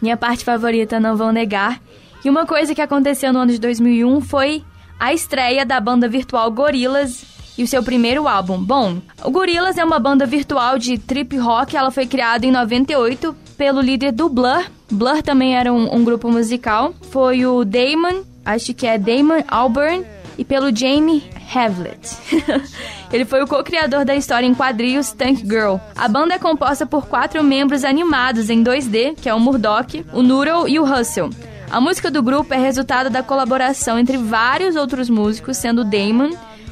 Minha 0.01 0.17
parte 0.17 0.45
favorita, 0.45 0.99
não 0.99 1.17
vão 1.17 1.31
negar. 1.31 1.81
E 2.25 2.31
uma 2.31 2.47
coisa 2.47 2.75
que 2.75 2.81
aconteceu 2.81 3.33
no 3.33 3.41
ano 3.41 3.53
de 3.53 3.59
2001 3.59 4.21
foi 4.23 4.65
a 4.99 5.13
estreia 5.13 5.65
da 5.65 5.79
banda 5.81 6.09
virtual 6.09 6.51
Gorillaz 6.51 7.25
e 7.57 7.63
o 7.63 7.67
seu 7.67 7.83
primeiro 7.83 8.27
álbum. 8.27 8.63
Bom, 8.63 8.99
o 9.23 9.31
Gorillaz 9.31 9.77
é 9.77 9.85
uma 9.85 9.99
banda 9.99 10.25
virtual 10.25 10.79
de 10.79 10.99
trip 10.99 11.37
rock. 11.37 11.77
Ela 11.77 11.91
foi 11.91 12.07
criada 12.07 12.47
em 12.47 12.51
98 12.51 13.37
pelo 13.57 13.81
líder 13.81 14.13
do 14.13 14.29
Blur. 14.29 14.65
Blur 14.91 15.23
também 15.23 15.57
era 15.57 15.73
um, 15.73 15.95
um 15.95 16.03
grupo 16.03 16.31
musical. 16.31 16.95
Foi 17.11 17.45
o 17.45 17.65
Damon, 17.65 18.23
acho 18.45 18.73
que 18.73 18.87
é 18.87 18.97
Damon 18.97 19.45
Albarn, 19.49 20.05
e 20.39 20.45
pelo 20.45 20.75
Jamie 20.75 21.23
Havlet. 21.53 22.17
Ele 23.13 23.25
foi 23.25 23.43
o 23.43 23.47
co-criador 23.47 24.05
da 24.05 24.15
história 24.15 24.47
em 24.47 24.55
quadrinhos 24.55 25.13
Tank 25.13 25.39
Girl. 25.45 25.77
A 25.97 26.07
banda 26.07 26.35
é 26.35 26.39
composta 26.39 26.87
por 26.87 27.07
quatro 27.07 27.43
membros 27.43 27.85
animados 27.85 28.49
em 28.51 28.63
2D, 28.63 29.17
que 29.21 29.29
é 29.29 29.35
o 29.35 29.41
Murdoch, 29.41 30.05
o 30.13 30.23
Noodle 30.23 30.69
e 30.69 30.79
o 30.79 30.85
Russell. 30.85 31.31
A 31.71 31.81
música 31.81 32.11
do 32.11 32.23
grupo 32.23 32.53
é 32.55 32.57
resultado 32.57 33.11
da 33.11 33.23
colaboração 33.23 33.99
entre 33.99 34.17
vários 34.17 34.77
outros 34.77 35.11
músicos, 35.11 35.57
sendo 35.57 35.85
Damon 35.85 36.31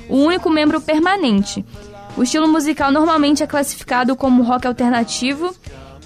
o 0.08 0.16
único 0.16 0.48
membro 0.48 0.80
permanente. 0.80 1.64
O 2.16 2.22
estilo 2.22 2.48
musical 2.48 2.90
normalmente 2.90 3.42
é 3.42 3.46
classificado 3.46 4.16
como 4.16 4.42
rock 4.42 4.66
alternativo, 4.66 5.54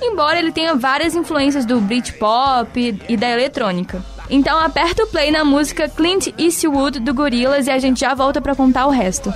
embora 0.00 0.38
ele 0.38 0.52
tenha 0.52 0.74
várias 0.74 1.14
influências 1.14 1.64
do 1.64 1.80
Britpop 1.80 3.00
e 3.08 3.16
da 3.16 3.30
eletrônica. 3.30 4.04
Então 4.34 4.58
aperta 4.58 5.04
o 5.04 5.06
play 5.06 5.30
na 5.30 5.44
música 5.44 5.90
Clint 5.90 6.28
Eastwood 6.38 7.00
do 7.00 7.12
Gorillaz 7.12 7.66
e 7.66 7.70
a 7.70 7.78
gente 7.78 8.00
já 8.00 8.14
volta 8.14 8.40
para 8.40 8.54
contar 8.54 8.86
o 8.86 8.90
resto. 8.90 9.28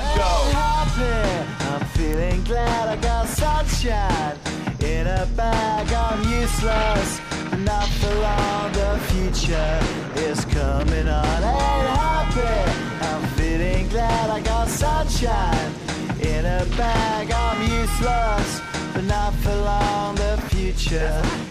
I'm 20.89 21.46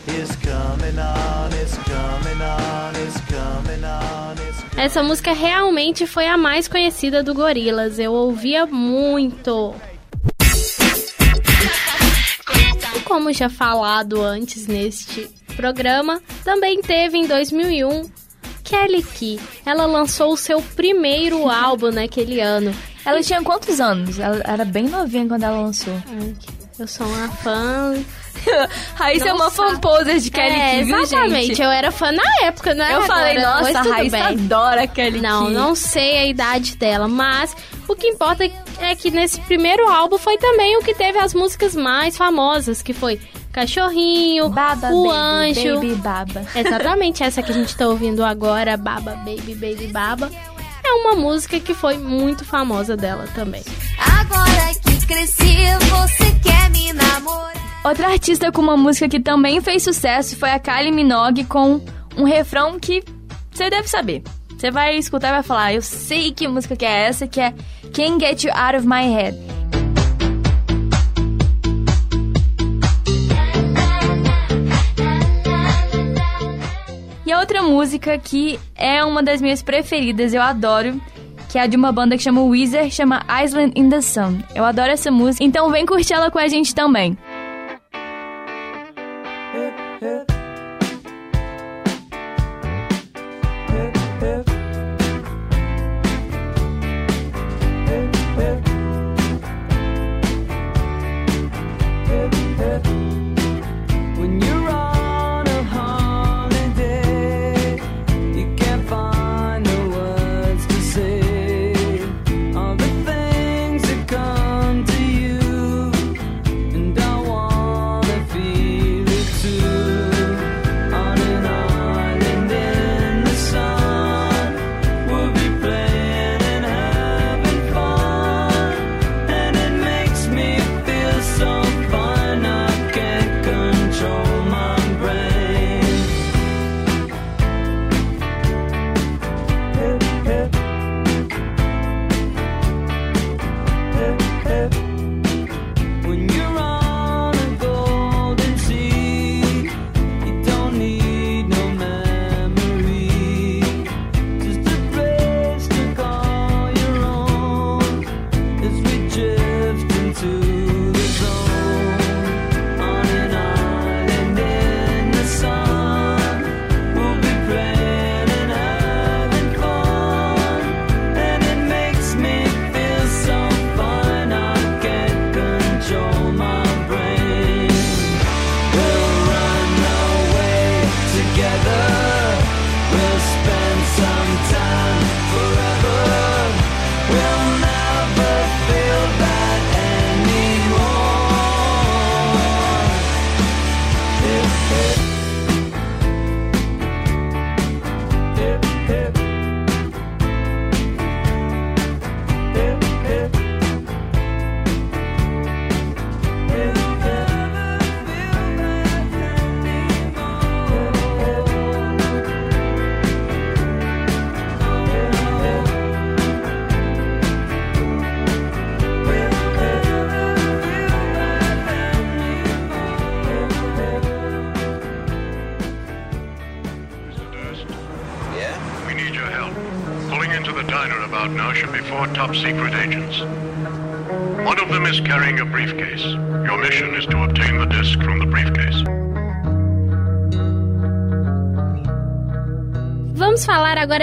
Essa 4.77 5.01
música 5.01 5.33
realmente 5.33 6.05
foi 6.05 6.27
a 6.27 6.37
mais 6.37 6.67
conhecida 6.67 7.23
do 7.23 7.33
Gorillaz. 7.33 7.97
Eu 7.97 8.13
ouvia 8.13 8.65
muito. 8.65 9.73
E 12.95 12.99
como 13.01 13.33
já 13.33 13.49
falado 13.49 14.21
antes 14.21 14.67
neste 14.67 15.29
programa, 15.55 16.21
também 16.43 16.81
teve 16.81 17.17
em 17.17 17.25
2001 17.25 18.09
Kelly 18.63 19.03
Key. 19.03 19.39
Ela 19.65 19.85
lançou 19.85 20.33
o 20.33 20.37
seu 20.37 20.61
primeiro 20.61 21.49
álbum 21.49 21.91
naquele 21.91 22.39
ano. 22.41 22.73
Ela 23.05 23.21
tinha 23.21 23.41
quantos 23.41 23.79
anos? 23.79 24.19
Ela 24.19 24.41
era 24.43 24.65
bem 24.65 24.89
novinha 24.89 25.27
quando 25.27 25.43
ela 25.43 25.61
lançou. 25.61 25.93
Eu 26.77 26.87
sou 26.87 27.07
uma 27.07 27.29
fã. 27.29 27.93
Raíssa 28.95 29.29
é 29.29 29.33
uma 29.33 29.45
Nossa. 29.45 29.55
fanposer 29.55 30.19
de 30.19 30.29
Kelly 30.29 30.55
é, 30.55 30.71
Key, 30.77 30.83
viu, 30.83 30.99
exatamente. 30.99 31.45
gente? 31.47 31.61
Eu 31.61 31.69
era 31.71 31.91
fã 31.91 32.11
na 32.11 32.23
época, 32.43 32.73
né? 32.73 32.93
Eu 32.95 33.01
falei, 33.03 33.37
Agora, 33.37 33.55
nossa, 33.59 33.73
mas 33.73 33.75
a 33.75 33.93
Raíssa 33.95 34.17
bem. 34.17 34.25
adora 34.25 34.87
Kelly 34.87 35.21
Não, 35.21 35.47
Key. 35.47 35.53
não 35.53 35.75
sei 35.75 36.17
a 36.17 36.25
idade 36.25 36.75
dela, 36.77 37.07
mas 37.07 37.55
o 37.87 37.95
que 37.95 38.07
importa 38.07 38.43
é 38.79 38.95
que 38.95 39.11
nesse 39.11 39.39
primeiro 39.41 39.87
álbum 39.87 40.17
foi 40.17 40.37
também 40.37 40.77
o 40.77 40.81
que 40.81 40.93
teve 40.93 41.17
as 41.19 41.33
músicas 41.33 41.75
mais 41.75 42.17
famosas, 42.17 42.81
que 42.81 42.93
foi 42.93 43.19
Cachorrinho, 43.51 44.49
Baba, 44.49 44.89
O 44.89 45.07
baby, 45.07 45.15
Anjo. 45.17 45.75
baby, 45.75 45.95
baba. 45.95 46.45
Exatamente 46.53 47.23
essa 47.23 47.41
que 47.41 47.51
a 47.51 47.55
gente 47.55 47.75
tá 47.75 47.87
ouvindo 47.87 48.23
agora, 48.23 48.75
Baba 48.77 49.15
Baby 49.17 49.55
Baby 49.55 49.87
Baba. 49.87 50.29
É 50.83 50.91
uma 50.93 51.15
música 51.15 51.59
que 51.59 51.73
foi 51.73 51.97
muito 51.97 52.45
famosa 52.45 52.95
dela 52.95 53.25
também. 53.33 53.63
Agora 53.97 54.71
que 54.83 55.05
cresci, 55.07 55.55
você 55.89 56.31
quer 56.43 56.69
me 56.69 56.93
namorar? 56.93 57.53
Outra 57.85 58.07
artista 58.07 58.51
com 58.51 58.63
uma 58.63 58.75
música 58.75 59.07
que 59.07 59.19
também 59.19 59.61
fez 59.61 59.83
sucesso 59.83 60.35
foi 60.37 60.49
a 60.49 60.57
Kylie 60.57 60.91
Minogue 60.91 61.43
com 61.43 61.79
um 62.17 62.23
refrão 62.23 62.79
que 62.79 63.03
você 63.51 63.69
deve 63.69 63.87
saber. 63.87 64.23
Você 64.49 64.71
vai 64.71 64.97
escutar 64.97 65.29
e 65.29 65.33
vai 65.33 65.43
falar, 65.43 65.71
eu 65.71 65.83
sei 65.83 66.31
que 66.31 66.47
música 66.47 66.75
que 66.75 66.83
é 66.83 67.03
essa, 67.03 67.27
que 67.27 67.39
é 67.39 67.53
Can't 67.93 68.19
Get 68.19 68.43
You 68.43 68.51
Out 68.55 68.77
of 68.77 68.87
My 68.87 69.03
Head. 69.03 69.37
E 77.23 77.31
a 77.31 77.39
outra 77.39 77.61
música 77.61 78.17
que 78.17 78.59
é 78.75 79.05
uma 79.05 79.21
das 79.21 79.39
minhas 79.39 79.61
preferidas, 79.61 80.33
eu 80.33 80.41
adoro, 80.41 80.99
que 81.49 81.59
é 81.59 81.67
de 81.67 81.77
uma 81.77 81.91
banda 81.91 82.17
que 82.17 82.23
chama 82.23 82.41
Weezer, 82.41 82.89
chama 82.89 83.23
Island 83.43 83.79
in 83.79 83.91
the 83.91 84.01
Sun. 84.01 84.39
Eu 84.55 84.65
adoro 84.65 84.89
essa 84.89 85.11
música, 85.11 85.43
então 85.43 85.69
vem 85.69 85.85
curtir 85.85 86.13
ela 86.13 86.31
com 86.31 86.39
a 86.39 86.47
gente 86.47 86.73
também. 86.73 87.15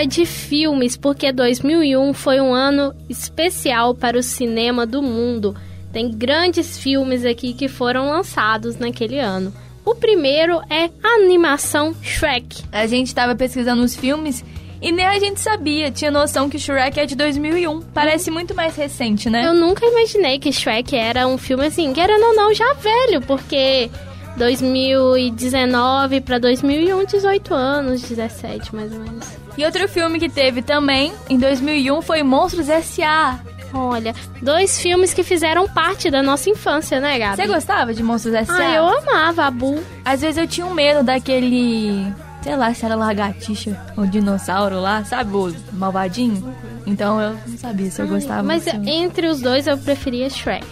Agora 0.03 0.07
de 0.07 0.27
filmes, 0.27 0.97
porque 0.97 1.33
2001 1.33 2.13
foi 2.13 2.41
um 2.41 2.53
ano 2.53 2.95
especial 3.09 3.95
para 3.95 4.19
o 4.19 4.23
cinema 4.23 4.85
do 4.85 5.03
mundo. 5.03 5.55
Tem 5.93 6.11
grandes 6.11 6.79
filmes 6.79 7.25
aqui 7.25 7.53
que 7.53 7.69
foram 7.69 8.09
lançados 8.09 8.77
naquele 8.77 9.19
ano. 9.19 9.53
O 9.85 9.95
primeiro 9.95 10.61
é 10.71 10.91
a 11.03 11.17
animação 11.17 11.95
Shrek. 12.03 12.63
A 12.73 12.87
gente 12.87 13.15
tava 13.15 13.35
pesquisando 13.35 13.83
os 13.83 13.95
filmes 13.95 14.45
e 14.81 14.91
nem 14.91 15.07
a 15.07 15.19
gente 15.19 15.41
sabia, 15.41 15.91
tinha 15.91 16.11
noção 16.11 16.49
que 16.49 16.59
Shrek 16.59 16.99
é 16.99 17.07
de 17.07 17.15
2001. 17.15 17.83
Parece 17.95 18.31
muito 18.31 18.55
mais 18.55 18.75
recente, 18.75 19.31
né? 19.31 19.47
Eu 19.47 19.55
nunca 19.55 19.87
imaginei 19.87 20.39
que 20.39 20.53
Shrek 20.53 20.97
era 20.97 21.27
um 21.27 21.39
filme 21.39 21.67
assim, 21.67 21.93
querendo 21.93 22.25
ou 22.25 22.35
não, 22.35 22.55
já 22.55 22.73
velho, 22.75 23.21
porque 23.21 23.91
2019 24.37 26.21
para 26.23 26.39
2001, 26.39 27.05
18 27.05 27.55
anos, 27.55 28.03
17 28.03 28.75
mais 28.75 28.93
ou 28.93 28.99
menos. 29.01 29.42
E 29.57 29.65
outro 29.65 29.89
filme 29.89 30.19
que 30.19 30.29
teve 30.29 30.63
também 30.63 31.13
em 31.29 31.39
2001 31.39 32.03
foi 32.03 32.23
Monstros 32.23 32.69
S.A. 32.69 33.39
Olha, 33.75 34.15
dois 34.41 34.81
filmes 34.81 35.15
que 35.15 35.23
fizeram 35.23 35.67
parte 35.67 36.11
da 36.11 36.23
nossa 36.23 36.51
infância, 36.51 37.01
né, 37.01 37.19
Gabi? 37.19 37.37
Você 37.37 37.47
gostava 37.47 37.95
de 37.95 38.03
Monstros 38.03 38.35
S.A.? 38.35 38.57
Ah, 38.57 38.75
eu 38.75 38.89
amava 38.89 39.45
a 39.45 39.51
Bu. 39.51 39.83
Às 40.05 40.21
vezes 40.21 40.37
eu 40.37 40.47
tinha 40.47 40.67
um 40.67 40.75
medo 40.75 41.03
daquele. 41.03 42.13
Sei 42.43 42.57
lá, 42.57 42.75
se 42.75 42.85
era 42.85 42.97
lagartixa 42.97 43.81
ou 43.97 44.05
dinossauro 44.05 44.81
lá, 44.81 45.05
sabe? 45.05 45.35
O 45.35 45.55
malvadinho. 45.73 46.55
Então 46.87 47.21
eu 47.21 47.39
não 47.47 47.57
sabia 47.57 47.91
se 47.91 48.03
eu 48.03 48.09
gostava. 48.09 48.43
Mas 48.43 48.67
assim. 48.67 48.91
entre 48.91 49.29
os 49.29 49.41
dois 49.41 49.67
eu 49.67 49.79
preferia 49.79 50.29
Shrek. 50.29 50.67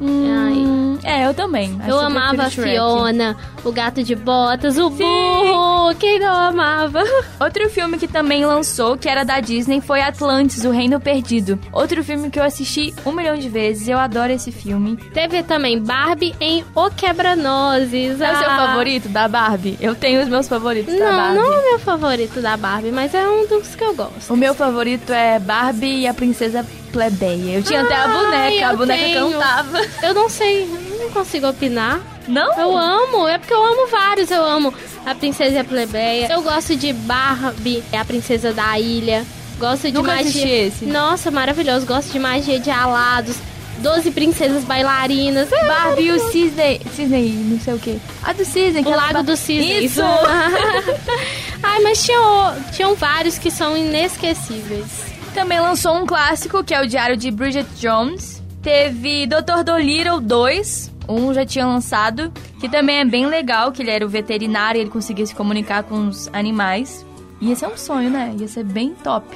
Hum, 0.00 0.98
é, 1.04 1.26
eu 1.26 1.34
também. 1.34 1.76
Acho 1.80 1.90
eu 1.90 2.00
amava 2.00 2.44
a. 2.44 2.50
Fiona, 2.50 3.36
o 3.64 3.70
gato 3.72 4.02
de 4.02 4.14
botas, 4.14 4.78
o 4.78 4.88
burro. 4.90 5.94
Quem 5.98 6.18
não 6.18 6.34
amava? 6.34 7.02
Outro 7.40 7.68
filme 7.68 7.98
que 7.98 8.08
também 8.08 8.44
lançou, 8.46 8.96
que 8.96 9.08
era 9.08 9.24
da 9.24 9.40
Disney, 9.40 9.80
foi 9.80 10.00
Atlantis, 10.00 10.64
O 10.64 10.70
Reino 10.70 10.98
Perdido. 11.00 11.58
Outro 11.72 12.02
filme 12.02 12.30
que 12.30 12.38
eu 12.38 12.42
assisti 12.44 12.94
um 13.04 13.12
milhão 13.12 13.36
de 13.36 13.48
vezes. 13.48 13.88
Eu 13.88 13.98
adoro 13.98 14.32
esse 14.32 14.50
filme. 14.50 14.96
Teve 15.12 15.42
também 15.42 15.78
Barbie 15.80 16.34
em 16.40 16.64
O 16.74 16.90
Quebra-Nozes. 16.90 18.20
É 18.20 18.32
o 18.32 18.36
seu 18.38 18.50
Ah. 18.50 18.56
favorito 18.66 19.08
da 19.08 19.28
Barbie? 19.28 19.76
Eu 19.80 19.94
tenho 19.94 20.22
os 20.22 20.28
meus 20.28 20.48
favoritos 20.48 20.94
da 20.98 21.10
Não, 21.10 21.16
Barbie. 21.16 21.38
não 21.38 21.52
é 21.52 21.58
o 21.58 21.62
meu 21.70 21.78
favorito 21.78 22.40
da 22.40 22.56
Barbie, 22.56 22.90
mas 22.92 23.14
é 23.14 23.28
um 23.28 23.46
dos 23.46 23.74
que 23.74 23.84
eu 23.84 23.94
gosto. 23.94 24.32
O 24.32 24.36
meu 24.36 24.54
favorito 24.54 25.12
é 25.12 25.38
Barbie 25.38 26.00
e 26.00 26.06
a 26.06 26.14
Princesa 26.14 26.64
Plebeia. 26.92 27.56
Eu 27.56 27.62
tinha 27.62 27.82
até 27.82 27.94
a 27.94 28.08
boneca, 28.08 28.68
a 28.68 28.76
boneca 28.76 29.02
tenho. 29.04 29.32
cantava. 29.32 29.80
Eu 30.02 30.14
não 30.14 30.28
sei, 30.28 30.62
eu 30.64 30.98
não 31.04 31.10
consigo 31.10 31.48
opinar. 31.48 32.00
Não? 32.28 32.52
Eu 32.58 32.76
amo, 32.76 33.26
é 33.26 33.38
porque 33.38 33.52
eu 33.54 33.64
amo 33.64 33.86
vários. 33.88 34.30
Eu 34.30 34.44
amo 34.44 34.72
a 35.06 35.14
Princesa 35.14 35.56
e 35.56 35.58
a 35.58 35.64
Plebeia. 35.64 36.28
Eu 36.32 36.42
gosto 36.42 36.76
de 36.76 36.92
Barbie, 36.92 37.82
a 37.92 38.04
Princesa 38.04 38.52
da 38.52 38.78
Ilha. 38.78 39.24
Gosto 39.58 39.88
de 39.88 39.92
Nunca 39.92 40.14
magia. 40.14 40.66
esse. 40.68 40.84
Nossa, 40.86 41.30
maravilhoso. 41.30 41.84
Gosto 41.86 42.12
de 42.12 42.18
magia 42.18 42.58
de 42.58 42.70
alados. 42.70 43.36
Doze 43.78 44.10
princesas 44.10 44.62
bailarinas. 44.64 45.50
É 45.50 45.64
Barbie 45.66 46.02
e 46.08 46.12
o. 46.12 46.30
Cisne, 46.30 46.80
Cisne, 46.94 47.30
não 47.30 47.58
sei 47.60 47.74
o 47.74 47.78
que. 47.78 47.98
A 48.22 48.32
do 48.34 48.44
Cisne, 48.44 48.82
que 48.82 48.88
O 48.90 48.94
Lago 48.94 49.12
ba- 49.14 49.22
do 49.22 49.36
Cisne. 49.36 49.84
Isso! 49.86 50.02
Ai, 51.62 51.80
mas 51.82 52.02
tinha, 52.04 52.20
o- 52.20 52.52
tinham 52.72 52.94
vários 52.94 53.38
que 53.38 53.50
são 53.50 53.76
inesquecíveis. 53.76 55.09
Também 55.34 55.60
lançou 55.60 55.96
um 55.96 56.06
clássico, 56.06 56.62
que 56.64 56.74
é 56.74 56.82
o 56.82 56.86
Diário 56.86 57.16
de 57.16 57.30
Bridget 57.30 57.68
Jones. 57.76 58.42
Teve 58.62 59.26
Dr. 59.26 59.64
Dolittle 59.64 60.20
2, 60.20 60.92
um 61.08 61.32
já 61.32 61.46
tinha 61.46 61.66
lançado, 61.66 62.30
que 62.60 62.68
também 62.68 62.98
é 62.98 63.04
bem 63.04 63.26
legal, 63.26 63.72
que 63.72 63.82
ele 63.82 63.90
era 63.90 64.04
o 64.04 64.08
veterinário 64.08 64.78
e 64.78 64.82
ele 64.82 64.90
conseguia 64.90 65.24
se 65.24 65.34
comunicar 65.34 65.82
com 65.84 66.08
os 66.08 66.28
animais. 66.32 67.06
Ia 67.40 67.56
ser 67.56 67.66
um 67.68 67.76
sonho, 67.76 68.10
né? 68.10 68.34
Ia 68.38 68.48
ser 68.48 68.64
bem 68.64 68.94
top. 68.94 69.26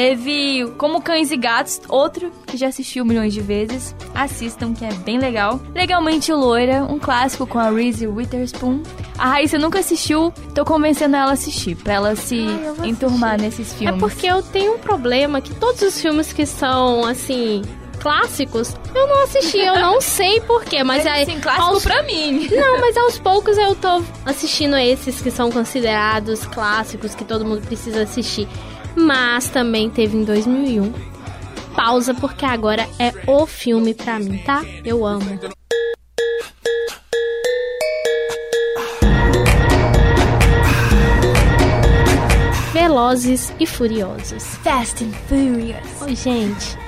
Teve 0.00 0.70
Como 0.76 1.00
Cães 1.00 1.30
e 1.30 1.38
Gatos, 1.38 1.80
outro 1.88 2.30
que 2.46 2.58
já 2.58 2.68
assistiu 2.68 3.02
milhões 3.02 3.32
de 3.32 3.40
vezes. 3.40 3.96
Assistam, 4.14 4.74
que 4.74 4.84
é 4.84 4.92
bem 4.92 5.18
legal. 5.18 5.58
Legalmente 5.74 6.30
Loira, 6.34 6.84
um 6.84 6.98
clássico 6.98 7.46
com 7.46 7.58
a 7.58 7.70
Reese 7.70 8.06
Witherspoon. 8.06 8.82
A 9.16 9.26
Raíssa 9.30 9.56
nunca 9.58 9.78
assistiu, 9.78 10.30
tô 10.54 10.66
convencendo 10.66 11.16
ela 11.16 11.30
a 11.30 11.32
assistir, 11.32 11.76
pra 11.76 11.94
ela 11.94 12.14
se 12.14 12.44
vou 12.76 12.84
enturmar 12.84 13.40
nesses 13.40 13.72
É 13.72 13.76
filmes. 13.78 13.98
porque 13.98 14.26
eu 14.26 14.42
tenho 14.42 14.74
um 14.74 14.78
problema 14.78 15.40
que 15.40 15.54
todos 15.54 15.80
os 15.80 15.98
filmes 15.98 16.30
que 16.30 16.44
são, 16.44 17.02
assim, 17.06 17.62
clássicos, 17.98 18.76
eu 18.94 19.06
não 19.06 19.22
assisti, 19.24 19.58
eu 19.60 19.76
não 19.76 19.98
sei 20.02 20.42
porquê, 20.42 20.84
mas 20.84 21.04
Mas, 21.04 21.14
aí... 21.14 21.22
assim, 21.22 21.40
clássico 21.40 21.66
aos- 21.68 21.82
pra 21.82 22.02
mim. 22.02 22.46
Não, 22.50 22.80
mas 22.82 22.94
aos 22.98 23.18
poucos 23.18 23.56
eu 23.56 23.74
tô 23.74 24.02
assistindo 24.26 24.76
esses 24.76 25.22
que 25.22 25.30
são 25.30 25.50
considerados 25.50 26.44
clássicos, 26.44 27.14
que 27.14 27.24
todo 27.24 27.46
mundo 27.46 27.62
precisa 27.66 28.02
assistir. 28.02 28.46
Mas 28.96 29.50
também 29.50 29.90
teve 29.90 30.16
em 30.16 30.24
2001. 30.24 30.92
Pausa, 31.76 32.14
porque 32.14 32.46
agora 32.46 32.88
é 32.98 33.12
o 33.26 33.46
filme 33.46 33.92
pra 33.92 34.18
mim, 34.18 34.38
tá? 34.38 34.64
Eu 34.82 35.04
amo. 35.04 35.38
Velozes 42.72 43.52
e 43.60 43.66
Furiosos. 43.66 44.44
Fast 44.62 45.04
and 45.04 45.12
Furious. 45.28 46.00
Ô, 46.00 46.08
gente, 46.14 46.78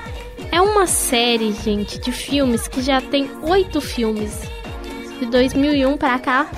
é 0.51 0.59
uma 0.59 0.87
série, 0.87 1.51
gente, 1.51 1.99
de 1.99 2.11
filmes 2.11 2.67
que 2.67 2.81
já 2.81 2.99
tem 2.99 3.29
oito 3.43 3.79
filmes. 3.79 4.39
De 5.19 5.25
2001 5.27 5.97
pra 5.97 6.17
cá, 6.17 6.49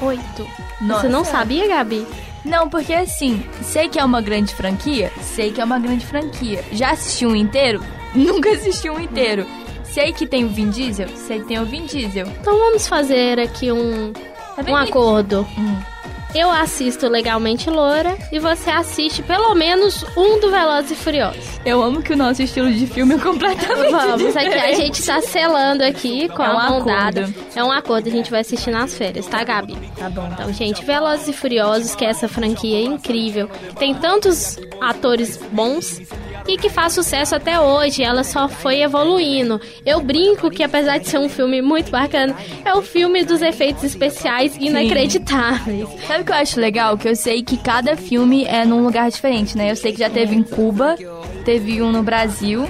oito. 0.00 0.46
Você 0.80 1.08
não 1.08 1.24
sabia, 1.24 1.68
Gabi? 1.68 2.06
Não, 2.46 2.68
porque 2.68 2.92
assim, 2.94 3.44
sei 3.60 3.88
que 3.88 3.98
é 3.98 4.04
uma 4.04 4.22
grande 4.22 4.54
franquia, 4.54 5.10
sei 5.20 5.50
que 5.50 5.60
é 5.60 5.64
uma 5.64 5.80
grande 5.80 6.06
franquia. 6.06 6.64
Já 6.70 6.92
assisti 6.92 7.26
um 7.26 7.34
inteiro? 7.34 7.82
Nunca 8.14 8.50
assisti 8.50 8.88
um 8.88 9.00
inteiro. 9.00 9.44
Sei 9.82 10.12
que 10.12 10.26
tem 10.26 10.44
o 10.44 10.48
Vin 10.48 10.70
Diesel? 10.70 11.08
Sei 11.16 11.40
que 11.40 11.46
tem 11.46 11.58
o 11.58 11.64
Vin 11.64 11.86
Diesel. 11.86 12.26
Então 12.40 12.56
vamos 12.56 12.86
fazer 12.86 13.40
aqui 13.40 13.72
um, 13.72 14.12
Tá 14.12 14.62
um 14.70 14.76
acordo. 14.76 15.46
Hum. 15.58 15.95
Eu 16.36 16.50
assisto 16.50 17.08
Legalmente 17.08 17.70
Loura 17.70 18.14
e 18.30 18.38
você 18.38 18.68
assiste 18.68 19.22
pelo 19.22 19.54
menos 19.54 20.04
um 20.14 20.38
do 20.38 20.50
Velozes 20.50 20.90
e 20.90 20.94
Furiosos. 20.94 21.58
Eu 21.64 21.82
amo 21.82 22.02
que 22.02 22.12
o 22.12 22.16
nosso 22.16 22.42
estilo 22.42 22.70
de 22.70 22.86
filme 22.86 23.14
é 23.14 23.18
completamente 23.18 23.90
Vamos, 23.90 24.36
aqui 24.36 24.52
a 24.52 24.74
gente 24.74 25.02
tá 25.02 25.22
selando 25.22 25.82
aqui 25.82 26.28
com 26.28 26.42
É 26.42 26.50
um 26.50 26.58
a 26.58 26.68
mão 26.68 26.84
dada. 26.84 27.26
É 27.54 27.64
um 27.64 27.72
acordo, 27.72 28.08
a 28.08 28.12
gente 28.12 28.30
vai 28.30 28.40
assistir 28.42 28.70
nas 28.70 28.94
férias, 28.94 29.26
tá, 29.26 29.42
Gabi? 29.42 29.78
Tá 29.96 30.10
bom. 30.10 30.28
Então, 30.30 30.52
gente, 30.52 30.84
Velozes 30.84 31.28
e 31.28 31.32
Furiosos, 31.32 31.94
que 31.94 32.04
é 32.04 32.10
essa 32.10 32.28
franquia 32.28 32.82
incrível, 32.82 33.48
que 33.48 33.76
tem 33.76 33.94
tantos 33.94 34.58
atores 34.78 35.38
bons 35.50 36.02
e 36.48 36.56
que 36.56 36.68
faz 36.70 36.92
sucesso 36.92 37.34
até 37.34 37.58
hoje, 37.60 38.02
ela 38.02 38.22
só 38.24 38.48
foi 38.48 38.80
evoluindo. 38.82 39.60
Eu 39.84 40.00
brinco 40.00 40.50
que, 40.50 40.62
apesar 40.62 40.98
de 40.98 41.08
ser 41.08 41.18
um 41.18 41.28
filme 41.28 41.60
muito 41.60 41.90
bacana, 41.90 42.34
é 42.64 42.72
o 42.74 42.82
filme 42.82 43.24
dos 43.24 43.42
efeitos 43.42 43.82
especiais 43.84 44.56
inacreditáveis. 44.56 45.88
Sabe 46.06 46.22
o 46.22 46.24
que 46.24 46.30
eu 46.32 46.36
acho 46.36 46.60
legal? 46.60 46.96
Que 46.96 47.08
eu 47.08 47.16
sei 47.16 47.42
que 47.42 47.56
cada 47.56 47.96
filme 47.96 48.44
é 48.44 48.64
num 48.64 48.82
lugar 48.82 49.10
diferente, 49.10 49.56
né? 49.56 49.70
Eu 49.70 49.76
sei 49.76 49.92
que 49.92 49.98
já 49.98 50.10
teve 50.10 50.34
em 50.34 50.42
Cuba, 50.42 50.96
teve 51.44 51.82
um 51.82 51.90
no 51.90 52.02
Brasil. 52.02 52.68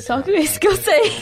Só 0.00 0.20
que 0.22 0.30
isso 0.32 0.58
que 0.58 0.66
eu 0.68 0.76
sei. 0.76 1.12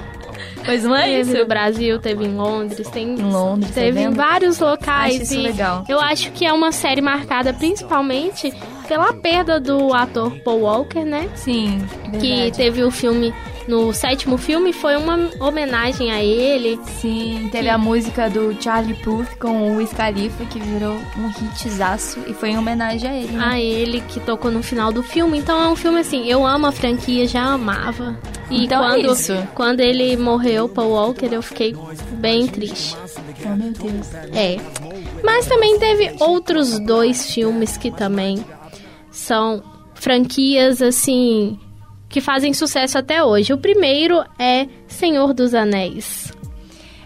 Mas 0.66 0.84
não 0.84 0.94
é 0.94 1.04
Teve 1.06 1.20
isso. 1.32 1.38
no 1.38 1.46
Brasil, 1.46 1.98
teve 1.98 2.24
em 2.24 2.34
Londres, 2.34 2.88
tem 2.90 3.14
Em 3.14 3.22
Londres, 3.22 3.74
tá 3.74 3.80
teve 3.80 4.00
em 4.00 4.04
vendo? 4.04 4.16
vários 4.16 4.58
locais. 4.58 5.14
Acho 5.14 5.22
isso 5.22 5.40
legal. 5.40 5.84
Eu 5.88 5.98
acho 5.98 6.30
que 6.32 6.44
é 6.44 6.52
uma 6.52 6.70
série 6.70 7.00
marcada 7.00 7.52
principalmente 7.52 8.52
pela 8.90 9.12
perda 9.12 9.60
do 9.60 9.94
ator 9.94 10.32
Paul 10.40 10.62
Walker, 10.62 11.04
né? 11.04 11.28
Sim, 11.36 11.80
Que 12.18 12.18
verdade. 12.18 12.52
teve 12.56 12.82
o 12.82 12.90
filme 12.90 13.32
no 13.68 13.92
sétimo 13.92 14.36
filme 14.36 14.72
foi 14.72 14.96
uma 14.96 15.30
homenagem 15.38 16.10
a 16.10 16.20
ele. 16.20 16.76
Sim, 17.00 17.48
teve 17.52 17.68
a 17.68 17.78
música 17.78 18.28
do 18.28 18.52
Charlie 18.60 18.94
Puth 18.94 19.28
com 19.38 19.70
o 19.70 19.76
Wiz 19.76 19.92
Khalifa, 19.92 20.44
que 20.46 20.58
virou 20.58 20.94
um 21.16 21.28
hitzaço 21.54 22.18
e 22.26 22.34
foi 22.34 22.50
em 22.50 22.58
homenagem 22.58 23.08
a 23.08 23.14
ele. 23.14 23.28
né? 23.32 23.44
A 23.44 23.60
ele 23.60 24.00
que 24.08 24.18
tocou 24.18 24.50
no 24.50 24.60
final 24.60 24.90
do 24.92 25.04
filme. 25.04 25.38
Então 25.38 25.62
é 25.62 25.68
um 25.68 25.76
filme 25.76 26.00
assim, 26.00 26.26
eu 26.26 26.44
amo 26.44 26.66
a 26.66 26.72
franquia, 26.72 27.28
já 27.28 27.44
amava. 27.44 28.18
E 28.50 28.64
Então 28.64 28.84
é 28.84 28.90
quando, 29.00 29.12
isso. 29.12 29.36
quando 29.54 29.78
ele 29.80 30.16
morreu, 30.16 30.68
Paul 30.68 30.90
Walker, 30.90 31.28
eu 31.30 31.40
fiquei 31.42 31.72
bem 32.14 32.48
triste. 32.48 32.96
Oh, 33.46 33.54
meu 33.56 33.70
Deus. 33.70 34.12
É. 34.34 34.56
Mas 35.22 35.46
também 35.46 35.78
teve 35.78 36.10
outros 36.18 36.80
dois 36.80 37.32
filmes 37.32 37.76
que 37.76 37.92
também 37.92 38.44
são 39.10 39.62
franquias 39.94 40.80
assim 40.82 41.58
que 42.08 42.20
fazem 42.20 42.52
sucesso 42.52 42.98
até 42.98 43.22
hoje. 43.22 43.52
O 43.52 43.58
primeiro 43.58 44.24
é 44.38 44.66
Senhor 44.88 45.32
dos 45.32 45.54
Anéis. 45.54 46.32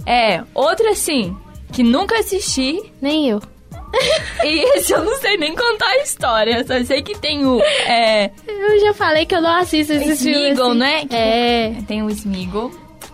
É, 0.07 0.43
outra 0.55 0.91
assim, 0.91 1.37
que 1.73 1.83
nunca 1.83 2.19
assisti, 2.19 2.81
Nem 3.01 3.29
eu. 3.31 3.41
e 4.45 4.77
esse 4.79 4.93
eu 4.93 5.05
não 5.05 5.17
sei 5.19 5.37
nem 5.37 5.55
contar 5.55 5.87
a 5.87 5.99
história. 5.99 6.67
Só 6.67 6.83
sei 6.85 7.01
que 7.03 7.17
tem 7.19 7.47
o. 7.47 7.61
É, 7.63 8.31
Eu 8.47 8.81
já 8.81 8.93
falei 8.95 9.25
que 9.25 9.35
eu 9.35 9.41
não 9.41 9.55
assisto 9.57 9.93
esses 9.93 10.21
filmes. 10.23 10.53
Smeagol, 10.53 10.71
assim. 10.71 10.79
né? 10.79 11.05
Que- 11.07 11.15
É. 11.17 11.77
Tem 11.87 12.03
o 12.03 12.11
Smeagol. 12.11 12.71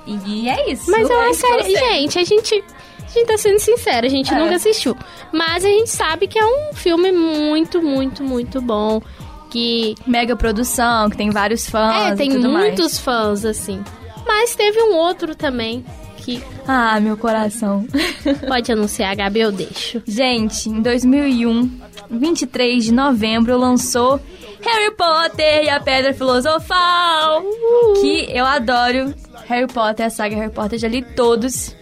E 0.06 0.48
é 0.48 0.70
isso. 0.72 0.90
Mas 0.90 1.08
é 1.08 1.14
uma 1.14 1.26
eu 1.26 1.34
série. 1.34 1.76
Gente, 1.76 2.18
a 2.18 2.24
gente. 2.24 2.64
A 3.10 3.12
gente 3.12 3.26
tá 3.26 3.36
sendo 3.36 3.58
sincera, 3.58 4.06
a 4.06 4.10
gente 4.10 4.32
É. 4.32 4.38
nunca 4.38 4.54
assistiu. 4.54 4.96
Mas 5.32 5.64
a 5.64 5.68
gente 5.68 5.90
sabe 5.90 6.28
que 6.28 6.38
é 6.38 6.44
um 6.46 6.72
filme 6.74 7.10
muito, 7.10 7.82
muito, 7.82 8.22
muito 8.22 8.60
bom. 8.62 9.02
Que. 9.50 9.96
Mega 10.06 10.36
produção, 10.36 11.10
que 11.10 11.16
tem 11.16 11.28
vários 11.30 11.68
fãs. 11.68 12.12
É, 12.12 12.14
tem 12.14 12.30
tudo 12.30 12.48
mais. 12.50 12.66
muitos 12.66 12.98
fãs, 12.98 13.44
assim. 13.44 13.82
Mas 14.26 14.54
teve 14.54 14.80
um 14.80 14.94
outro 14.94 15.34
também 15.34 15.84
que. 16.18 16.40
Ah, 16.68 17.00
meu 17.00 17.16
coração. 17.16 17.84
Pode 18.46 18.70
anunciar, 18.70 19.16
Gabi, 19.16 19.40
eu 19.40 19.50
deixo. 19.50 20.00
Gente, 20.06 20.68
em 20.68 20.80
2001, 20.80 21.68
23 22.08 22.84
de 22.84 22.92
novembro, 22.92 23.58
lançou 23.58 24.20
Harry 24.60 24.94
Potter 24.94 25.64
e 25.64 25.68
a 25.68 25.80
Pedra 25.80 26.14
Filosofal. 26.14 27.42
Que 28.00 28.28
eu 28.30 28.44
adoro 28.46 29.12
Harry 29.48 29.66
Potter, 29.66 30.06
a 30.06 30.10
saga 30.10 30.36
Harry 30.36 30.52
Potter, 30.52 30.78
já 30.78 30.86
li 30.86 31.02
todos. 31.02 31.74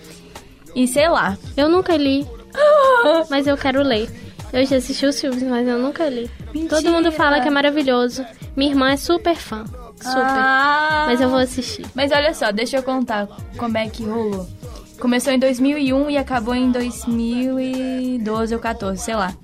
E 0.78 0.86
sei 0.86 1.08
lá. 1.08 1.36
Eu 1.56 1.68
nunca 1.68 1.96
li, 1.96 2.24
mas 3.28 3.46
eu 3.46 3.56
quero 3.56 3.82
ler. 3.82 4.08
Eu 4.52 4.64
já 4.64 4.76
assisti 4.76 5.04
os 5.04 5.20
filmes, 5.20 5.42
mas 5.42 5.66
eu 5.66 5.78
nunca 5.78 6.08
li. 6.08 6.30
Todo 6.68 6.90
mundo 6.90 7.10
fala 7.12 7.40
que 7.40 7.48
é 7.48 7.50
maravilhoso. 7.50 8.24
Minha 8.56 8.70
irmã 8.70 8.90
é 8.92 8.96
super 8.96 9.34
fã. 9.36 9.64
Super. 9.96 10.22
Ah. 10.24 11.04
Mas 11.08 11.20
eu 11.20 11.28
vou 11.28 11.38
assistir. 11.40 11.84
Mas 11.94 12.12
olha 12.12 12.32
só, 12.32 12.50
deixa 12.52 12.76
eu 12.76 12.82
contar 12.82 13.26
como 13.58 13.76
é 13.76 13.88
que 13.88 14.04
rolou. 14.04 14.48
Começou 15.00 15.32
em 15.32 15.38
2001 15.38 16.10
e 16.10 16.16
acabou 16.16 16.54
em 16.54 16.70
2012 16.70 18.54
ou 18.54 18.60
14, 18.60 19.02
sei 19.02 19.14
lá. 19.16 19.34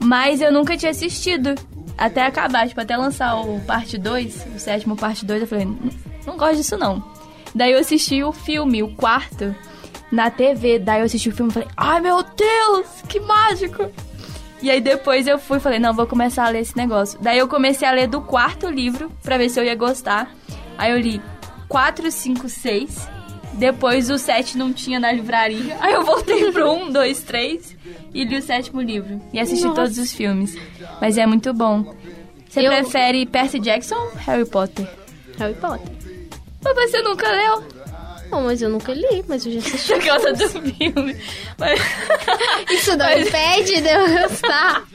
Mas 0.00 0.40
eu 0.40 0.52
nunca 0.52 0.76
tinha 0.76 0.90
assistido. 0.90 1.54
Até 1.96 2.22
acabar, 2.26 2.68
tipo, 2.68 2.80
até 2.80 2.96
lançar 2.96 3.34
o 3.40 3.58
parte 3.60 3.98
2, 3.98 4.46
o 4.54 4.58
sétimo 4.60 4.94
parte 4.96 5.24
2, 5.24 5.40
eu 5.42 5.46
falei, 5.48 5.64
"Não- 5.64 5.78
não 6.26 6.36
gosto 6.36 6.56
disso 6.56 6.76
não. 6.76 7.02
Daí 7.54 7.72
eu 7.72 7.78
assisti 7.80 8.22
o 8.22 8.30
filme, 8.32 8.82
o 8.84 8.94
quarto, 8.94 9.52
na 10.10 10.30
TV. 10.30 10.78
Daí 10.78 11.00
eu 11.00 11.06
assisti 11.06 11.28
o 11.28 11.32
filme 11.32 11.50
e 11.50 11.54
falei, 11.54 11.68
ai 11.76 12.00
meu 12.00 12.22
Deus, 12.22 12.86
que 13.08 13.20
mágico! 13.20 13.90
E 14.60 14.70
aí 14.70 14.80
depois 14.80 15.26
eu 15.28 15.38
fui 15.38 15.58
e 15.58 15.60
falei, 15.60 15.78
não, 15.78 15.94
vou 15.94 16.06
começar 16.06 16.44
a 16.46 16.48
ler 16.48 16.60
esse 16.60 16.76
negócio. 16.76 17.18
Daí 17.22 17.38
eu 17.38 17.46
comecei 17.46 17.86
a 17.86 17.92
ler 17.92 18.08
do 18.08 18.20
quarto 18.20 18.68
livro 18.68 19.10
pra 19.22 19.38
ver 19.38 19.48
se 19.48 19.60
eu 19.60 19.64
ia 19.64 19.74
gostar. 19.76 20.34
Aí 20.76 20.90
eu 20.90 20.98
li 20.98 21.20
4, 21.68 22.10
5, 22.10 22.48
6. 22.48 23.08
Depois 23.54 24.10
o 24.10 24.18
7 24.18 24.56
não 24.58 24.72
tinha 24.72 24.98
na 25.00 25.10
livraria. 25.12 25.76
Aí 25.80 25.92
eu 25.92 26.04
voltei 26.04 26.50
pro 26.52 26.70
1, 26.72 26.90
2, 26.92 27.20
3 27.22 27.76
e 28.14 28.24
li 28.24 28.36
o 28.36 28.42
sétimo 28.42 28.80
livro. 28.80 29.20
E 29.32 29.38
assisti 29.40 29.64
Nossa. 29.64 29.82
todos 29.82 29.98
os 29.98 30.12
filmes. 30.12 30.56
Mas 31.00 31.16
é 31.18 31.24
muito 31.26 31.52
bom. 31.54 31.94
Você 32.48 32.60
Eu- 32.66 32.70
prefere 32.72 33.26
Percy 33.26 33.58
Jackson 33.60 33.94
ou 33.94 34.10
Harry 34.26 34.44
Potter? 34.44 34.88
Harry 35.38 35.54
Potter. 35.54 35.86
Mas 36.64 36.90
você 36.90 37.00
nunca 37.02 37.30
leu? 37.30 37.62
Não, 38.30 38.42
mas 38.42 38.60
eu 38.62 38.68
nunca 38.68 38.92
li, 38.92 39.24
mas 39.28 39.44
eu 39.46 39.52
já 39.52 39.58
assisti. 39.60 39.92
Por 39.94 40.04
causa 40.04 40.32
do 40.32 40.48
filme. 40.48 41.16
Mas... 41.58 41.80
Isso 42.70 42.96
não 42.96 43.10
impede 43.10 43.80
de 43.80 43.88
eu 43.88 44.22
gostar. 44.22 44.82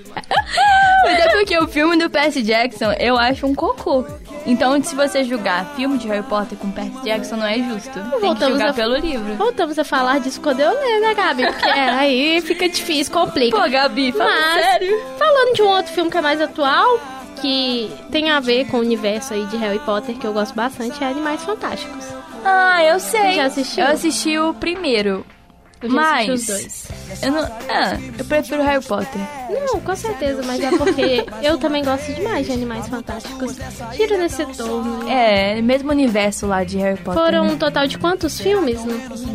Mas 1.06 1.20
é 1.20 1.28
porque 1.32 1.58
o 1.58 1.68
filme 1.68 1.98
do 1.98 2.10
Percy 2.10 2.42
Jackson 2.44 2.94
eu 2.94 3.18
acho 3.18 3.46
um 3.46 3.54
cocô. 3.54 4.06
Então, 4.46 4.82
se 4.82 4.96
você 4.96 5.24
julgar 5.26 5.74
filme 5.76 5.98
de 5.98 6.08
Harry 6.08 6.24
Potter 6.24 6.58
com 6.58 6.72
Percy 6.72 7.02
Jackson, 7.04 7.36
não 7.36 7.46
é 7.46 7.58
justo. 7.58 7.90
Tem 7.92 8.04
que 8.04 8.20
Voltamos 8.20 8.50
julgar 8.58 8.70
a- 8.70 8.74
pelo 8.74 8.96
livro. 8.96 9.36
Voltamos 9.36 9.78
a 9.78 9.84
falar 9.84 10.20
disso 10.22 10.40
quando 10.40 10.62
eu 10.62 10.72
ler, 10.72 11.02
né, 11.02 11.14
Gabi? 11.14 11.46
Porque 11.46 11.66
aí 11.70 12.40
fica 12.42 12.70
difícil, 12.70 13.12
complica. 13.12 13.58
Pô, 13.62 13.70
Gabi, 13.70 14.14
fala 14.14 14.30
Mas, 14.30 14.64
sério. 14.66 15.02
falando 15.20 15.56
de 15.56 15.62
um 15.62 15.68
outro 15.68 15.92
filme 15.94 16.10
que 16.10 16.18
é 16.18 16.22
mais 16.22 16.40
atual, 16.40 17.00
que 17.42 17.92
tem 18.10 18.32
a 18.32 18.40
ver 18.40 18.66
com 18.68 18.78
o 18.78 18.80
universo 18.82 19.34
aí 19.34 19.46
de 19.48 19.58
Harry 19.58 19.80
Potter, 19.80 20.16
que 20.18 20.26
eu 20.26 20.32
gosto 20.32 20.54
bastante, 20.56 21.04
é 21.04 21.08
Animais 21.08 21.44
Fantásticos. 21.44 22.06
Ah, 22.44 22.84
eu 22.84 23.00
sei. 23.00 23.22
Você 23.22 23.36
já 23.36 23.46
assistiu? 23.46 23.84
Eu 23.84 23.92
assisti 23.92 24.38
o 24.38 24.54
primeiro. 24.54 25.26
Eu 25.82 25.90
já 25.90 25.96
mas 25.96 26.30
assisti 26.30 26.52
os 26.52 26.60
dois. 26.60 27.22
Eu 27.22 27.32
não. 27.32 27.44
Ah, 27.44 28.00
eu 28.18 28.26
prefiro 28.26 28.64
Harry 28.64 28.84
Potter. 28.84 29.22
Não, 29.50 29.80
com 29.82 29.96
certeza, 29.96 30.42
mas 30.46 30.62
é 30.62 30.70
porque 30.78 31.26
eu 31.42 31.58
também 31.58 31.84
gosto 31.84 32.14
demais 32.14 32.46
de 32.46 32.54
Animais 32.54 32.88
Fantásticos. 32.88 33.58
Tira 33.96 34.18
desse 34.18 34.46
torno. 34.58 35.10
É, 35.10 35.62
mesmo 35.62 35.92
universo 35.92 36.48
lá 36.48 36.64
de 36.64 36.78
Harry 36.78 36.98
Potter. 36.98 37.22
Foram 37.22 37.46
né? 37.46 37.52
um 37.52 37.58
total 37.58 37.86
de 37.86 37.98
quantos 37.98 38.40
filmes 38.40 38.80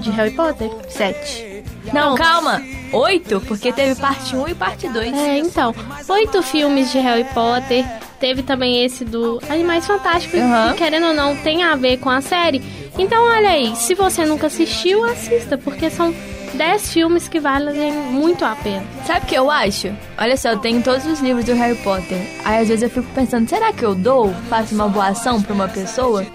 de 0.00 0.10
Harry 0.10 0.32
Potter? 0.32 0.70
Sete. 0.88 1.57
Não, 1.92 2.14
calma. 2.14 2.62
Oito, 2.92 3.40
porque 3.46 3.72
teve 3.72 3.94
parte 4.00 4.34
1 4.34 4.40
um 4.40 4.48
e 4.48 4.54
parte 4.54 4.88
2. 4.88 5.12
É, 5.12 5.38
então, 5.38 5.74
oito 6.08 6.42
filmes 6.42 6.90
de 6.90 6.98
Harry 6.98 7.24
Potter. 7.34 7.84
Teve 8.18 8.42
também 8.42 8.84
esse 8.84 9.04
do 9.04 9.40
Animais 9.48 9.86
Fantásticos, 9.86 10.40
Aham. 10.40 10.72
que 10.72 10.78
querendo 10.78 11.06
ou 11.06 11.14
não 11.14 11.36
tem 11.36 11.62
a 11.62 11.76
ver 11.76 11.98
com 11.98 12.10
a 12.10 12.20
série. 12.20 12.60
Então, 12.98 13.22
olha 13.22 13.50
aí, 13.50 13.76
se 13.76 13.94
você 13.94 14.26
nunca 14.26 14.48
assistiu, 14.48 15.04
assista, 15.04 15.56
porque 15.56 15.88
são 15.88 16.12
10 16.54 16.92
filmes 16.92 17.28
que 17.28 17.38
valem 17.38 17.92
muito 17.92 18.44
a 18.44 18.56
pena. 18.56 18.84
Sabe 19.06 19.24
o 19.24 19.28
que 19.28 19.34
eu 19.36 19.50
acho? 19.50 19.92
Olha 20.18 20.36
só, 20.36 20.50
eu 20.50 20.58
tenho 20.58 20.82
todos 20.82 21.06
os 21.06 21.20
livros 21.20 21.44
do 21.44 21.54
Harry 21.54 21.76
Potter. 21.76 22.18
Aí 22.44 22.62
às 22.62 22.68
vezes 22.68 22.82
eu 22.82 22.90
fico 22.90 23.06
pensando, 23.14 23.48
será 23.48 23.72
que 23.72 23.84
eu 23.84 23.94
dou, 23.94 24.34
faço 24.48 24.74
uma 24.74 24.88
boa 24.88 25.08
ação 25.08 25.40
pra 25.40 25.54
uma 25.54 25.68
pessoa? 25.68 26.26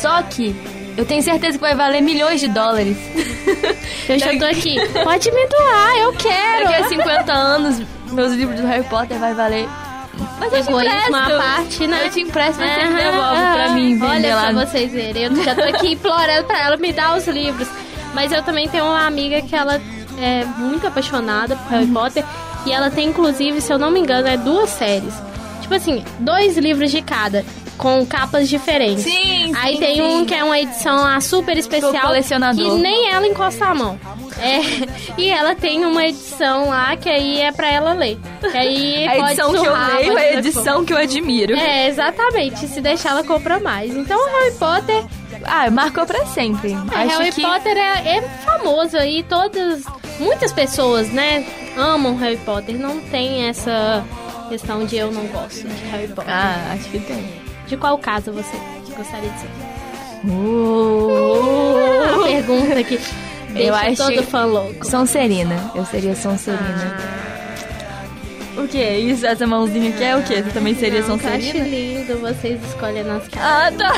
Só 0.00 0.22
que 0.22 0.56
eu 0.96 1.04
tenho 1.04 1.22
certeza 1.22 1.58
que 1.58 1.62
vai 1.62 1.74
valer 1.74 2.00
milhões 2.02 2.40
de 2.40 2.48
dólares. 2.48 2.96
Eu 4.08 4.18
já 4.18 4.36
tô 4.38 4.44
aqui. 4.44 4.76
Pode 5.04 5.30
me 5.32 5.46
doar, 5.48 5.96
eu 5.98 6.12
quero. 6.12 6.64
Daqui 6.68 6.82
a 6.82 6.88
50 6.88 7.32
anos, 7.32 7.82
meus 8.12 8.32
livros 8.32 8.60
do 8.60 8.66
Harry 8.66 8.84
Potter 8.84 9.18
vai 9.18 9.34
valer. 9.34 9.68
Mas 10.38 10.52
eu 10.52 10.62
te 10.62 10.68
Egoísmo 10.70 10.88
empresto. 10.94 11.14
à 11.16 11.38
parte, 11.38 11.86
né? 11.86 12.06
Eu 12.06 12.10
te 12.10 12.20
empresto, 12.22 12.54
você 12.56 12.64
Aham, 12.64 12.94
devolve 12.94 13.36
aham. 13.36 13.54
pra 13.54 13.68
mim 13.70 14.00
Olha 14.02 14.34
lá. 14.36 14.42
pra 14.52 14.64
vocês 14.66 14.92
verem, 14.92 15.24
eu 15.24 15.44
já 15.44 15.54
tô 15.54 15.62
aqui 15.62 15.92
implorando 15.92 16.44
pra 16.44 16.62
ela 16.64 16.76
me 16.78 16.92
dar 16.92 17.16
os 17.16 17.26
livros. 17.26 17.68
Mas 18.14 18.32
eu 18.32 18.42
também 18.42 18.66
tenho 18.68 18.84
uma 18.84 19.06
amiga 19.06 19.42
que 19.42 19.54
ela 19.54 19.78
é 20.18 20.44
muito 20.56 20.86
apaixonada 20.86 21.54
por 21.56 21.64
Uhum. 21.72 21.78
Harry 21.80 21.86
Potter. 21.92 22.24
E 22.64 22.72
ela 22.72 22.90
tem, 22.90 23.08
inclusive, 23.08 23.60
se 23.60 23.70
eu 23.72 23.78
não 23.78 23.90
me 23.90 24.00
engano, 24.00 24.26
é 24.26 24.36
duas 24.36 24.70
séries. 24.70 25.12
Tipo 25.60 25.74
assim, 25.74 26.02
dois 26.18 26.56
livros 26.56 26.90
de 26.90 27.02
cada. 27.02 27.44
Com 27.76 28.04
capas 28.06 28.48
diferentes. 28.48 29.04
Sim, 29.04 29.52
Aí 29.56 29.74
sim, 29.74 29.80
tem 29.80 29.96
sim. 29.96 30.02
um 30.02 30.24
que 30.24 30.34
é 30.34 30.42
uma 30.42 30.58
edição 30.58 30.96
lá, 30.96 31.20
super 31.20 31.56
especial. 31.58 31.92
colecionador. 32.06 32.76
Que 32.76 32.82
nem 32.82 33.10
ela 33.10 33.26
encosta 33.26 33.66
a 33.66 33.74
mão. 33.74 33.98
É, 34.40 34.60
e 35.20 35.28
ela 35.28 35.54
tem 35.54 35.84
uma 35.84 36.04
edição 36.06 36.68
lá 36.68 36.96
que 36.96 37.08
aí 37.08 37.40
é 37.40 37.52
pra 37.52 37.70
ela 37.70 37.92
ler. 37.92 38.18
Que 38.40 38.56
aí 38.56 39.06
A 39.08 39.10
pode 39.16 39.26
edição 39.32 39.50
que 39.52 39.66
eu 39.66 39.74
leio 39.74 40.18
é 40.18 40.28
a 40.28 40.38
edição 40.38 40.84
que 40.84 40.92
eu 40.92 40.96
admiro. 40.98 41.54
é, 41.56 41.88
exatamente. 41.88 42.66
Se 42.66 42.80
deixar, 42.80 43.10
ela 43.10 43.24
compra 43.24 43.60
mais. 43.60 43.94
Então, 43.94 44.18
Harry 44.30 44.54
Potter... 44.54 45.04
Ah, 45.44 45.70
marcou 45.70 46.06
pra 46.06 46.24
sempre. 46.26 46.72
É, 46.72 46.96
Acho 47.02 47.18
Harry 47.18 47.32
que... 47.32 47.42
Potter 47.42 47.76
é, 47.76 48.16
é 48.16 48.22
famoso 48.44 48.96
aí. 48.96 49.22
Todas... 49.22 49.84
Muitas 50.18 50.50
pessoas, 50.50 51.08
né, 51.10 51.44
amam 51.76 52.16
Harry 52.16 52.38
Potter. 52.38 52.78
Não 52.78 52.98
tem 53.00 53.46
essa 53.48 54.02
questão 54.48 54.86
de 54.86 54.96
eu 54.96 55.12
não 55.12 55.26
gosto 55.26 55.68
de 55.68 55.84
Harry 55.90 56.08
Potter. 56.08 56.32
Ah, 56.32 56.72
acho 56.72 56.88
que 56.88 56.98
tem. 57.00 57.45
De 57.66 57.76
qual 57.76 57.98
casa 57.98 58.30
você 58.32 58.56
gostaria 58.96 59.28
de 59.30 59.40
ser? 59.40 59.48
Uh, 60.24 62.20
A 62.22 62.26
pergunta 62.26 62.82
que 62.84 62.98
eu 63.54 63.74
acho 63.74 63.96
todo 63.96 64.22
fã 64.24 64.44
louco. 64.44 64.86
Sonserina. 64.86 65.70
Eu 65.74 65.84
seria 65.86 66.14
Sonserina. 66.14 66.96
O 68.56 68.66
que? 68.66 68.78
Isso, 68.82 69.26
essa 69.26 69.46
mãozinha 69.46 69.90
aqui 69.90 70.02
é 70.02 70.16
o 70.16 70.22
que? 70.22 70.42
Você 70.42 70.50
também 70.50 70.74
seria 70.74 71.00
Não, 71.02 71.08
eu 71.08 71.14
acho 71.14 71.22
Sonserina? 71.24 71.64
lindo 71.68 72.18
vocês 72.18 72.62
escolhendo 72.64 73.10
as 73.10 73.28
casas. 73.28 73.42
Ah, 73.42 73.72
tá. 73.76 73.92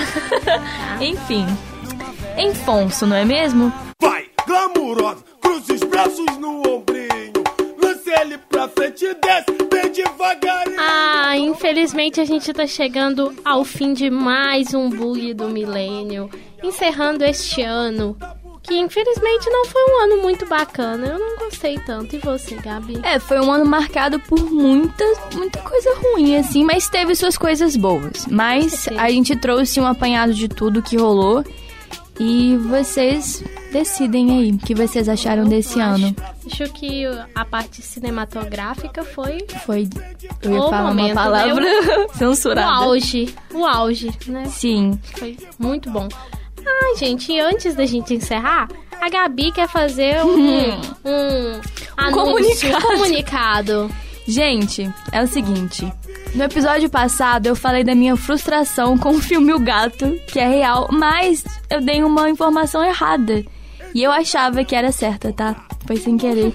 Enfim. 1.01 1.47
Enfonso, 2.37 3.07
não 3.07 3.17
é 3.17 3.25
mesmo? 3.25 3.73
Vai, 4.01 4.27
glamurosa, 4.47 5.25
cruza 5.41 5.75
os 5.75 5.81
braços 5.81 6.27
no 6.39 6.61
ombrinho. 6.69 7.08
Ele 8.21 8.39
pra 8.39 8.69
frente 8.69 9.05
e 9.05 9.15
desce 9.15 9.53
bem 9.71 9.93
devagarinho. 9.93 10.77
Ah, 10.79 11.37
infelizmente 11.37 12.21
a 12.21 12.25
gente 12.25 12.53
tá 12.53 12.67
chegando 12.67 13.33
ao 13.45 13.65
fim 13.65 13.93
de 13.93 14.11
mais 14.11 14.75
um 14.75 14.91
bug 14.91 15.35
do 15.35 15.49
milênio, 15.49 16.29
encerrando 16.63 17.25
este 17.25 17.63
ano, 17.63 18.17
que 18.63 18.77
infelizmente 18.77 19.49
não 19.49 19.65
foi 19.67 19.83
um 19.83 20.03
ano 20.03 20.23
muito 20.23 20.47
bacana. 20.47 21.07
Eu 21.07 21.19
não 21.19 21.39
gostei 21.39 21.79
tanto. 21.79 22.17
E 22.17 22.19
você, 22.19 22.57
Gabi? 22.57 23.01
É, 23.03 23.19
foi 23.21 23.41
um 23.41 23.53
ano 23.53 23.65
marcado 23.65 24.19
por 24.21 24.39
muita, 24.51 25.05
muita 25.35 25.61
coisa 25.61 25.91
ruim, 25.97 26.37
assim, 26.37 26.65
mas 26.65 26.89
teve 26.89 27.15
suas 27.15 27.39
coisas 27.39 27.77
boas. 27.77 28.27
Mas 28.27 28.89
a 28.97 29.09
gente 29.11 29.37
trouxe 29.37 29.81
um 29.81 29.87
apanhado 29.87 30.35
de 30.35 30.49
tudo 30.49 30.83
que 30.83 30.97
rolou. 30.97 31.45
E 32.21 32.57
vocês 32.57 33.45
decidem 33.73 34.31
aí 34.33 34.51
o 34.51 34.59
que 34.59 34.75
vocês 34.75 35.09
acharam 35.09 35.45
desse 35.45 35.79
ano. 35.81 36.15
Acho 36.51 36.65
que 36.73 37.05
a 37.35 37.45
parte 37.45 37.81
cinematográfica 37.81 39.05
foi 39.05 39.47
Foi. 39.65 39.89
Eu 40.43 40.53
ia 40.53 40.61
O 40.61 40.65
falar 40.71 40.89
momento, 40.89 41.13
uma 41.13 41.23
palavra 41.23 41.65
né? 41.65 41.71
o 41.71 42.09
censurada. 42.19 42.67
auge. 42.73 43.33
O 43.55 43.65
auge, 43.65 44.11
né? 44.27 44.47
Sim. 44.47 44.99
Foi 45.17 45.37
muito 45.59 45.91
bom. 45.91 46.09
Ai, 46.67 46.97
gente, 46.97 47.31
e 47.33 47.39
antes 47.41 47.75
da 47.77 47.87
gente 47.87 48.13
encerrar, 48.15 48.69
A 49.01 49.09
Gabi 49.09 49.53
quer 49.53 49.69
fazer 49.69 50.21
um, 50.25 50.73
um, 51.05 51.61
anúncio, 51.97 52.71
comunicado. 52.73 52.77
um 52.77 52.81
comunicado. 52.99 53.91
Gente, 54.29 54.87
é 55.11 55.23
o 55.23 55.27
seguinte. 55.27 55.91
No 56.35 56.45
episódio 56.45 56.91
passado 56.91 57.47
eu 57.47 57.57
falei 57.57 57.83
da 57.83 57.95
minha 57.95 58.15
frustração 58.15 58.99
com 58.99 59.13
o 59.13 59.23
filme 59.23 59.55
O 59.55 59.59
Gato, 59.59 60.21
que 60.31 60.39
é 60.39 60.47
real, 60.47 60.87
mas 60.93 61.43
eu 61.71 61.81
dei 61.81 62.05
uma 62.05 62.29
informação 62.29 62.85
errada. 62.85 63.43
E 63.95 64.03
eu 64.03 64.11
achava 64.11 64.65
que 64.65 64.75
era 64.75 64.93
certa, 64.93 65.33
tá? 65.33 65.57
Foi 65.87 65.97
sem 65.97 66.17
querer. 66.17 66.53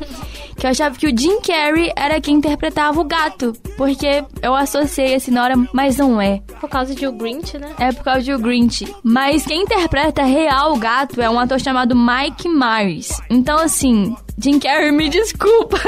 Que 0.56 0.68
eu 0.68 0.70
achava 0.70 0.96
que 0.96 1.08
o 1.08 1.18
Jim 1.18 1.42
Carrey 1.42 1.92
era 1.96 2.22
quem 2.22 2.36
interpretava 2.36 3.02
o 3.02 3.04
gato. 3.04 3.54
Porque 3.76 4.24
eu 4.42 4.54
associei 4.54 5.18
na 5.30 5.44
hora, 5.44 5.56
mas 5.74 5.98
não 5.98 6.22
é. 6.22 6.42
Por 6.62 6.70
causa 6.70 6.94
de 6.94 7.08
o 7.08 7.12
Grinch, 7.12 7.58
né? 7.58 7.74
É 7.80 7.92
por 7.92 8.04
causa 8.04 8.22
de 8.22 8.34
o 8.34 8.40
Grinch. 8.40 8.96
Mas 9.04 9.46
quem 9.46 9.64
interpreta 9.64 10.24
real 10.24 10.74
o 10.74 10.78
gato 10.78 11.20
é 11.20 11.30
um 11.30 11.40
ator 11.40 11.60
chamado 11.60 11.96
Mike 11.96 12.48
Myers. 12.48 13.20
Então, 13.30 13.58
assim, 13.58 14.16
Jim 14.38 14.60
Carrey, 14.60 14.92
me 14.92 15.10
desculpa. 15.10 15.80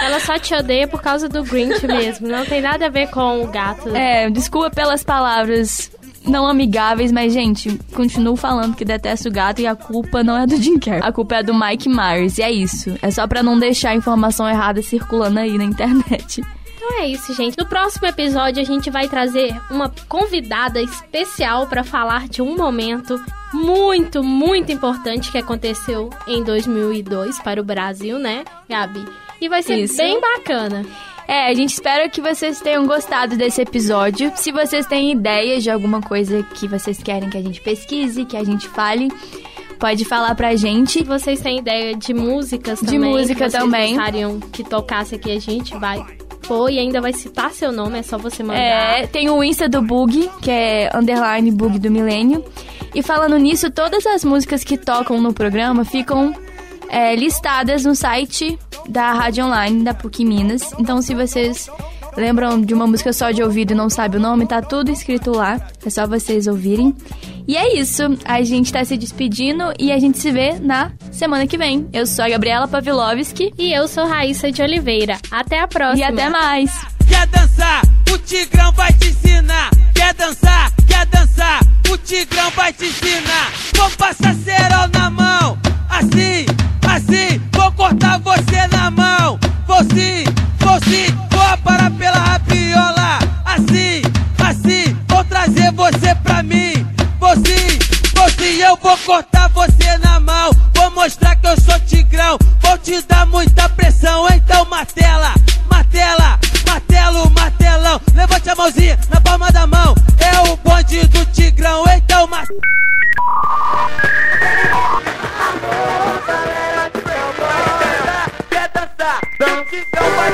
Ela 0.00 0.20
só 0.20 0.38
te 0.38 0.54
odeia 0.54 0.88
por 0.88 1.02
causa 1.02 1.28
do 1.28 1.44
Grinch 1.44 1.86
mesmo. 1.86 2.26
Não 2.26 2.44
tem 2.46 2.60
nada 2.60 2.86
a 2.86 2.90
ver 2.90 3.10
com 3.10 3.42
o 3.42 3.46
gato. 3.48 3.94
É, 3.94 4.30
desculpa 4.30 4.70
pelas 4.70 5.04
palavras 5.04 5.90
não 6.26 6.46
amigáveis, 6.46 7.12
mas, 7.12 7.32
gente, 7.32 7.78
continuo 7.94 8.36
falando 8.36 8.74
que 8.74 8.84
detesto 8.84 9.28
o 9.28 9.32
gato 9.32 9.60
e 9.60 9.66
a 9.66 9.74
culpa 9.74 10.22
não 10.22 10.36
é 10.36 10.46
do 10.46 10.56
Jim 10.56 10.78
Carrey. 10.78 11.02
A 11.02 11.12
culpa 11.12 11.36
é 11.36 11.42
do 11.42 11.54
Mike 11.54 11.88
Myers, 11.88 12.38
e 12.38 12.42
é 12.42 12.50
isso. 12.50 12.94
É 13.02 13.10
só 13.10 13.26
pra 13.26 13.42
não 13.42 13.58
deixar 13.58 13.90
a 13.90 13.94
informação 13.94 14.48
errada 14.48 14.82
circulando 14.82 15.38
aí 15.38 15.56
na 15.58 15.64
internet. 15.64 16.42
Então 16.76 17.00
é 17.00 17.08
isso, 17.08 17.32
gente. 17.32 17.56
No 17.56 17.64
próximo 17.64 18.06
episódio 18.06 18.60
a 18.60 18.64
gente 18.64 18.90
vai 18.90 19.08
trazer 19.08 19.58
uma 19.70 19.90
convidada 20.06 20.82
especial 20.82 21.66
para 21.66 21.82
falar 21.82 22.28
de 22.28 22.42
um 22.42 22.56
momento 22.56 23.18
muito, 23.54 24.22
muito 24.22 24.70
importante 24.70 25.32
que 25.32 25.38
aconteceu 25.38 26.10
em 26.26 26.42
2002 26.42 27.40
para 27.40 27.60
o 27.60 27.64
Brasil, 27.64 28.18
né, 28.18 28.44
Gabi? 28.68 29.02
E 29.40 29.48
vai 29.48 29.62
ser 29.62 29.78
Isso. 29.78 29.96
bem 29.96 30.20
bacana. 30.20 30.84
É, 31.26 31.48
a 31.48 31.54
gente 31.54 31.72
espera 31.72 32.08
que 32.08 32.20
vocês 32.20 32.60
tenham 32.60 32.86
gostado 32.86 33.36
desse 33.36 33.62
episódio. 33.62 34.32
Se 34.36 34.52
vocês 34.52 34.86
têm 34.86 35.12
ideias 35.12 35.62
de 35.62 35.70
alguma 35.70 36.00
coisa 36.00 36.42
que 36.54 36.68
vocês 36.68 37.02
querem 37.02 37.30
que 37.30 37.38
a 37.38 37.42
gente 37.42 37.60
pesquise, 37.60 38.24
que 38.24 38.36
a 38.36 38.44
gente 38.44 38.68
fale, 38.68 39.10
pode 39.78 40.04
falar 40.04 40.34
pra 40.34 40.54
gente. 40.54 40.98
Se 40.98 41.04
vocês 41.04 41.40
têm 41.40 41.58
ideia 41.58 41.94
de 41.96 42.12
músicas 42.12 42.80
De 42.80 42.86
também, 42.86 43.10
música 43.10 43.44
que 43.44 43.50
vocês 43.50 43.62
também. 43.62 43.94
gostariam 43.94 44.40
que 44.40 44.62
tocasse 44.62 45.14
aqui, 45.14 45.32
a 45.32 45.40
gente 45.40 45.76
vai 45.78 46.04
pôr 46.46 46.70
e 46.70 46.78
ainda 46.78 47.00
vai 47.00 47.12
citar 47.14 47.50
seu 47.52 47.72
nome, 47.72 47.98
é 47.98 48.02
só 48.02 48.18
você 48.18 48.42
mandar. 48.42 48.60
É, 48.60 49.06
tem 49.06 49.30
o 49.30 49.42
Insta 49.42 49.66
do 49.66 49.80
Bug, 49.80 50.28
que 50.42 50.50
é 50.50 50.90
underline 50.94 51.50
Bug 51.50 51.78
do 51.78 51.90
Milênio. 51.90 52.44
E 52.94 53.02
falando 53.02 53.36
nisso, 53.38 53.70
todas 53.70 54.06
as 54.06 54.24
músicas 54.24 54.62
que 54.62 54.76
tocam 54.76 55.20
no 55.20 55.32
programa 55.32 55.84
ficam 55.84 56.34
é, 56.94 57.16
listadas 57.16 57.84
no 57.84 57.96
site 57.96 58.56
da 58.88 59.12
Rádio 59.12 59.44
Online 59.44 59.82
da 59.82 59.92
PUC 59.92 60.24
Minas. 60.24 60.72
Então, 60.78 61.02
se 61.02 61.12
vocês 61.12 61.68
lembram 62.16 62.60
de 62.60 62.72
uma 62.72 62.86
música 62.86 63.12
só 63.12 63.32
de 63.32 63.42
ouvido 63.42 63.72
e 63.72 63.74
não 63.74 63.90
sabe 63.90 64.16
o 64.16 64.20
nome, 64.20 64.46
tá 64.46 64.62
tudo 64.62 64.92
escrito 64.92 65.32
lá. 65.32 65.60
É 65.84 65.90
só 65.90 66.06
vocês 66.06 66.46
ouvirem. 66.46 66.94
E 67.48 67.56
é 67.56 67.76
isso. 67.76 68.02
A 68.24 68.40
gente 68.42 68.72
tá 68.72 68.84
se 68.84 68.96
despedindo 68.96 69.74
e 69.76 69.90
a 69.90 69.98
gente 69.98 70.18
se 70.18 70.30
vê 70.30 70.52
na 70.60 70.92
semana 71.10 71.48
que 71.48 71.58
vem. 71.58 71.88
Eu 71.92 72.06
sou 72.06 72.24
a 72.24 72.28
Gabriela 72.28 72.68
Pavlovski. 72.68 73.52
E 73.58 73.72
eu 73.72 73.88
sou 73.88 74.06
Raíssa 74.06 74.52
de 74.52 74.62
Oliveira. 74.62 75.18
Até 75.32 75.58
a 75.58 75.66
próxima. 75.66 75.98
E 75.98 76.04
até 76.04 76.30
mais. 76.30 76.70
Quer 77.08 77.26
dançar? 77.26 77.82
O 78.12 78.18
Tigrão 78.18 78.70
vai 78.70 78.92
te 78.92 79.08
ensinar. 79.08 79.70
Quer 79.92 80.14
dançar? 80.14 80.72
Quer 80.86 81.06
dançar? 81.06 81.60
O 81.90 81.98
Tigrão 81.98 82.50
vai 82.52 82.72
te 82.72 82.86
ensinar. 82.86 83.52
Vou 83.76 83.90
passar 83.90 84.32
cerol 84.36 84.88
na 84.92 85.10
mão. 85.10 85.58
Assim, 85.90 86.46
assim. 86.94 87.40
Vou 87.52 87.72
cortar 87.72 88.18
você 88.20 88.66
na 88.68 88.90
mão. 88.90 89.38
Vou 89.66 89.78
sim, 89.78 90.24
vou 90.58 90.78
sim. 90.84 91.06
Vou 91.30 91.42
aparar 91.42 91.90
pela 91.92 92.18
rapiola. 92.18 93.18
Assim, 93.44 94.02
assim. 94.42 94.96
Vou 95.08 95.24
trazer 95.24 95.72
você 95.72 96.14
pra 96.16 96.42
mim. 96.42 96.86
Vou 97.18 97.34
sim, 97.36 97.78
vou 98.14 98.30
sim. 98.30 98.60
Eu 98.60 98.76
vou 98.76 98.96
cortar 98.98 99.48
você 99.48 99.98
na 99.98 100.20
mão. 100.20 100.50
Vou 100.74 100.90
mostrar 100.92 101.36
que 101.36 101.46
eu 101.46 101.60
sou 101.60 101.78
Tigrão. 101.80 102.38
Vou 102.60 102.78
te 102.78 103.00
dar 103.02 103.26
muita 103.26 103.68
pressão. 103.70 104.26
Então, 104.28 104.64
martela, 104.66 105.34
martela. 105.70 106.38
Martelo, 106.66 107.30
martelão, 107.30 108.00
levante 108.14 108.50
a 108.50 108.54
mãozinha 108.56 108.98
na 109.08 109.20
palma 109.20 109.50
da 109.52 109.66
mão. 109.66 109.94
É 110.18 110.50
o 110.50 110.56
bonde 110.56 111.06
do 111.06 111.24
Tigrão, 111.26 111.84
então. 111.88 112.28
Quer 116.26 116.73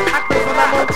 macaco 0.05 0.55
na. 0.55 0.91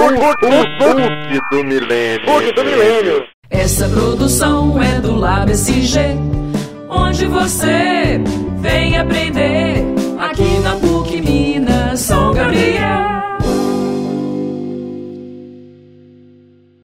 O 0.00 0.78
bug 0.78 1.40
do 1.50 1.64
milênio. 1.64 2.26
Bug 2.26 2.52
do 2.52 2.64
milênio. 2.64 3.26
Essa 3.50 3.88
produção 3.88 4.80
é 4.82 5.00
do 5.00 5.16
Lab 5.16 5.50
SG, 5.50 6.16
onde 6.88 7.26
você 7.26 8.20
vem 8.60 8.98
aprender 8.98 9.84
aqui 10.18 10.58
na 10.60 10.76
PUC 10.76 11.20
Minas 11.20 12.00
São 12.00 12.32
Gabriel. 12.32 12.97